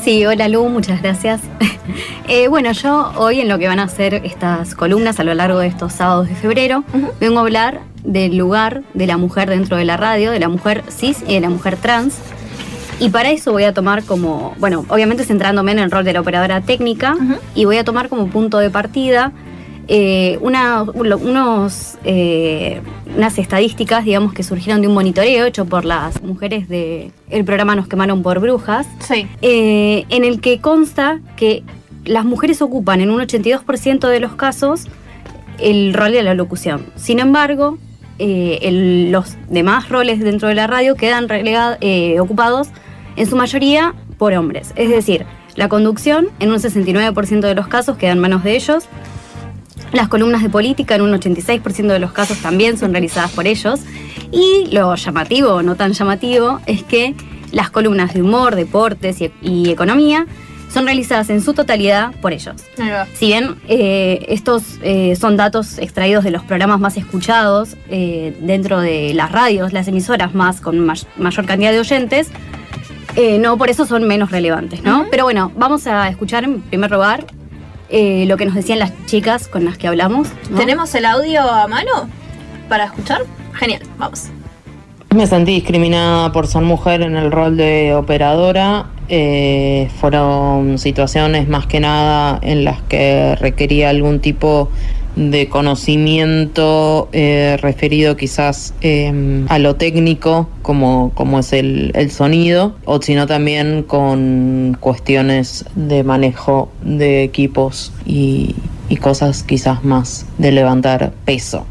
Sí, 0.02 0.24
hola 0.24 0.48
Lu, 0.48 0.68
muchas 0.68 1.02
gracias. 1.02 1.40
Eh, 2.30 2.48
bueno, 2.48 2.72
yo 2.72 3.10
hoy 3.16 3.40
en 3.40 3.48
lo 3.48 3.58
que 3.58 3.66
van 3.66 3.80
a 3.80 3.88
ser 3.88 4.12
estas 4.12 4.74
columnas 4.74 5.18
a 5.18 5.24
lo 5.24 5.32
largo 5.32 5.60
de 5.60 5.68
estos 5.68 5.94
sábados 5.94 6.28
de 6.28 6.34
febrero, 6.34 6.84
vengo 7.18 7.38
a 7.38 7.40
hablar 7.40 7.80
del 8.04 8.36
lugar 8.36 8.82
de 8.92 9.06
la 9.06 9.16
mujer 9.16 9.48
dentro 9.48 9.78
de 9.78 9.86
la 9.86 9.96
radio, 9.96 10.30
de 10.30 10.38
la 10.38 10.50
mujer 10.50 10.84
cis 10.90 11.24
y 11.26 11.32
de 11.32 11.40
la 11.40 11.48
mujer 11.48 11.78
trans. 11.78 12.18
Y 13.00 13.08
para 13.08 13.30
eso 13.30 13.52
voy 13.52 13.64
a 13.64 13.72
tomar 13.72 14.04
como, 14.04 14.54
bueno, 14.58 14.84
obviamente 14.90 15.24
centrándome 15.24 15.72
en 15.72 15.78
el 15.78 15.90
rol 15.90 16.04
de 16.04 16.12
la 16.12 16.20
operadora 16.20 16.60
técnica, 16.60 17.16
y 17.54 17.64
voy 17.64 17.78
a 17.78 17.84
tomar 17.84 18.10
como 18.10 18.26
punto 18.26 18.58
de 18.58 18.68
partida 18.68 19.32
eh, 19.88 20.38
una- 20.42 20.82
uno- 20.82 21.16
unos, 21.16 21.96
eh, 22.04 22.80
unas 23.16 23.38
estadísticas, 23.38 24.04
digamos, 24.04 24.34
que 24.34 24.42
surgieron 24.42 24.82
de 24.82 24.88
un 24.88 24.94
monitoreo 24.94 25.46
hecho 25.46 25.64
por 25.64 25.84
las 25.84 26.22
mujeres 26.22 26.68
del 26.68 27.10
programa 27.46 27.74
Nos 27.74 27.88
quemaron 27.88 28.22
por 28.22 28.38
brujas, 28.40 28.86
eh, 29.42 30.04
en 30.10 30.24
el 30.24 30.40
que 30.40 30.60
consta 30.60 31.20
que 31.36 31.62
las 32.04 32.24
mujeres 32.24 32.60
ocupan 32.62 33.00
en 33.00 33.10
un 33.10 33.20
82% 33.20 34.08
de 34.08 34.20
los 34.20 34.32
casos 34.34 34.86
el 35.58 35.92
rol 35.94 36.12
de 36.12 36.22
la 36.22 36.34
locución. 36.34 36.84
Sin 36.96 37.18
embargo, 37.18 37.78
el- 38.18 39.10
los 39.12 39.36
demás 39.48 39.88
roles 39.88 40.20
dentro 40.20 40.48
de 40.48 40.54
la 40.54 40.66
radio 40.66 40.94
quedan 40.96 41.28
relegado- 41.28 41.76
ocupados 42.20 42.68
en 43.16 43.26
su 43.26 43.36
mayoría 43.36 43.94
por 44.18 44.32
hombres. 44.34 44.72
Es 44.76 44.90
decir, 44.90 45.24
la 45.56 45.68
conducción 45.68 46.28
en 46.40 46.50
un 46.52 46.60
69% 46.60 47.46
de 47.48 47.54
los 47.54 47.68
casos 47.68 47.96
queda 47.96 48.12
en 48.12 48.18
manos 48.18 48.44
de 48.44 48.54
ellos. 48.56 48.84
Las 49.92 50.08
columnas 50.08 50.42
de 50.42 50.48
política 50.50 50.94
en 50.96 51.02
un 51.02 51.12
86% 51.12 51.86
de 51.86 51.98
los 51.98 52.12
casos 52.12 52.38
también 52.38 52.76
son 52.78 52.92
realizadas 52.92 53.30
por 53.32 53.46
ellos. 53.46 53.80
Y 54.30 54.66
lo 54.72 54.94
llamativo 54.94 55.50
o 55.54 55.62
no 55.62 55.76
tan 55.76 55.92
llamativo 55.92 56.60
es 56.66 56.82
que 56.82 57.14
las 57.52 57.70
columnas 57.70 58.12
de 58.12 58.20
humor, 58.22 58.54
deportes 58.56 59.20
y, 59.22 59.32
y 59.40 59.70
economía 59.70 60.26
son 60.70 60.84
realizadas 60.84 61.30
en 61.30 61.40
su 61.40 61.54
totalidad 61.54 62.12
por 62.20 62.34
ellos. 62.34 62.56
Si 63.14 63.28
bien 63.28 63.54
eh, 63.68 64.26
estos 64.28 64.62
eh, 64.82 65.16
son 65.16 65.38
datos 65.38 65.78
extraídos 65.78 66.24
de 66.24 66.30
los 66.30 66.42
programas 66.44 66.78
más 66.78 66.98
escuchados 66.98 67.74
eh, 67.88 68.36
dentro 68.42 68.78
de 68.80 69.14
las 69.14 69.32
radios, 69.32 69.72
las 69.72 69.88
emisoras 69.88 70.34
más 70.34 70.60
con 70.60 70.78
may- 70.80 71.00
mayor 71.16 71.46
cantidad 71.46 71.72
de 71.72 71.80
oyentes, 71.80 72.28
no, 73.40 73.56
por 73.58 73.68
eso 73.68 73.84
son 73.84 74.06
menos 74.06 74.30
relevantes, 74.30 74.82
¿no? 74.84 75.06
Pero 75.10 75.24
bueno, 75.24 75.50
vamos 75.56 75.86
a 75.88 76.08
escuchar 76.08 76.44
en 76.44 76.60
primer 76.60 76.90
lugar 76.90 77.24
eh, 77.88 78.24
lo 78.26 78.36
que 78.36 78.44
nos 78.46 78.54
decían 78.54 78.78
las 78.78 78.92
chicas 79.06 79.48
con 79.48 79.64
las 79.64 79.78
que 79.78 79.88
hablamos. 79.88 80.28
¿no? 80.50 80.58
¿Tenemos 80.58 80.94
el 80.94 81.04
audio 81.04 81.42
a 81.42 81.66
mano 81.68 82.08
para 82.68 82.84
escuchar? 82.84 83.22
Genial, 83.54 83.82
vamos. 83.96 84.28
Me 85.14 85.26
sentí 85.26 85.54
discriminada 85.54 86.32
por 86.32 86.46
ser 86.46 86.62
mujer 86.62 87.00
en 87.00 87.16
el 87.16 87.32
rol 87.32 87.56
de 87.56 87.94
operadora. 87.94 88.86
Eh, 89.08 89.88
fueron 90.00 90.76
situaciones 90.78 91.48
más 91.48 91.66
que 91.66 91.80
nada 91.80 92.38
en 92.42 92.64
las 92.64 92.82
que 92.82 93.34
requería 93.36 93.88
algún 93.88 94.20
tipo 94.20 94.68
de 94.68 94.97
conocimiento 95.50 97.08
eh, 97.12 97.56
referido 97.60 98.16
quizás 98.16 98.74
eh, 98.80 99.44
a 99.48 99.58
lo 99.58 99.76
técnico, 99.76 100.48
como, 100.62 101.12
como 101.14 101.40
es 101.40 101.52
el, 101.52 101.92
el 101.94 102.10
sonido, 102.10 102.74
o 102.84 103.00
sino 103.02 103.26
también 103.26 103.82
con 103.82 104.76
cuestiones 104.80 105.64
de 105.74 106.04
manejo 106.04 106.70
de 106.82 107.22
equipos 107.24 107.92
y, 108.06 108.54
y 108.88 108.96
cosas 108.96 109.42
quizás 109.42 109.84
más 109.84 110.26
de 110.38 110.52
levantar 110.52 111.12
peso. 111.24 111.66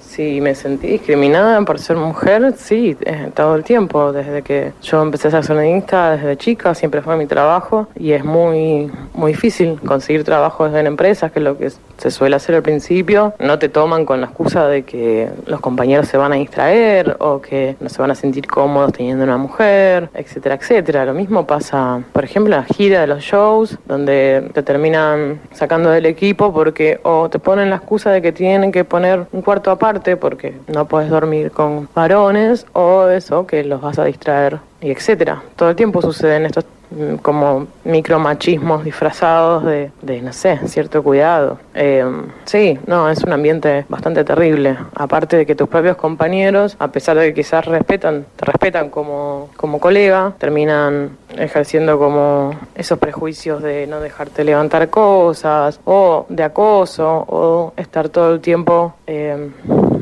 Sí, 0.00 0.40
me 0.40 0.56
sentí 0.56 0.88
discriminada 0.88 1.62
por 1.62 1.78
ser 1.78 1.96
mujer, 1.96 2.52
sí, 2.56 2.96
eh, 3.02 3.30
todo 3.36 3.54
el 3.54 3.62
tiempo, 3.62 4.12
desde 4.12 4.42
que 4.42 4.72
yo 4.82 5.00
empecé 5.00 5.28
a 5.28 5.30
ser 5.30 5.44
sonidista, 5.44 6.16
desde 6.16 6.36
chica, 6.36 6.74
siempre 6.74 7.02
fue 7.02 7.16
mi 7.16 7.26
trabajo 7.26 7.86
y 7.94 8.10
es 8.10 8.24
muy, 8.24 8.90
muy 9.14 9.30
difícil 9.30 9.78
conseguir 9.80 10.24
trabajo 10.24 10.64
desde 10.64 10.80
en 10.80 10.88
empresas, 10.88 11.30
que 11.30 11.38
es 11.38 11.44
lo 11.44 11.56
que 11.56 11.70
se 11.98 12.10
suele 12.10 12.36
hacer 12.36 12.54
al 12.54 12.62
principio. 12.62 13.34
No 13.38 13.58
te 13.58 13.68
toman 13.68 14.06
con 14.06 14.20
la 14.20 14.28
excusa 14.28 14.66
de 14.66 14.84
que 14.84 15.28
los 15.46 15.60
compañeros 15.60 16.08
se 16.08 16.16
van 16.16 16.32
a 16.32 16.36
distraer 16.36 17.16
o 17.20 17.40
que 17.40 17.76
no 17.80 17.88
se 17.88 18.00
van 18.00 18.10
a 18.10 18.14
sentir 18.14 18.46
cómodos 18.46 18.92
teniendo 18.92 19.24
una 19.24 19.36
mujer, 19.36 20.08
etcétera, 20.14 20.54
etcétera. 20.54 21.04
Lo 21.04 21.14
mismo 21.14 21.46
pasa, 21.46 22.02
por 22.12 22.24
ejemplo, 22.24 22.54
en 22.54 22.60
la 22.60 22.66
gira 22.66 23.00
de 23.00 23.06
los 23.06 23.22
shows, 23.22 23.78
donde 23.86 24.50
te 24.54 24.62
terminan 24.62 25.40
sacando 25.52 25.90
del 25.90 26.06
equipo 26.06 26.52
porque 26.52 27.00
o 27.02 27.28
te 27.28 27.38
ponen 27.38 27.70
la 27.70 27.76
excusa 27.76 28.10
de 28.10 28.22
que 28.22 28.32
tienen 28.32 28.72
que 28.72 28.84
poner 28.84 29.26
un 29.32 29.42
cuarto 29.42 29.70
aparte 29.70 30.16
porque 30.16 30.54
no 30.68 30.86
puedes 30.86 31.10
dormir 31.10 31.50
con 31.50 31.88
varones 31.94 32.66
o 32.72 33.08
eso, 33.08 33.46
que 33.46 33.64
los 33.64 33.80
vas 33.80 33.98
a 33.98 34.04
distraer 34.04 34.58
y 34.80 34.90
etcétera. 34.90 35.42
Todo 35.56 35.70
el 35.70 35.76
tiempo 35.76 36.00
suceden 36.00 36.46
estos 36.46 36.64
mm, 36.90 37.16
como 37.16 37.66
micromachismos 37.84 38.84
disfrazados 38.84 39.64
de, 39.64 39.90
de, 40.02 40.22
no 40.22 40.32
sé, 40.32 40.58
cierto 40.66 41.02
cuidado. 41.02 41.58
Eh, 41.74 42.04
sí, 42.44 42.78
no, 42.86 43.10
es 43.10 43.22
un 43.24 43.32
ambiente 43.32 43.84
bastante 43.88 44.24
terrible. 44.24 44.76
Aparte 44.94 45.36
de 45.36 45.46
que 45.46 45.54
tus 45.54 45.68
propios 45.68 45.96
compañeros, 45.96 46.76
a 46.78 46.88
pesar 46.88 47.18
de 47.18 47.28
que 47.28 47.34
quizás 47.34 47.66
respetan, 47.66 48.24
te 48.36 48.44
respetan 48.44 48.90
como, 48.90 49.50
como 49.56 49.80
colega, 49.80 50.34
terminan 50.38 51.16
ejerciendo 51.36 51.98
como 51.98 52.52
esos 52.74 52.98
prejuicios 52.98 53.62
de 53.62 53.86
no 53.86 54.00
dejarte 54.00 54.44
levantar 54.44 54.88
cosas, 54.90 55.80
o 55.84 56.26
de 56.28 56.42
acoso, 56.44 57.24
o 57.28 57.72
estar 57.76 58.08
todo 58.08 58.34
el 58.34 58.40
tiempo 58.40 58.94
eh, 59.06 59.50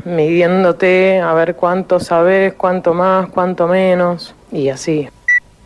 midiéndote 0.05 1.19
a 1.19 1.33
ver 1.33 1.55
cuánto 1.55 1.99
sabes, 1.99 2.53
cuánto 2.53 2.93
más, 2.93 3.27
cuánto 3.29 3.67
menos, 3.67 4.33
y 4.51 4.69
así. 4.69 5.07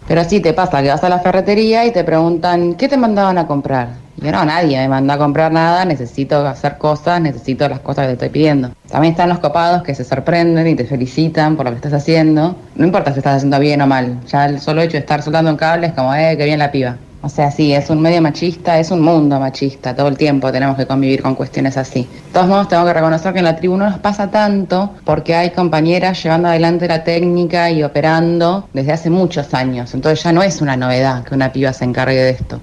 Pero 0.08 0.24
sí 0.24 0.40
te 0.40 0.54
pasa 0.54 0.82
que 0.82 0.90
vas 0.90 1.04
a 1.04 1.10
la 1.10 1.20
ferretería 1.20 1.86
y 1.86 1.92
te 1.92 2.04
preguntan, 2.04 2.74
¿qué 2.74 2.88
te 2.88 2.98
mandaban 2.98 3.38
a 3.38 3.48
comprar? 3.48 3.90
Yo, 4.18 4.32
no, 4.32 4.44
nadie 4.46 4.78
me 4.78 4.88
manda 4.88 5.14
a 5.16 5.18
comprar 5.18 5.52
nada, 5.52 5.86
necesito 5.86 6.46
hacer 6.46 6.78
cosas, 6.78 7.22
necesito 7.22 7.68
las 7.68 7.80
cosas 7.80 8.04
que 8.04 8.08
te 8.10 8.14
estoy 8.14 8.30
pidiendo. 8.30 8.72
También 8.90 9.14
están 9.14 9.30
los 9.30 9.40
copados 9.40 9.84
que 9.84 9.96
se 9.96 10.04
sorprenden 10.04 10.68
y 10.68 10.76
te 10.76 10.86
felicitan 10.86 11.56
por 11.56 11.66
lo 11.66 11.72
que 11.72 11.78
estás 11.78 11.94
haciendo. 11.94 12.56
No 12.76 12.86
importa 12.86 13.14
si 13.14 13.20
estás 13.20 13.38
haciendo 13.38 13.60
bien 13.60 13.82
o 13.82 13.88
mal, 13.88 14.20
ya 14.28 14.46
el 14.46 14.60
solo 14.60 14.82
hecho 14.82 14.94
de 14.94 15.00
estar 15.00 15.22
soltando 15.22 15.50
un 15.50 15.58
cable 15.58 15.88
es 15.88 15.94
como, 15.94 16.14
eh, 16.14 16.36
qué 16.38 16.46
bien 16.46 16.60
la 16.60 16.72
piba. 16.72 16.98
O 17.24 17.30
sea, 17.30 17.52
sí, 17.52 17.72
es 17.72 17.92
un 17.92 18.02
medio 18.02 18.20
machista, 18.20 18.80
es 18.80 18.90
un 18.90 19.02
mundo 19.02 19.40
machista, 19.40 19.96
todo 19.96 20.08
el 20.08 20.18
tiempo 20.18 20.52
tenemos 20.52 20.76
que 20.76 20.88
convivir 20.88 21.22
con 21.22 21.36
cuestiones 21.36 21.78
así. 21.78 22.02
De 22.02 22.34
todos 22.34 22.48
modos, 22.48 22.68
tengo 22.68 22.84
que 22.84 22.94
reconocer 22.94 23.32
que 23.32 23.40
en 23.40 23.46
la 23.46 23.56
tribu 23.56 23.78
no 23.78 23.88
nos 23.88 24.00
pasa 24.00 24.32
tanto 24.32 24.96
porque 25.06 25.36
hay 25.36 25.52
compañeras 25.52 26.22
llevando 26.24 26.48
adelante 26.48 26.88
la 26.88 27.04
técnica 27.04 27.70
y 27.70 27.84
operando 27.84 28.68
desde 28.74 28.94
hace 28.94 29.12
muchos 29.12 29.54
años. 29.54 29.94
Entonces 29.94 30.24
ya 30.24 30.32
no 30.32 30.42
es 30.42 30.62
una 30.62 30.76
novedad 30.76 31.24
que 31.24 31.36
una 31.36 31.52
piba 31.52 31.72
se 31.74 31.86
encargue 31.86 32.16
de 32.16 32.30
esto. 32.32 32.60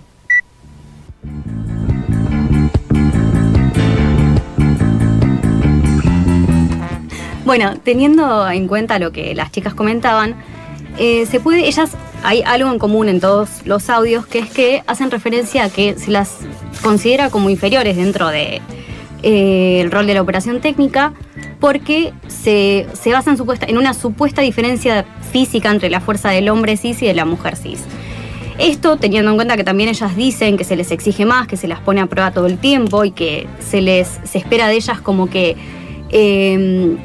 Bueno, 7.44 7.74
teniendo 7.82 8.50
en 8.50 8.66
cuenta 8.66 8.98
lo 8.98 9.12
que 9.12 9.34
las 9.34 9.52
chicas 9.52 9.72
comentaban, 9.72 10.34
eh, 10.98 11.26
se 11.26 11.38
puede, 11.40 11.66
ellas, 11.66 11.92
hay 12.22 12.42
algo 12.44 12.70
en 12.70 12.78
común 12.78 13.08
en 13.08 13.20
todos 13.20 13.48
los 13.64 13.88
audios, 13.90 14.26
que 14.26 14.40
es 14.40 14.50
que 14.50 14.82
hacen 14.86 15.10
referencia 15.10 15.64
a 15.64 15.70
que 15.70 15.98
se 15.98 16.10
las 16.10 16.38
considera 16.82 17.30
como 17.30 17.50
inferiores 17.50 17.96
dentro 17.96 18.28
del 18.28 18.60
de, 19.22 19.82
eh, 19.82 19.88
rol 19.90 20.06
de 20.06 20.14
la 20.14 20.22
operación 20.22 20.60
técnica, 20.60 21.12
porque 21.60 22.12
se, 22.28 22.86
se 22.92 23.12
basa 23.12 23.30
en, 23.30 23.36
supuesta, 23.36 23.66
en 23.66 23.78
una 23.78 23.94
supuesta 23.94 24.42
diferencia 24.42 25.04
física 25.32 25.70
entre 25.70 25.90
la 25.90 26.00
fuerza 26.00 26.30
del 26.30 26.48
hombre 26.48 26.76
cis 26.76 27.02
y 27.02 27.06
de 27.06 27.14
la 27.14 27.24
mujer 27.24 27.56
cis. 27.56 27.84
Esto 28.58 28.96
teniendo 28.96 29.30
en 29.30 29.36
cuenta 29.36 29.56
que 29.56 29.64
también 29.64 29.88
ellas 29.88 30.16
dicen 30.16 30.56
que 30.56 30.64
se 30.64 30.74
les 30.74 30.90
exige 30.90 31.24
más, 31.24 31.46
que 31.46 31.56
se 31.56 31.68
las 31.68 31.80
pone 31.80 32.00
a 32.00 32.06
prueba 32.06 32.32
todo 32.32 32.46
el 32.46 32.58
tiempo 32.58 33.04
y 33.04 33.12
que 33.12 33.46
se 33.60 33.80
les 33.80 34.08
se 34.24 34.38
espera 34.38 34.66
de 34.66 34.74
ellas 34.74 35.00
como 35.00 35.30
que 35.30 35.56
eh, 36.10 36.96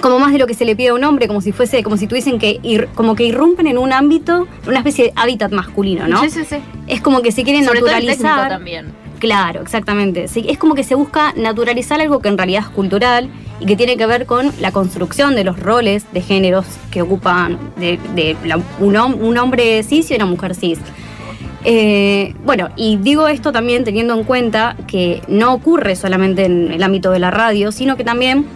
como 0.00 0.18
más 0.18 0.32
de 0.32 0.38
lo 0.38 0.46
que 0.46 0.54
se 0.54 0.64
le 0.64 0.76
pide 0.76 0.88
a 0.88 0.94
un 0.94 1.04
hombre, 1.04 1.26
como 1.28 1.40
si 1.40 1.52
fuese, 1.52 1.82
como 1.82 1.96
si 1.96 2.06
tuviesen 2.06 2.38
que 2.38 2.60
ir, 2.62 2.88
como 2.94 3.14
que 3.14 3.24
irrumpen 3.24 3.66
en 3.66 3.78
un 3.78 3.92
ámbito, 3.92 4.46
una 4.66 4.78
especie 4.78 5.04
de 5.04 5.12
hábitat 5.16 5.52
masculino, 5.52 6.08
¿no? 6.08 6.22
Sí, 6.22 6.30
sí, 6.30 6.44
sí. 6.44 6.56
Es 6.86 7.00
como 7.00 7.22
que 7.22 7.32
se 7.32 7.44
quieren 7.44 7.64
Sobre 7.64 7.80
naturalizar. 7.80 8.16
Todo 8.16 8.28
el 8.28 8.36
técnico 8.36 8.48
también. 8.48 9.00
Claro, 9.20 9.60
exactamente. 9.60 10.28
Sí, 10.28 10.46
es 10.48 10.56
como 10.56 10.74
que 10.74 10.82
se 10.82 10.94
busca 10.94 11.34
naturalizar 11.36 12.00
algo 12.00 12.20
que 12.20 12.28
en 12.28 12.38
realidad 12.38 12.62
es 12.62 12.70
cultural 12.70 13.28
y 13.60 13.66
que 13.66 13.76
tiene 13.76 13.98
que 13.98 14.06
ver 14.06 14.24
con 14.24 14.50
la 14.60 14.72
construcción 14.72 15.34
de 15.34 15.44
los 15.44 15.60
roles 15.60 16.10
de 16.12 16.22
géneros 16.22 16.64
que 16.90 17.02
ocupan 17.02 17.58
de, 17.76 17.98
de 18.14 18.34
la, 18.46 18.58
un, 18.80 18.96
un, 18.96 19.38
hombre 19.38 19.82
cis 19.82 20.10
y 20.10 20.14
una 20.14 20.24
mujer 20.24 20.54
cis. 20.54 20.78
Eh, 21.64 22.34
bueno, 22.46 22.70
y 22.76 22.96
digo 22.96 23.28
esto 23.28 23.52
también 23.52 23.84
teniendo 23.84 24.14
en 24.14 24.24
cuenta 24.24 24.74
que 24.86 25.20
no 25.28 25.52
ocurre 25.52 25.94
solamente 25.96 26.46
en 26.46 26.72
el 26.72 26.82
ámbito 26.82 27.10
de 27.10 27.18
la 27.18 27.30
radio, 27.30 27.70
sino 27.70 27.98
que 27.98 28.04
también 28.04 28.46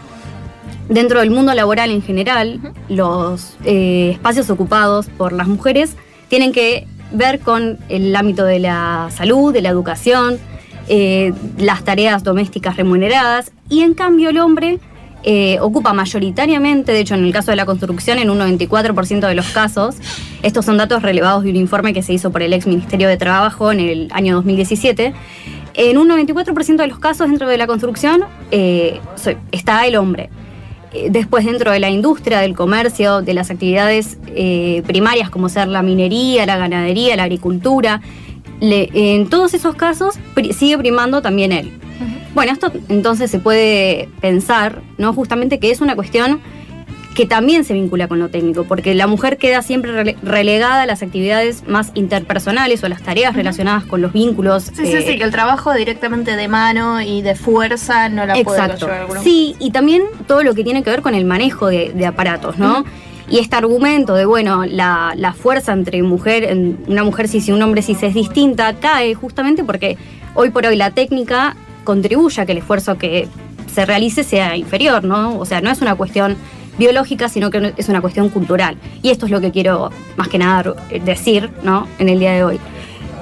dentro 0.89 1.21
del 1.21 1.31
mundo 1.31 1.55
laboral 1.55 1.91
en 1.91 2.03
general, 2.03 2.61
los 2.89 3.57
eh, 3.65 4.11
espacios 4.13 4.51
ocupados 4.51 5.07
por 5.09 5.33
las 5.33 5.49
mujeres 5.49 5.97
tienen 6.29 6.53
que 6.53 6.87
ver 7.13 7.41
con 7.41 7.79
el 7.89 8.15
ámbito 8.15 8.45
de 8.45 8.59
la 8.59 9.09
salud, 9.11 9.53
de 9.53 9.63
la 9.63 9.69
educación, 9.69 10.39
eh, 10.89 11.33
las 11.59 11.85
tareas 11.85 12.25
domésticas 12.25 12.77
remuneradas, 12.77 13.53
y 13.69 13.83
en 13.83 13.95
cambio 13.95 14.31
el 14.31 14.39
hombre 14.39 14.79
eh, 15.23 15.59
ocupa 15.61 15.95
mayoritariamente, 15.95 16.93
de 16.93 17.01
hecho 17.01 17.15
en 17.15 17.25
el 17.25 17.33
caso 17.33 17.51
de 17.51 17.57
la 17.57 17.65
construcción, 17.65 18.19
en 18.19 18.29
un 18.29 18.39
94% 18.39 19.27
de 19.27 19.35
los 19.35 19.49
casos, 19.51 19.97
estos 20.43 20.67
son 20.67 20.77
datos 20.77 21.03
relevados 21.03 21.45
de 21.45 21.51
un 21.51 21.57
informe 21.57 21.95
que 21.95 22.03
se 22.03 22.13
hizo 22.13 22.31
por 22.31 22.43
el 22.43 22.53
ex 22.53 22.67
Ministerio 22.67 23.09
de 23.09 23.17
Trabajo 23.17 23.73
en 23.73 23.81
el 23.81 24.09
año 24.13 24.35
2017, 24.35 25.15
en 25.77 25.99
un 25.99 26.09
94% 26.09 26.77
de 26.77 26.87
los 26.87 26.99
casos 26.99 27.29
dentro 27.29 27.49
de 27.49 27.57
la 27.57 27.67
construcción 27.67 28.25
está 28.51 29.87
el 29.87 29.97
hombre 29.97 30.31
después 31.11 31.45
dentro 31.45 31.73
de 31.73 31.81
la 31.81 31.91
industria, 31.91 32.41
del 32.41 32.55
comercio, 32.55 33.23
de 33.23 33.35
las 33.35 33.51
actividades 33.51 34.19
eh, 34.29 34.83
primarias 34.87 35.31
como 35.31 35.49
ser 35.49 35.69
la 35.69 35.83
minería, 35.83 36.47
la 36.47 36.57
ganadería, 36.57 37.17
la 37.17 37.25
agricultura, 37.25 38.01
le, 38.61 38.91
en 38.93 39.29
todos 39.29 39.55
esos 39.55 39.75
casos 39.75 40.15
sigue 40.57 40.79
primando 40.79 41.23
también 41.23 41.53
él. 41.53 41.73
Uh 42.01 42.05
-huh. 42.05 42.35
Bueno, 42.35 42.53
esto 42.53 42.73
entonces 42.89 43.31
se 43.31 43.39
puede 43.39 44.09
pensar, 44.21 44.83
¿no? 44.99 45.13
Justamente 45.13 45.59
que 45.59 45.71
es 45.71 45.81
una 45.81 45.95
cuestión 45.95 46.41
que 47.15 47.27
también 47.27 47.65
se 47.65 47.75
vincula 47.75 48.09
con 48.09 48.19
lo 48.19 48.29
técnico, 48.29 48.65
porque 48.65 48.95
la 48.95 49.07
mujer 49.07 49.39
queda 49.39 49.63
siempre 49.63 49.93
rele 49.93 50.17
relegada 50.23 50.83
a 50.83 50.87
las 50.87 51.03
actividades 51.03 51.67
más 51.69 51.93
interpersonales 51.95 52.83
o 52.83 52.87
a 52.87 52.89
las 52.89 53.03
tareas 53.03 53.31
uh 53.31 53.35
-huh. 53.35 53.37
relacionadas 53.39 53.85
con 53.85 54.03
los 54.03 54.13
vínculos. 54.13 54.65
Sí, 54.65 54.83
eh, 54.83 54.87
sí, 55.01 55.13
sí, 55.13 55.19
que 55.19 55.25
el 55.25 55.31
trabajo 55.31 55.73
directamente 55.73 56.35
de 56.37 56.49
mano 56.49 57.01
y 57.01 57.23
de 57.23 57.35
fuerza 57.37 58.09
no 58.09 58.27
la 58.27 58.37
Exacto. 58.37 58.87
puede 58.87 59.01
llevar 59.07 59.23
Sí, 59.23 59.55
y 59.61 59.71
también 59.71 60.03
todo 60.27 60.43
lo 60.43 60.55
que 60.55 60.65
tiene 60.65 60.83
que 60.83 60.91
ver 60.91 61.03
con 61.03 61.15
el 61.15 61.25
manejo 61.25 61.69
de, 61.69 61.93
de 61.95 62.07
aparatos, 62.07 62.59
¿no? 62.59 62.81
Uh 62.81 62.85
-huh. 62.85 62.87
Y 63.31 63.39
este 63.39 63.57
argumento 63.57 64.15
de, 64.15 64.27
bueno, 64.27 64.67
la, 64.67 65.15
la 65.17 65.33
fuerza 65.33 65.73
entre 65.73 66.03
mujer, 66.03 66.45
en 66.45 66.79
una 66.89 67.05
mujer 67.05 67.27
cis 67.29 67.49
y 67.49 67.53
un 67.53 67.63
hombre 67.63 67.81
cis 67.81 68.03
es 68.03 68.13
distinta, 68.13 68.75
cae 68.75 69.15
justamente 69.15 69.65
porque 69.65 69.97
hoy 70.35 70.51
por 70.51 70.67
hoy 70.67 70.77
la 70.77 70.91
técnica 70.91 71.57
contribuye 71.85 72.43
a 72.43 72.45
que 72.45 72.53
el 72.53 72.59
esfuerzo 72.59 72.99
que 72.99 73.29
se 73.73 73.87
realice 73.87 74.25
sea 74.25 74.57
inferior, 74.57 75.05
¿no? 75.05 75.39
O 75.39 75.47
sea, 75.47 75.61
no 75.61 75.71
es 75.71 75.81
una 75.81 75.95
cuestión 75.95 76.37
biológica, 76.79 77.29
sino 77.29 77.51
que 77.51 77.73
es 77.77 77.89
una 77.89 78.01
cuestión 78.01 78.29
cultural. 78.29 78.77
Y 79.03 79.11
esto 79.11 79.27
es 79.27 79.33
lo 79.33 79.41
que 79.41 79.51
quiero 79.51 79.91
más 80.17 80.29
que 80.29 80.39
nada 80.39 80.75
decir 81.05 81.51
¿no? 81.63 81.87
en 81.99 82.09
el 82.09 82.19
día 82.19 82.33
de 82.33 82.45
hoy. 82.45 82.59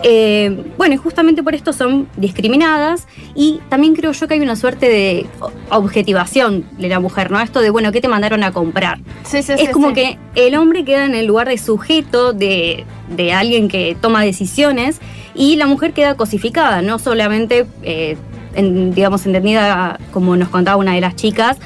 Eh, 0.04 0.64
bueno, 0.76 0.94
y 0.94 0.96
justamente 0.96 1.44
por 1.44 1.54
esto 1.54 1.72
son 1.72 2.08
discriminadas 2.16 3.06
y 3.36 3.60
también 3.68 3.94
creo 3.94 4.10
yo 4.10 4.26
que 4.26 4.34
hay 4.34 4.40
una 4.40 4.56
suerte 4.56 4.88
de 4.88 5.26
objetivación 5.70 6.64
de 6.78 6.88
la 6.88 6.98
mujer, 7.00 7.30
¿no? 7.30 7.40
Esto 7.40 7.60
de, 7.60 7.70
bueno, 7.70 7.92
¿qué 7.92 8.00
te 8.00 8.08
mandaron 8.08 8.42
a 8.42 8.50
comprar? 8.52 8.98
Sí, 9.24 9.42
sí, 9.42 9.52
es 9.52 9.60
sí, 9.60 9.66
como 9.68 9.92
que 9.94 10.18
el 10.34 10.56
hombre 10.56 10.84
queda 10.84 11.04
en 11.04 11.14
el 11.14 11.26
lugar 11.26 11.48
de 11.48 11.56
sujeto, 11.56 12.32
de, 12.32 12.84
de 13.14 13.32
alguien 13.32 13.68
que 13.68 13.96
toma 14.00 14.22
decisiones 14.24 15.00
y 15.34 15.54
la 15.54 15.66
mujer 15.66 15.92
queda 15.92 16.16
cosificada, 16.16 16.82
no 16.82 16.98
solamente, 16.98 17.66
eh, 17.84 18.16
en- 18.54 18.92
digamos, 18.94 19.24
entendida 19.26 19.98
como 20.12 20.36
nos 20.36 20.48
contaba 20.48 20.76
una 20.78 20.94
de 20.94 21.00
las 21.00 21.14
chicas, 21.14 21.58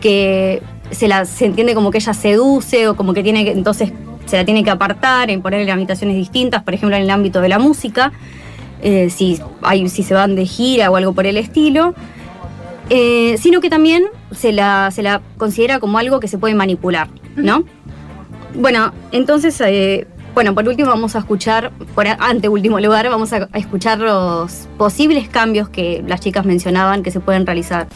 que 0.00 0.62
se, 0.90 1.08
la, 1.08 1.24
se 1.24 1.46
entiende 1.46 1.74
como 1.74 1.90
que 1.90 1.98
ella 1.98 2.14
seduce 2.14 2.88
o 2.88 2.96
como 2.96 3.14
que 3.14 3.22
tiene 3.22 3.44
que, 3.44 3.52
entonces 3.52 3.92
se 4.26 4.36
la 4.36 4.44
tiene 4.44 4.62
que 4.62 4.70
apartar, 4.70 5.30
en 5.30 5.42
ponerle 5.42 5.70
habitaciones 5.72 6.16
distintas, 6.16 6.62
por 6.62 6.74
ejemplo 6.74 6.96
en 6.96 7.02
el 7.02 7.10
ámbito 7.10 7.40
de 7.40 7.48
la 7.48 7.58
música, 7.58 8.12
eh, 8.82 9.10
si, 9.10 9.40
hay, 9.62 9.88
si 9.88 10.02
se 10.02 10.14
van 10.14 10.36
de 10.36 10.46
gira 10.46 10.90
o 10.90 10.96
algo 10.96 11.12
por 11.12 11.26
el 11.26 11.36
estilo, 11.36 11.94
eh, 12.90 13.36
sino 13.38 13.60
que 13.60 13.70
también 13.70 14.04
se 14.30 14.52
la, 14.52 14.90
se 14.90 15.02
la 15.02 15.20
considera 15.36 15.80
como 15.80 15.98
algo 15.98 16.20
que 16.20 16.28
se 16.28 16.38
puede 16.38 16.54
manipular, 16.54 17.08
¿no? 17.36 17.64
Bueno, 18.54 18.92
entonces, 19.12 19.60
eh, 19.60 20.06
bueno, 20.34 20.54
por 20.54 20.66
último 20.68 20.88
vamos 20.90 21.16
a 21.16 21.20
escuchar, 21.20 21.72
por 21.94 22.06
ante 22.06 22.48
último 22.48 22.80
lugar, 22.80 23.08
vamos 23.10 23.32
a, 23.32 23.48
a 23.52 23.58
escuchar 23.58 23.98
los 23.98 24.68
posibles 24.78 25.28
cambios 25.28 25.68
que 25.68 26.02
las 26.06 26.20
chicas 26.20 26.44
mencionaban 26.44 27.02
que 27.02 27.10
se 27.10 27.20
pueden 27.20 27.44
realizar. 27.44 27.88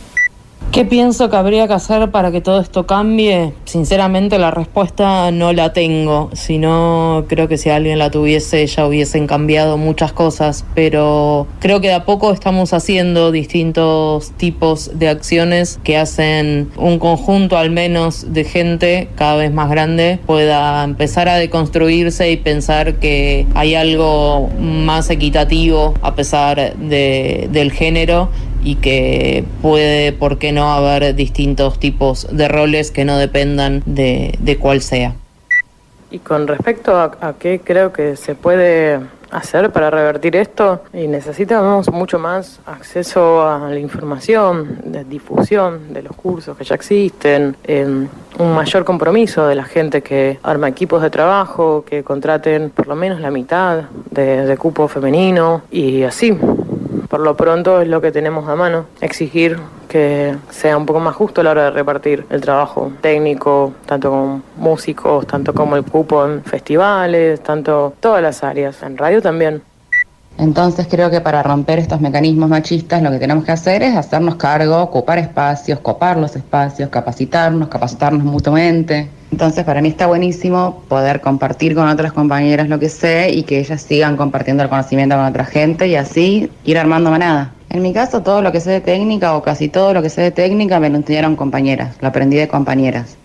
¿Qué 0.73 0.87
pienso 0.87 1.29
que 1.29 1.37
habría 1.37 1.69
que 1.69 1.75
hacer 1.75 2.11
para 2.11 2.33
que 2.33 2.41
todo 2.41 2.59
esto 2.59 2.87
cambie? 2.87 3.53
Sinceramente 3.67 4.39
la 4.39 4.51
respuesta 4.51 5.31
no 5.31 5.53
la 5.53 5.75
tengo, 5.75 6.31
sino 6.33 7.27
creo 7.29 7.47
que 7.47 7.59
si 7.59 7.69
alguien 7.69 7.99
la 7.99 8.11
tuviese 8.11 8.67
ya 8.67 8.87
hubiesen 8.87 9.27
cambiado 9.27 9.77
muchas 9.77 10.15
cosas, 10.15 10.65
pero 10.75 11.47
creo 11.59 11.83
que 11.83 11.89
de 11.89 11.95
a 11.95 12.07
poco 12.07 12.33
estamos 12.33 12.73
haciendo 12.73 13.31
distintos 13.33 14.31
tipos 14.39 14.99
de 14.99 15.11
acciones 15.11 15.79
que 15.85 15.99
hacen 15.99 16.71
un 16.79 16.99
conjunto 16.99 17.59
al 17.59 17.71
menos 17.71 18.33
de 18.33 18.45
gente 18.45 19.09
cada 19.15 19.37
vez 19.37 19.53
más 19.53 19.69
grande 19.69 20.21
pueda 20.25 20.85
empezar 20.85 21.29
a 21.29 21.35
deconstruirse 21.37 22.31
y 22.31 22.39
pensar 22.39 22.95
que 22.95 23.47
hay 23.55 23.75
algo 23.75 24.49
más 24.59 25.11
equitativo 25.11 25.93
a 26.01 26.15
pesar 26.15 26.77
de- 26.79 27.51
del 27.53 27.73
género 27.73 28.31
y 28.63 28.77
que 28.77 29.45
puede, 29.61 30.13
¿por 30.13 30.39
qué 30.39 30.53
no?, 30.53 30.73
haber 30.73 31.15
distintos 31.15 31.79
tipos 31.79 32.27
de 32.31 32.49
roles 32.49 32.91
que 32.91 33.05
no 33.05 33.19
dependan 33.19 33.83
de, 33.87 34.39
de 34.41 34.57
cuál 34.59 34.81
sea. 34.81 35.15
Y 36.13 36.19
con 36.19 36.47
respecto 36.47 36.95
a, 36.97 37.35
qué 37.39 37.63
creo 37.65 37.91
que 37.91 38.17
se 38.17 38.35
puede 38.35 39.01
hacer 39.31 39.73
para 39.73 39.91
revertir 39.91 40.37
esto, 40.37 40.83
y 40.93 41.07
necesitamos 41.07 41.91
mucho 41.91 42.19
más 42.19 42.61
acceso 42.67 43.49
a 43.49 43.71
la 43.71 43.79
información, 43.79 44.79
de 44.85 45.05
difusión 45.05 45.95
de 45.95 46.03
los 46.03 46.15
cursos 46.15 46.55
que 46.55 46.65
ya 46.65 46.75
existen, 46.75 47.57
un 47.67 48.55
mayor 48.55 48.85
compromiso 48.85 49.47
de 49.47 49.55
la 49.55 49.65
gente 49.65 50.03
que 50.03 50.39
arma 50.43 50.69
equipos 50.69 51.01
de 51.01 51.09
trabajo, 51.09 51.83
que 51.89 52.03
contraten 52.03 52.69
por 52.69 52.87
lo 52.89 52.95
menos 52.95 53.23
la 53.23 53.31
mitad 53.31 53.85
de 54.11 54.55
cupo 54.59 54.87
femenino 54.87 55.63
y 55.71 56.03
así. 56.03 56.37
Por 57.13 57.21
lo 57.21 57.37
pronto 57.37 57.83
es 57.83 57.89
lo 57.89 58.01
que 58.01 58.11
tenemos 58.11 58.49
a 58.49 58.57
mano, 58.57 58.87
exigir 59.03 59.59
que 59.87 60.35
sea 60.49 60.79
un 60.79 60.87
poco 60.87 60.99
más 60.99 61.15
justo 61.15 61.43
la 61.43 61.51
hora 61.51 61.65
de 61.65 61.71
repartir 61.73 62.25
el 62.31 62.41
trabajo 62.41 62.91
técnico, 63.03 63.75
tanto 63.85 64.09
con 64.09 64.43
músicos, 64.57 65.27
tanto 65.27 65.53
como 65.53 65.77
el 65.77 65.85
cupo 65.85 66.25
en 66.25 66.43
festivales, 66.43 67.43
tanto 67.43 67.93
todas 68.01 68.23
las 68.23 68.43
áreas, 68.43 68.83
en 68.83 68.97
radio 68.97 69.21
también. 69.21 69.61
Entonces 70.39 70.87
creo 70.91 71.11
que 71.11 71.21
para 71.21 71.43
romper 71.43 71.81
estos 71.81 72.01
mecanismos 72.01 72.49
machistas 72.49 73.03
lo 73.03 73.11
que 73.11 73.19
tenemos 73.19 73.45
que 73.45 73.53
hacer 73.53 73.83
es 73.83 73.95
hacernos 73.95 74.37
cargo, 74.37 74.81
ocupar 74.81 75.19
espacios, 75.19 75.81
copar 75.81 76.17
los 76.17 76.35
espacios, 76.35 76.89
capacitarnos, 76.89 77.69
capacitarnos 77.69 78.25
mutuamente. 78.25 79.11
Entonces 79.33 79.65
para 79.65 79.81
mí 79.81 79.89
está 79.89 80.07
buenísimo 80.07 80.83
poder 80.89 81.23
compartir 81.23 81.75
con 81.75 81.89
otras 81.89 82.13
compañeras 82.13 82.69
lo 82.69 82.79
que 82.79 82.91
sé 82.91 83.31
y 83.31 83.45
que 83.45 83.61
ellas 83.61 83.81
sigan 83.81 84.19
compartiendo 84.19 84.63
el 84.63 84.69
conocimiento 84.69 85.17
con 85.17 85.25
otra 85.25 85.47
gente 85.47 85.89
y 85.89 85.97
así 85.97 86.51
ir 86.65 86.79
armando 86.79 87.11
manada. 87.11 87.55
En 87.71 87.81
mi 87.81 87.95
caso 87.95 88.23
todo 88.23 88.43
lo 88.43 88.53
que 88.53 88.61
sé 88.61 88.71
de 88.71 88.83
técnica 88.83 89.35
o 89.35 89.43
casi 89.43 89.71
todo 89.71 89.95
lo 89.95 90.03
que 90.03 90.11
sé 90.11 90.21
de 90.21 90.31
técnica 90.33 90.79
me 90.79 90.91
lo 90.91 90.99
enseñaron 90.99 91.35
compañeras, 91.35 91.97
lo 92.03 92.09
aprendí 92.09 92.37
de 92.37 92.47
compañeras. 92.47 93.17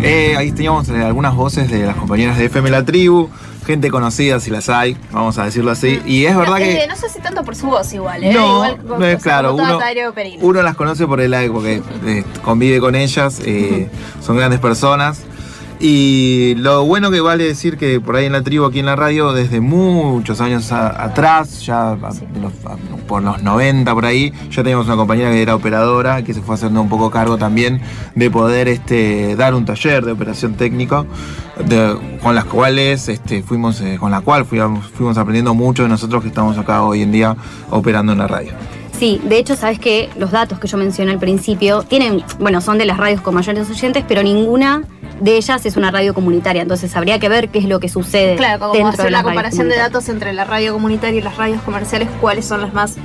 Eh, 0.00 0.36
ahí 0.38 0.52
teníamos 0.52 0.88
eh, 0.88 1.02
algunas 1.02 1.34
voces 1.34 1.68
de 1.68 1.84
las 1.84 1.96
compañeras 1.96 2.38
de 2.38 2.44
FM 2.44 2.70
La 2.70 2.84
Tribu, 2.84 3.28
gente 3.68 3.90
conocida 3.90 4.40
si 4.40 4.50
las 4.50 4.68
hay, 4.70 4.96
vamos 5.12 5.36
a 5.38 5.44
decirlo 5.44 5.70
así. 5.70 6.00
Y 6.06 6.24
es 6.24 6.34
verdad 6.34 6.52
no, 6.52 6.56
que 6.56 6.84
eh, 6.84 6.86
no 6.88 6.96
sé 6.96 7.08
si 7.10 7.20
tanto 7.20 7.44
por 7.44 7.54
su 7.54 7.66
voz 7.66 7.92
igual, 7.92 8.24
¿eh? 8.24 8.32
No, 8.32 8.64
igual, 8.64 8.78
no 8.82 8.94
es 8.94 8.96
o 8.96 8.98
sea, 8.98 9.18
claro, 9.18 9.54
uno- 9.54 9.78
uno 10.40 10.62
las 10.62 10.74
conoce 10.74 11.06
por 11.06 11.20
el 11.20 11.34
aire, 11.34 11.52
porque 11.52 11.82
eh, 12.06 12.24
convive 12.42 12.80
con 12.80 12.94
ellas, 12.96 13.40
eh, 13.44 13.88
son 14.24 14.36
grandes 14.38 14.58
personas. 14.58 15.20
Y 15.80 16.56
lo 16.56 16.84
bueno 16.84 17.10
que 17.12 17.20
vale 17.20 17.44
decir 17.44 17.76
que 17.76 18.00
por 18.00 18.16
ahí 18.16 18.26
en 18.26 18.32
la 18.32 18.42
tribu, 18.42 18.64
aquí 18.64 18.80
en 18.80 18.86
la 18.86 18.96
radio, 18.96 19.32
desde 19.32 19.60
muchos 19.60 20.40
años 20.40 20.72
a- 20.72 21.04
atrás, 21.04 21.64
ya 21.64 21.90
a- 21.92 21.94
de 21.94 22.40
los- 22.40 22.52
a- 22.66 22.76
por 23.06 23.22
los 23.22 23.42
90 23.44 23.94
por 23.94 24.04
ahí, 24.04 24.32
ya 24.50 24.64
teníamos 24.64 24.86
una 24.86 24.96
compañera 24.96 25.30
que 25.30 25.40
era 25.40 25.54
operadora, 25.54 26.22
que 26.24 26.34
se 26.34 26.42
fue 26.42 26.56
haciendo 26.56 26.82
un 26.82 26.88
poco 26.88 27.10
cargo 27.10 27.38
también 27.38 27.80
de 28.16 28.28
poder 28.30 28.66
este, 28.66 29.36
dar 29.36 29.54
un 29.54 29.64
taller 29.64 30.04
de 30.04 30.12
operación 30.12 30.54
técnico, 30.54 31.06
de- 31.64 31.96
con 32.22 32.34
las 32.34 32.44
cuales 32.46 33.08
este, 33.08 33.42
fuimos, 33.44 33.80
eh, 33.80 33.98
con 34.00 34.10
la 34.10 34.20
cual 34.20 34.44
fuimos, 34.46 34.84
fuimos 34.88 35.16
aprendiendo 35.16 35.54
mucho 35.54 35.84
de 35.84 35.88
nosotros 35.90 36.22
que 36.22 36.28
estamos 36.28 36.58
acá 36.58 36.82
hoy 36.82 37.02
en 37.02 37.12
día 37.12 37.36
operando 37.70 38.12
en 38.12 38.18
la 38.18 38.26
radio. 38.26 38.52
Sí, 38.98 39.20
de 39.22 39.38
hecho, 39.38 39.54
sabes 39.54 39.78
que 39.78 40.10
los 40.16 40.32
datos 40.32 40.58
que 40.58 40.66
yo 40.66 40.76
mencioné 40.76 41.12
al 41.12 41.18
principio 41.20 41.82
tienen, 41.84 42.24
bueno, 42.40 42.60
son 42.60 42.78
de 42.78 42.84
las 42.84 42.96
radios 42.96 43.20
con 43.20 43.34
mayores 43.34 43.70
oyentes, 43.70 44.04
pero 44.08 44.22
ninguna 44.22 44.82
de 45.20 45.36
ellas 45.36 45.64
es 45.66 45.76
una 45.76 45.90
radio 45.90 46.14
comunitaria. 46.14 46.62
Entonces 46.62 46.94
habría 46.96 47.18
que 47.18 47.28
ver 47.28 47.48
qué 47.50 47.60
es 47.60 47.66
lo 47.66 47.80
que 47.80 47.88
sucede 47.88 48.36
Claro, 48.36 48.60
como 48.60 48.72
dentro 48.72 48.90
hacer 48.90 49.04
de 49.06 49.10
la 49.12 49.22
comparación 49.22 49.68
de 49.68 49.76
datos 49.76 50.08
entre 50.08 50.32
la 50.32 50.44
radio 50.44 50.72
comunitaria 50.72 51.20
y 51.20 51.22
las 51.22 51.36
radios 51.36 51.62
comerciales, 51.62 52.08
cuáles 52.20 52.44
son 52.44 52.60
las 52.60 52.74
más 52.74 52.96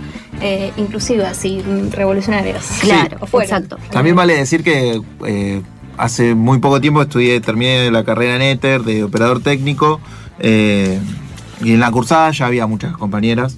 eh, 0.41 0.71
inclusivas 0.77 1.45
y 1.45 1.61
revolucionarias. 1.91 2.79
Claro, 2.81 3.17
exacto. 3.41 3.77
También 3.91 4.15
vale 4.15 4.35
decir 4.35 4.63
que 4.63 4.99
eh, 5.27 5.61
hace 5.97 6.33
muy 6.33 6.59
poco 6.59 6.81
tiempo 6.81 7.01
estudié, 7.01 7.39
terminé 7.39 7.91
la 7.91 8.03
carrera 8.03 8.35
en 8.35 8.41
Ether 8.41 8.81
de 8.81 9.03
operador 9.03 9.41
técnico. 9.41 9.99
eh, 10.39 10.99
y 11.63 11.73
en 11.73 11.79
la 11.79 11.91
cursada 11.91 12.31
ya 12.31 12.45
había 12.47 12.67
muchas 12.67 12.95
compañeras 12.97 13.57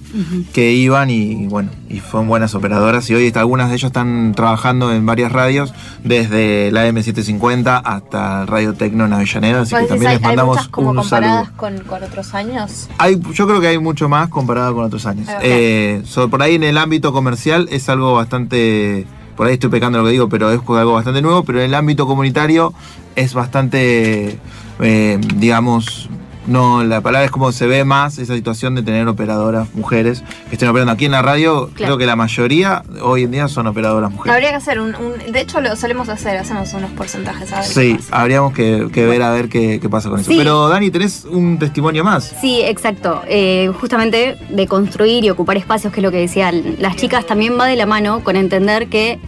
que 0.52 0.72
iban 0.72 1.10
y 1.10 1.46
bueno, 1.46 1.70
y 1.88 2.00
fueron 2.00 2.28
buenas 2.28 2.54
operadoras. 2.54 3.08
Y 3.10 3.14
hoy 3.14 3.26
está- 3.26 3.40
algunas 3.40 3.68
de 3.68 3.74
ellas 3.76 3.88
están 3.88 4.32
trabajando 4.34 4.92
en 4.92 5.04
varias 5.06 5.32
radios, 5.32 5.72
desde 6.04 6.70
la 6.72 6.86
M750 6.88 7.80
hasta 7.84 8.46
Radio 8.46 8.74
Tecno 8.74 9.06
en 9.06 9.12
Avellaneda. 9.12 9.62
Así 9.62 9.74
que 9.74 9.84
también 9.86 10.10
hay, 10.10 10.16
les 10.16 10.22
hay 10.24 10.28
mandamos 10.28 10.56
muchas 10.56 10.68
como 10.68 10.90
un 10.90 10.96
comparadas 10.96 11.46
saludo. 11.46 11.56
con, 11.56 11.78
con 11.84 12.02
otros 12.02 12.34
años. 12.34 12.88
Hay, 12.98 13.20
yo 13.32 13.46
creo 13.46 13.60
que 13.60 13.68
hay 13.68 13.78
mucho 13.78 14.08
más 14.08 14.28
comparado 14.28 14.74
con 14.74 14.84
otros 14.84 15.06
años. 15.06 15.28
Ah, 15.28 15.34
ok. 15.38 15.42
Eh, 15.44 16.02
so- 16.04 16.28
por 16.28 16.42
ahí 16.42 16.54
en 16.56 16.64
el 16.64 16.78
ámbito 16.78 17.12
comercial 17.12 17.68
es 17.70 17.88
algo 17.88 18.14
bastante. 18.14 19.06
Por 19.36 19.46
ahí 19.46 19.54
estoy 19.54 19.68
pecando 19.70 19.98
lo 19.98 20.04
que 20.06 20.12
digo, 20.12 20.28
pero 20.30 20.50
es 20.50 20.60
algo 20.66 20.94
bastante 20.94 21.20
nuevo. 21.20 21.44
Pero 21.44 21.58
en 21.58 21.66
el 21.66 21.74
ámbito 21.74 22.06
comunitario 22.06 22.72
es 23.16 23.34
bastante, 23.34 24.38
eh, 24.80 25.20
digamos, 25.36 26.08
no, 26.46 26.84
la 26.84 27.00
palabra 27.00 27.24
es 27.24 27.30
como 27.30 27.50
se 27.52 27.66
ve 27.66 27.84
más 27.84 28.18
esa 28.18 28.34
situación 28.34 28.74
de 28.74 28.82
tener 28.82 29.08
operadoras 29.08 29.74
mujeres 29.74 30.22
que 30.48 30.54
estén 30.54 30.68
operando 30.68 30.92
aquí 30.92 31.04
en 31.06 31.12
la 31.12 31.22
radio. 31.22 31.70
Creo 31.74 31.98
que 31.98 32.06
la 32.06 32.16
mayoría 32.16 32.82
hoy 33.02 33.24
en 33.24 33.30
día 33.32 33.48
son 33.48 33.66
operadoras 33.66 34.10
mujeres. 34.12 34.34
Habría 34.34 34.50
que 34.50 34.56
hacer 34.56 34.80
un, 34.80 34.94
un- 34.94 35.32
De 35.32 35.40
hecho, 35.40 35.60
lo 35.60 35.74
solemos 35.76 36.08
hacer, 36.08 36.36
hacemos 36.36 36.72
unos 36.74 36.90
porcentajes. 36.92 37.52
A 37.52 37.56
ver 37.60 37.64
Sí, 37.64 37.98
habríamos 38.10 38.52
que, 38.52 38.88
que 38.92 39.06
ver 39.06 39.22
a 39.22 39.30
ver 39.32 39.48
qué, 39.48 39.78
qué 39.80 39.88
pasa 39.88 40.08
con 40.08 40.20
eso. 40.20 40.30
Sí. 40.30 40.36
Pero 40.38 40.68
Dani, 40.68 40.90
tenés 40.90 41.24
un 41.24 41.58
testimonio 41.58 42.04
más. 42.04 42.34
Sí, 42.40 42.60
exacto. 42.62 43.22
Eh, 43.28 43.70
justamente 43.80 44.36
de 44.48 44.66
construir 44.66 45.24
y 45.24 45.30
ocupar 45.30 45.56
espacios, 45.56 45.92
que 45.92 46.00
es 46.00 46.04
lo 46.04 46.10
que 46.10 46.18
decían 46.18 46.76
las 46.78 46.96
chicas, 46.96 47.26
también 47.26 47.58
va 47.58 47.66
de 47.66 47.76
la 47.76 47.86
mano 47.86 48.22
con 48.22 48.36
entender 48.36 48.88
que 48.88 49.18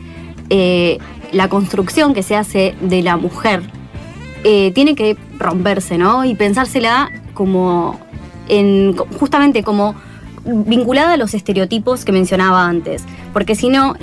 eh, 0.51 0.99
la 1.33 1.49
construcción 1.49 2.15
que 2.15 2.23
se 2.23 2.37
hace 2.37 2.75
de 2.81 3.03
la 3.03 3.17
mujer 3.17 3.63
eh, 4.45 4.73
tiene 4.75 4.95
que 4.95 5.17
romperse, 5.39 5.99
¿no? 5.99 6.25
Y 6.25 6.35
pensársela 6.35 7.11
como 7.35 7.99
en, 8.49 8.97
justamente 9.19 9.63
como 9.63 9.95
vinculada 10.45 11.13
a 11.13 11.17
los 11.17 11.35
estereotipos 11.35 12.05
que 12.05 12.13
mencionaba 12.13 12.65
antes. 12.67 13.05
Porque 13.33 13.55
si 13.55 13.69
no, 13.69 13.95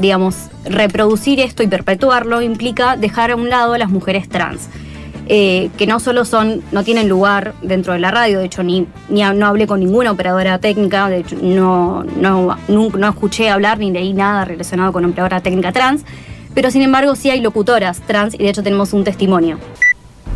digamos, 0.00 0.48
reproducir 0.64 1.40
esto 1.40 1.62
y 1.62 1.66
perpetuarlo 1.68 2.40
implica 2.42 2.96
dejar 2.96 3.30
a 3.32 3.36
un 3.36 3.48
lado 3.50 3.74
a 3.74 3.78
las 3.78 3.90
mujeres 3.90 4.28
trans. 4.28 4.68
eh, 5.28 5.70
que 5.78 5.86
no 5.86 6.00
solo 6.00 6.24
son, 6.24 6.62
no 6.72 6.82
tienen 6.82 7.08
lugar 7.08 7.54
dentro 7.62 7.92
de 7.92 8.00
la 8.00 8.10
radio, 8.10 8.40
de 8.40 8.46
hecho 8.46 8.64
ni, 8.64 8.88
ni 9.08 9.22
no 9.22 9.46
hablé 9.46 9.68
con 9.68 9.78
ninguna 9.78 10.10
operadora 10.10 10.58
técnica, 10.58 11.08
de 11.08 11.18
hecho 11.18 11.36
no, 11.40 12.02
no, 12.20 12.56
nunca- 12.66 12.98
no 12.98 13.08
escuché 13.08 13.48
hablar 13.48 13.78
ni 13.78 13.92
leí 13.92 14.12
nada 14.14 14.44
relacionado 14.44 14.92
con 14.92 15.04
operadora 15.04 15.40
técnica 15.40 15.70
trans, 15.70 16.04
pero 16.54 16.72
sin 16.72 16.82
embargo 16.82 17.14
sí 17.14 17.30
hay 17.30 17.40
locutoras 17.40 18.00
trans 18.00 18.34
y 18.34 18.38
de 18.38 18.48
hecho 18.50 18.64
tenemos 18.64 18.92
un 18.92 19.04
testimonio. 19.04 19.58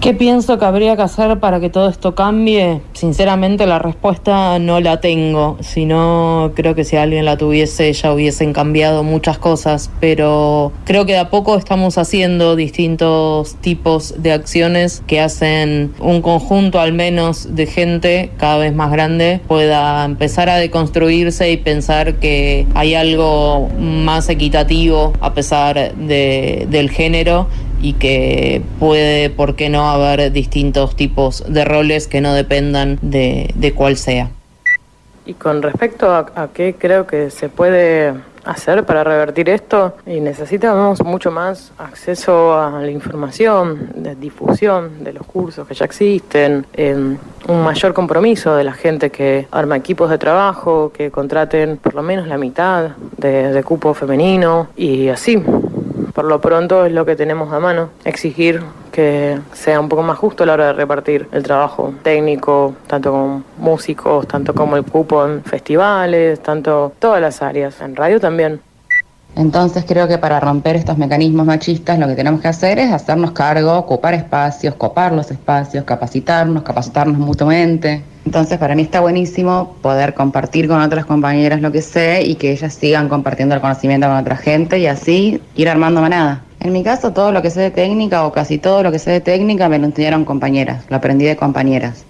¿Qué 0.01 0.15
pienso 0.15 0.59
que 0.59 0.65
habría 0.65 0.95
que 0.95 1.03
hacer 1.03 1.41
para 1.41 1.59
que 1.59 1.69
todo 1.69 1.89
esto 1.89 2.15
cambie? 2.15 2.81
Sinceramente 2.93 3.67
la 3.67 3.81
respuesta 3.81 4.59
no 4.61 4.79
la 4.81 5.01
tengo, 5.01 5.57
sino 5.61 6.53
creo 6.55 6.77
que 6.77 6.85
si 6.85 6.97
alguien 6.97 7.25
la 7.25 7.37
tuviese 7.37 7.93
ya 7.93 8.13
hubiesen 8.13 8.53
cambiado 8.53 9.03
muchas 9.03 9.39
cosas, 9.39 9.91
pero 9.99 10.71
creo 10.85 11.07
que 11.07 11.15
de 11.15 11.19
a 11.19 11.31
poco 11.31 11.57
estamos 11.57 11.99
haciendo 11.99 12.55
distintos 12.55 13.57
tipos 13.57 14.23
de 14.23 14.33
acciones 14.33 15.03
que 15.09 15.21
hacen 15.21 15.93
un 15.99 16.23
conjunto 16.23 16.79
al 16.79 16.93
menos 16.93 17.57
de 17.57 17.67
gente 17.67 18.31
cada 18.37 18.59
vez 18.59 18.75
más 18.75 18.93
grande 18.93 19.41
pueda 19.49 20.05
empezar 20.05 20.49
a 20.49 20.57
deconstruirse 20.57 21.51
y 21.51 21.57
pensar 21.57 22.17
que 22.17 22.67
hay 22.75 22.95
algo 22.95 23.69
más 23.81 24.29
equitativo 24.29 25.15
a 25.21 25.35
pesar 25.35 25.95
de, 25.97 26.67
del 26.71 26.91
género 26.91 27.49
y 27.87 27.93
que 27.93 28.63
puede, 28.81 29.31
¿por 29.31 29.55
qué 29.55 29.69
no?, 29.69 29.89
haber 29.89 30.33
distintos 30.33 30.97
tipos 30.97 31.45
de 31.47 31.65
roles 31.65 32.09
que 32.09 32.21
no 32.21 32.35
dependan 32.35 32.99
de, 33.01 33.53
de 33.55 33.75
cuál 33.75 33.97
sea. 33.97 34.31
Y 35.25 35.35
con 35.35 35.63
respecto 35.63 36.13
a, 36.13 36.49
qué 36.53 36.75
creo 36.77 37.07
que 37.07 37.31
se 37.31 37.49
puede 37.49 38.13
hacer 38.45 38.85
para 38.85 39.05
revertir 39.05 39.49
esto, 39.49 39.95
y 40.05 40.19
necesitamos 40.19 41.01
mucho 41.05 41.31
más 41.31 41.71
acceso 41.79 42.59
a 42.59 42.83
la 42.83 42.91
información, 42.91 43.93
difusión 44.19 45.05
de 45.05 45.13
los 45.13 45.25
cursos 45.25 45.69
que 45.69 45.75
ya 45.75 45.85
existen, 45.85 46.67
un 46.77 47.63
mayor 47.63 47.95
compromiso 47.95 48.57
de 48.57 48.65
la 48.65 48.73
gente 48.73 49.11
que 49.11 49.47
arma 49.53 49.77
equipos 49.77 50.11
de 50.11 50.19
trabajo, 50.19 50.91
que 50.93 51.13
contraten 51.13 51.77
por 51.77 51.95
lo 51.95 52.03
menos 52.03 52.27
la 52.27 52.37
mitad 52.37 52.91
de 53.17 53.63
cupo 53.65 53.95
femenino 53.95 54.71
y 54.77 55.09
así. 55.09 55.41
Por 56.17 56.25
lo 56.25 56.41
pronto 56.41 56.87
es 56.87 56.93
lo 56.93 57.05
que 57.05 57.15
tenemos 57.15 57.53
a 57.53 57.61
mano, 57.61 57.91
exigir 58.07 58.63
que 58.91 59.39
sea 59.53 59.79
un 59.79 59.91
poco 59.91 60.03
más 60.03 60.17
justo 60.17 60.47
la 60.47 60.55
hora 60.55 60.69
de 60.69 60.73
repartir 60.73 61.29
el 61.31 61.43
trabajo 61.43 61.93
técnico, 62.03 62.75
tanto 62.87 63.13
con 63.13 63.45
músicos, 63.59 64.27
tanto 64.27 64.55
como 64.55 64.79
el 64.79 64.85
cupo 64.85 65.27
en 65.27 65.45
festivales, 65.45 66.43
tanto 66.43 66.95
todas 66.99 67.21
las 67.21 67.43
áreas, 67.43 67.83
en 67.83 67.95
radio 67.95 68.19
también. 68.19 68.63
Entonces 69.35 69.85
creo 69.87 70.09
que 70.09 70.17
para 70.17 70.41
romper 70.41 70.77
estos 70.77 70.97
mecanismos 70.97 71.45
machistas 71.45 71.99
lo 71.99 72.07
que 72.07 72.15
tenemos 72.15 72.41
que 72.41 72.49
hacer 72.49 72.79
es 72.79 72.91
hacernos 72.91 73.33
cargo, 73.33 73.77
ocupar 73.77 74.15
espacios, 74.15 74.75
copar 74.77 75.13
los 75.13 75.31
espacios, 75.31 75.85
capacitarnos, 75.85 76.63
capacitarnos 76.63 77.19
mutuamente. 77.19 78.03
Entonces 78.27 78.59
para 78.59 78.75
mí 78.75 78.83
está 78.83 79.01
buenísimo 79.01 79.77
poder 79.81 80.13
compartir 80.13 80.67
con 80.67 80.81
otras 80.81 81.07
compañeras 81.07 81.63
lo 81.63 81.71
que 81.71 81.81
sé 81.81 82.23
y 82.25 82.35
que 82.35 82.51
ellas 82.51 82.75
sigan 82.75 83.09
compartiendo 83.09 83.55
el 83.55 83.61
conocimiento 83.61 84.09
con 84.09 84.17
otra 84.17 84.37
gente 84.37 84.81
y 84.81 84.87
así 84.89 85.41
ir 85.55 85.69
armando 85.69 86.01
manada. 86.01 86.43
En 86.59 86.73
mi 86.73 86.83
caso 86.83 87.13
todo 87.13 87.31
lo 87.31 87.41
que 87.41 87.51
sé 87.51 87.61
de 87.61 87.71
técnica 87.71 88.27
o 88.27 88.33
casi 88.33 88.59
todo 88.59 88.83
lo 88.83 88.91
que 88.91 88.99
sé 88.99 89.13
de 89.13 89.21
técnica 89.21 89.69
me 89.69 89.79
lo 89.79 89.87
enseñaron 89.87 90.25
compañeras, 90.25 90.85
lo 90.89 90.97
aprendí 90.97 91.25
de 91.25 91.37
compañeras. 91.37 92.05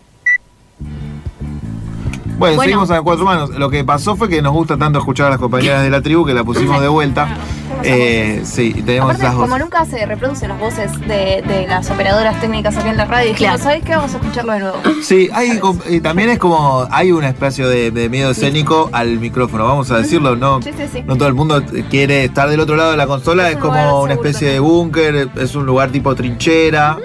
Bueno, 2.38 2.56
Bueno. 2.56 2.62
seguimos 2.62 2.90
a 2.90 3.00
cuatro 3.02 3.24
manos. 3.24 3.50
Lo 3.50 3.70
que 3.70 3.82
pasó 3.84 4.14
fue 4.16 4.28
que 4.28 4.42
nos 4.42 4.52
gusta 4.52 4.76
tanto 4.76 4.98
escuchar 4.98 5.28
a 5.28 5.30
las 5.30 5.38
compañeras 5.38 5.82
de 5.82 5.90
la 5.90 6.02
tribu 6.02 6.24
que 6.26 6.34
la 6.34 6.44
pusimos 6.44 6.80
de 6.80 6.88
vuelta. 6.88 7.28
Eh, 7.82 8.40
sí, 8.44 8.72
tenemos 8.86 9.10
Aparte, 9.10 9.22
esas 9.24 9.34
dos. 9.34 9.42
como 9.42 9.58
nunca 9.58 9.84
se 9.84 10.06
reproducen 10.06 10.48
las 10.48 10.58
voces 10.58 10.90
de, 11.06 11.42
de 11.46 11.66
las 11.68 11.88
operadoras 11.90 12.40
técnicas 12.40 12.76
aquí 12.76 12.88
en 12.88 12.96
la 12.96 13.04
radio, 13.04 13.28
dijimos, 13.32 13.56
Claro. 13.60 13.62
¿sabes 13.62 13.84
qué? 13.84 13.94
Vamos 13.94 14.14
a 14.14 14.16
escucharlo 14.16 14.52
de 14.54 14.60
nuevo. 14.60 14.76
Sí, 15.02 15.28
hay, 15.32 15.58
com- 15.58 15.78
y 15.88 16.00
también 16.00 16.30
es 16.30 16.38
como, 16.38 16.88
hay 16.90 17.12
un 17.12 17.22
espacio 17.22 17.68
de, 17.68 17.90
de 17.90 18.08
miedo 18.08 18.30
escénico 18.30 18.88
al 18.92 19.18
micrófono, 19.20 19.64
vamos 19.66 19.90
a 19.90 19.98
decirlo, 19.98 20.36
¿no? 20.36 20.62
Sí, 20.62 20.70
sí, 20.76 20.84
sí. 20.90 21.02
No 21.06 21.16
todo 21.16 21.28
el 21.28 21.34
mundo 21.34 21.62
quiere 21.90 22.24
estar 22.24 22.48
del 22.48 22.60
otro 22.60 22.76
lado 22.76 22.92
de 22.92 22.96
la 22.96 23.06
consola, 23.06 23.50
es, 23.50 23.58
como 23.58 24.02
una 24.02 24.14
especie 24.14 24.48
de 24.48 24.58
búnker, 24.58 25.28
es 25.36 25.54
un 25.54 25.66
lugar 25.66 25.90
tipo 25.90 26.14
trinchera. 26.14 26.96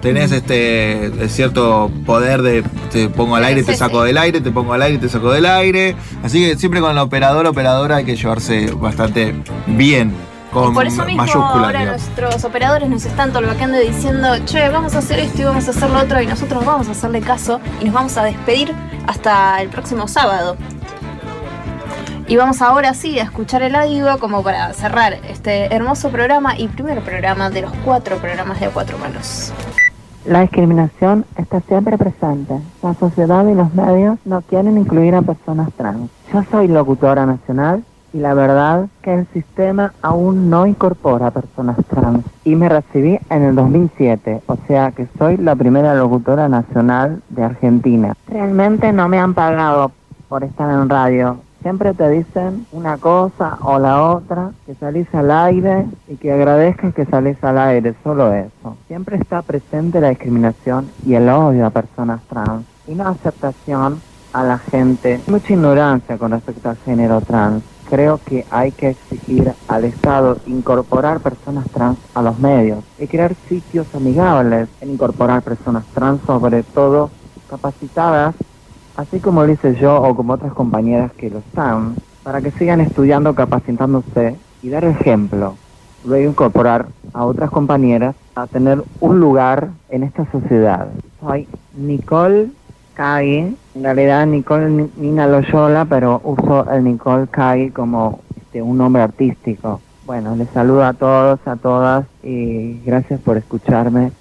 Tenés 0.00 0.32
este 0.32 1.06
eh, 1.06 1.28
cierto 1.28 1.90
poder 2.06 2.40
de 2.40 2.64
te 2.90 3.08
pongo 3.08 3.36
al 3.36 3.44
aire, 3.44 3.62
te 3.62 3.76
saco 3.76 4.02
del 4.02 4.16
aire, 4.16 4.40
te 4.40 4.50
pongo 4.50 4.72
al 4.72 4.82
aire, 4.82 4.98
te 4.98 5.08
saco 5.08 5.30
del 5.30 5.44
aire. 5.44 5.94
Así 6.22 6.40
que 6.40 6.56
siempre 6.56 6.80
con 6.80 6.92
el 6.92 6.98
operador, 6.98 7.46
operadora 7.46 7.96
hay 7.96 8.04
que 8.04 8.16
llevarse 8.16 8.70
bastante 8.72 9.34
bien. 9.66 10.14
Con 10.52 10.72
y 10.72 10.74
por 10.74 10.86
eso 10.86 11.04
mismo 11.04 11.22
ahora 11.22 11.78
digamos. 11.78 12.02
nuestros 12.02 12.44
operadores 12.44 12.88
nos 12.88 13.04
están 13.04 13.32
tolvaqueando 13.32 13.80
y 13.80 13.88
diciendo, 13.88 14.28
che, 14.46 14.68
vamos 14.68 14.94
a 14.96 14.98
hacer 14.98 15.20
esto 15.20 15.42
y 15.42 15.44
vamos 15.44 15.68
a 15.68 15.70
hacer 15.70 15.90
lo 15.90 16.00
otro 16.00 16.20
y 16.20 16.26
nosotros 16.26 16.64
vamos 16.64 16.88
a 16.88 16.90
hacerle 16.90 17.20
caso 17.20 17.60
y 17.80 17.84
nos 17.84 17.94
vamos 17.94 18.16
a 18.16 18.24
despedir 18.24 18.74
hasta 19.06 19.60
el 19.62 19.68
próximo 19.68 20.08
sábado. 20.08 20.56
Y 22.26 22.36
vamos 22.36 22.62
ahora 22.62 22.94
sí 22.94 23.18
a 23.18 23.24
escuchar 23.24 23.62
el 23.62 23.74
audio 23.74 24.18
como 24.18 24.42
para 24.42 24.72
cerrar 24.72 25.14
este 25.28 25.74
hermoso 25.74 26.10
programa 26.10 26.56
y 26.56 26.68
primer 26.68 27.02
programa 27.02 27.50
de 27.50 27.62
los 27.62 27.72
cuatro 27.84 28.18
programas 28.18 28.60
de 28.60 28.66
A 28.66 28.70
Cuatro 28.70 28.98
Manos. 28.98 29.52
La 30.26 30.42
discriminación 30.42 31.24
está 31.36 31.60
siempre 31.60 31.96
presente. 31.96 32.60
La 32.82 32.94
sociedad 32.94 33.46
y 33.46 33.54
los 33.54 33.74
medios 33.74 34.18
no 34.26 34.42
quieren 34.42 34.76
incluir 34.76 35.14
a 35.14 35.22
personas 35.22 35.72
trans. 35.72 36.10
Yo 36.32 36.42
soy 36.50 36.68
locutora 36.68 37.24
nacional 37.24 37.82
y 38.12 38.18
la 38.18 38.34
verdad 38.34 38.88
que 39.02 39.14
el 39.14 39.26
sistema 39.28 39.94
aún 40.02 40.50
no 40.50 40.66
incorpora 40.66 41.28
a 41.28 41.30
personas 41.30 41.78
trans. 41.88 42.24
Y 42.44 42.54
me 42.54 42.68
recibí 42.68 43.18
en 43.30 43.42
el 43.42 43.54
2007, 43.54 44.42
o 44.46 44.56
sea 44.66 44.92
que 44.92 45.08
soy 45.18 45.38
la 45.38 45.56
primera 45.56 45.94
locutora 45.94 46.48
nacional 46.48 47.22
de 47.30 47.44
Argentina. 47.44 48.14
Realmente 48.28 48.92
no 48.92 49.08
me 49.08 49.18
han 49.18 49.32
pagado 49.32 49.92
por 50.28 50.44
estar 50.44 50.70
en 50.70 50.88
radio. 50.88 51.38
Siempre 51.62 51.92
te 51.92 52.08
dicen 52.08 52.66
una 52.72 52.96
cosa 52.96 53.58
o 53.62 53.78
la 53.78 54.02
otra, 54.02 54.52
que 54.64 54.74
salís 54.76 55.06
al 55.14 55.30
aire 55.30 55.86
y 56.08 56.16
que 56.16 56.32
agradezcas 56.32 56.94
que 56.94 57.04
salís 57.04 57.42
al 57.44 57.58
aire, 57.58 57.94
solo 58.02 58.32
eso. 58.32 58.76
Siempre 58.86 59.16
está 59.16 59.42
presente 59.42 60.00
la 60.00 60.08
discriminación 60.08 60.90
y 61.04 61.14
el 61.14 61.28
odio 61.28 61.66
a 61.66 61.70
personas 61.70 62.22
trans 62.28 62.64
y 62.86 62.94
no 62.94 63.08
aceptación 63.08 64.00
a 64.32 64.42
la 64.42 64.58
gente. 64.58 65.20
Mucha 65.26 65.52
ignorancia 65.52 66.16
con 66.16 66.30
respecto 66.30 66.70
al 66.70 66.76
género 66.78 67.20
trans. 67.20 67.62
Creo 67.90 68.20
que 68.24 68.46
hay 68.50 68.72
que 68.72 68.90
exigir 68.90 69.52
al 69.68 69.84
Estado 69.84 70.38
incorporar 70.46 71.20
personas 71.20 71.66
trans 71.74 71.98
a 72.14 72.22
los 72.22 72.38
medios 72.38 72.84
y 72.98 73.06
crear 73.06 73.34
sitios 73.48 73.86
amigables 73.94 74.68
en 74.80 74.92
incorporar 74.92 75.42
personas 75.42 75.84
trans, 75.92 76.22
sobre 76.26 76.62
todo 76.62 77.10
capacitadas 77.48 78.34
así 78.96 79.20
como 79.20 79.44
lo 79.44 79.52
hice 79.52 79.74
yo 79.76 80.00
o 80.02 80.14
como 80.14 80.34
otras 80.34 80.52
compañeras 80.54 81.12
que 81.16 81.30
lo 81.30 81.40
están, 81.40 81.96
para 82.22 82.40
que 82.40 82.50
sigan 82.52 82.80
estudiando, 82.80 83.34
capacitándose 83.34 84.40
y 84.60 84.70
dar 84.70 84.84
ejemplo. 84.84 85.58
Luego 86.02 86.30
incorporar 86.30 86.88
a 87.12 87.24
otras 87.24 87.50
compañeras 87.50 88.14
a 88.34 88.46
tener 88.46 88.84
un 89.00 89.20
lugar 89.20 89.70
en 89.88 90.02
esta 90.04 90.30
sociedad. 90.30 90.88
Soy 91.20 91.48
Nicole 91.72 92.50
Cagui, 92.94 93.56
en 93.74 93.82
realidad 93.84 94.26
Nicole 94.26 94.70
Ni- 94.70 94.90
Nina 94.96 95.26
Loyola, 95.26 95.84
pero 95.84 96.20
uso 96.24 96.70
el 96.70 96.84
Nicole 96.84 97.26
Cagui 97.28 97.70
como 97.70 98.20
este, 98.36 98.62
un 98.62 98.78
nombre 98.78 99.02
artístico. 99.02 99.82
Bueno, 100.02 100.34
les 100.36 100.48
saludo 100.50 100.84
a 100.84 100.94
todos, 100.94 101.40
a 101.46 101.56
todas 101.56 102.06
y 102.22 102.80
gracias 102.80 103.20
por 103.22 103.36
escucharme. 103.36 104.12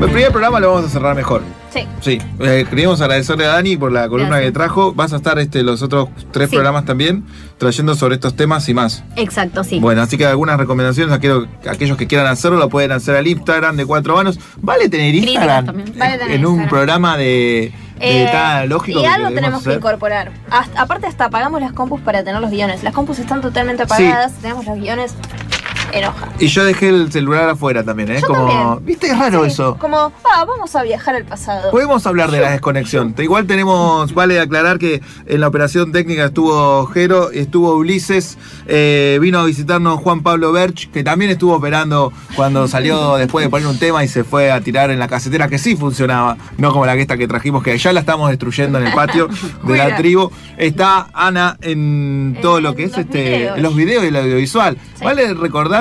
El 0.00 0.06
primer 0.10 0.30
programa 0.32 0.58
lo 0.60 0.72
vamos 0.72 0.86
a 0.86 0.88
cerrar 0.88 1.14
mejor. 1.14 1.42
Sí. 1.72 1.86
Sí, 2.00 2.18
eh, 2.40 2.64
queríamos 2.68 3.00
agradecerle 3.02 3.44
a 3.44 3.48
Dani 3.50 3.76
por 3.76 3.92
la 3.92 4.08
columna 4.08 4.30
Gracias. 4.36 4.48
que 4.48 4.52
trajo. 4.52 4.92
Vas 4.94 5.12
a 5.12 5.16
estar 5.16 5.38
este, 5.38 5.62
los 5.62 5.82
otros 5.82 6.08
tres 6.32 6.48
Sí. 6.48 6.56
programas 6.56 6.84
también 6.86 7.24
trayendo 7.58 7.94
sobre 7.94 8.14
estos 8.14 8.34
temas 8.34 8.66
y 8.70 8.74
más. 8.74 9.04
Exacto, 9.16 9.62
sí. 9.62 9.78
Bueno, 9.78 10.00
así 10.02 10.16
que 10.16 10.24
algunas 10.26 10.56
recomendaciones, 10.58 11.14
aquellos, 11.14 11.46
aquellos 11.68 11.96
que 11.98 12.06
quieran 12.06 12.26
hacerlo 12.28 12.58
lo 12.58 12.68
pueden 12.70 12.92
hacer 12.92 13.14
al 13.14 13.26
Instagram 13.26 13.76
de 13.76 13.84
Cuatro 13.86 14.16
Manos. 14.16 14.40
¿Vale 14.62 14.88
tener 14.88 15.14
Instagram? 15.14 15.66
también. 15.66 15.92
Vale 15.98 16.18
tener 16.18 16.32
en 16.34 16.46
un 16.46 16.66
programa 16.68 17.16
de, 17.18 17.72
Eh, 18.00 18.28
tan 18.32 18.68
lógico 18.70 19.00
y 19.00 19.02
que 19.02 19.06
algo 19.08 19.28
debemos 19.28 19.34
tenemos 19.42 19.62
que 19.62 19.74
incorporar. 19.74 20.32
Hasta- 20.50 20.80
aparte 20.80 21.06
hasta 21.06 21.26
apagamos 21.26 21.60
las 21.60 21.72
compus 21.72 22.00
para 22.00 22.24
tener 22.24 22.40
los 22.40 22.50
guiones. 22.50 22.82
Las 22.82 22.94
compus 22.94 23.18
están 23.18 23.42
totalmente 23.42 23.82
apagadas, 23.82 24.32
tenemos 24.40 24.64
los 24.64 24.78
guiones, 24.78 25.14
enoja. 25.92 26.28
Y 26.38 26.46
yo 26.46 26.64
dejé 26.64 26.88
el 26.88 27.12
celular 27.12 27.48
afuera 27.48 27.82
también, 27.84 28.10
¿eh? 28.12 28.18
Yo 28.20 28.26
Como, 28.26 28.46
también. 28.46 28.86
¿Viste? 28.86 29.06
Es 29.08 29.18
raro 29.18 29.44
eso. 29.44 29.76
Como, 29.78 29.96
ah, 29.98 30.44
vamos 30.46 30.74
a 30.76 30.82
viajar 30.82 31.16
al 31.16 31.24
pasado. 31.24 31.70
Podemos 31.70 32.06
hablar 32.06 32.30
de 32.30 32.40
la 32.40 32.50
desconexión. 32.50 33.14
Igual 33.18 33.46
tenemos, 33.46 34.12
vale 34.14 34.40
aclarar 34.40 34.78
que 34.78 35.02
en 35.26 35.40
la 35.40 35.48
operación 35.48 35.92
técnica 35.92 36.26
estuvo 36.26 36.86
Jero, 36.86 37.30
estuvo 37.30 37.74
Ulises, 37.74 38.38
eh, 38.66 39.18
vino 39.20 39.40
a 39.40 39.44
visitarnos 39.44 40.00
Juan 40.00 40.22
Pablo 40.22 40.52
Berch, 40.52 40.90
que 40.90 41.02
también 41.02 41.30
estuvo 41.30 41.54
operando 41.54 42.12
cuando 42.36 42.68
salió 42.68 43.16
después 43.16 43.44
de 43.44 43.50
poner 43.50 43.66
un 43.66 43.78
tema 43.78 44.04
y 44.04 44.08
se 44.08 44.24
fue 44.24 44.50
a 44.50 44.60
tirar 44.60 44.90
en 44.90 44.98
la 44.98 45.08
casetera, 45.08 45.48
que 45.48 45.58
sí 45.58 45.76
funcionaba, 45.76 46.36
no 46.58 46.72
como 46.72 46.86
la 46.86 46.94
que 46.94 47.02
esta 47.02 47.16
que 47.16 47.28
trajimos, 47.28 47.62
que 47.62 47.76
ya 47.76 47.92
la 47.92 48.00
estamos 48.00 48.28
destruyendo 48.30 48.78
en 48.78 48.86
el 48.86 48.92
patio 48.92 49.28
de 49.64 49.76
la 49.76 49.96
tribu. 49.96 50.30
Está 50.56 51.08
Ana 51.14 51.56
en 51.62 52.38
todo 52.42 52.60
lo 52.60 52.74
que 52.74 52.84
es 52.84 52.96
este 52.96 53.22
videos. 53.22 53.60
los 53.60 53.74
videos 53.74 54.04
y 54.04 54.08
el 54.08 54.16
audiovisual. 54.16 54.76
Vale 55.02 55.32
recordar 55.34 55.79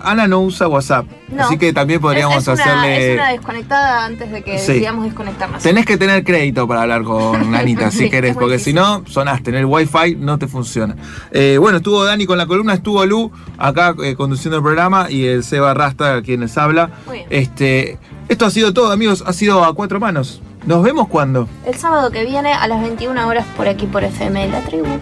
Ana 0.00 0.26
no 0.26 0.40
usa 0.40 0.68
WhatsApp. 0.68 1.06
No. 1.28 1.44
Así 1.44 1.58
que 1.58 1.72
también 1.72 2.00
podríamos 2.00 2.36
es, 2.36 2.42
es 2.48 2.48
una- 2.48 2.62
hacerle. 2.62 3.12
es 3.14 3.18
una 3.20 3.28
desconectada 3.30 4.04
antes 4.04 4.30
de 4.30 4.42
que 4.42 4.58
Sí. 4.58 4.72
decidamos 4.72 5.04
desconectarnos. 5.04 5.62
Tenés 5.62 5.84
que 5.86 5.96
tener 5.96 6.22
crédito 6.24 6.66
para 6.68 6.82
hablar 6.82 7.02
con 7.02 7.54
Anita, 7.54 7.90
si 7.90 7.98
Sí, 8.04 8.10
querés, 8.10 8.34
porque 8.36 8.58
si 8.58 8.72
no, 8.72 9.02
sonás, 9.06 9.42
tener 9.42 9.64
wifi 9.66 10.16
no 10.16 10.38
te 10.38 10.46
funciona. 10.46 10.96
Eh, 11.32 11.56
bueno, 11.60 11.78
estuvo 11.78 12.04
Dani 12.04 12.26
con 12.26 12.38
la 12.38 12.46
columna, 12.46 12.74
estuvo 12.74 13.04
Lu 13.06 13.32
acá 13.58 13.94
eh, 14.04 14.14
conduciendo 14.14 14.56
el 14.58 14.62
programa 14.62 15.10
y 15.10 15.24
el 15.26 15.42
Seba 15.44 15.74
Rasta, 15.74 16.22
quien 16.22 16.40
les 16.40 16.56
habla. 16.58 16.90
Muy 17.06 17.18
bien. 17.18 17.28
Este, 17.30 17.98
esto 18.28 18.46
ha 18.46 18.50
sido 18.50 18.72
todo, 18.72 18.92
amigos, 18.92 19.24
ha 19.26 19.32
sido 19.32 19.64
a 19.64 19.74
cuatro 19.74 19.98
manos. 20.00 20.40
Nos 20.66 20.82
vemos 20.82 21.08
cuando. 21.08 21.46
El 21.66 21.74
sábado 21.74 22.10
que 22.10 22.24
viene 22.24 22.52
a 22.52 22.66
las 22.68 22.80
21 22.80 23.26
horas 23.28 23.44
por 23.56 23.68
aquí 23.68 23.84
por 23.86 24.02
FM 24.02 24.48
La 24.48 24.60
Tribu. 24.62 24.98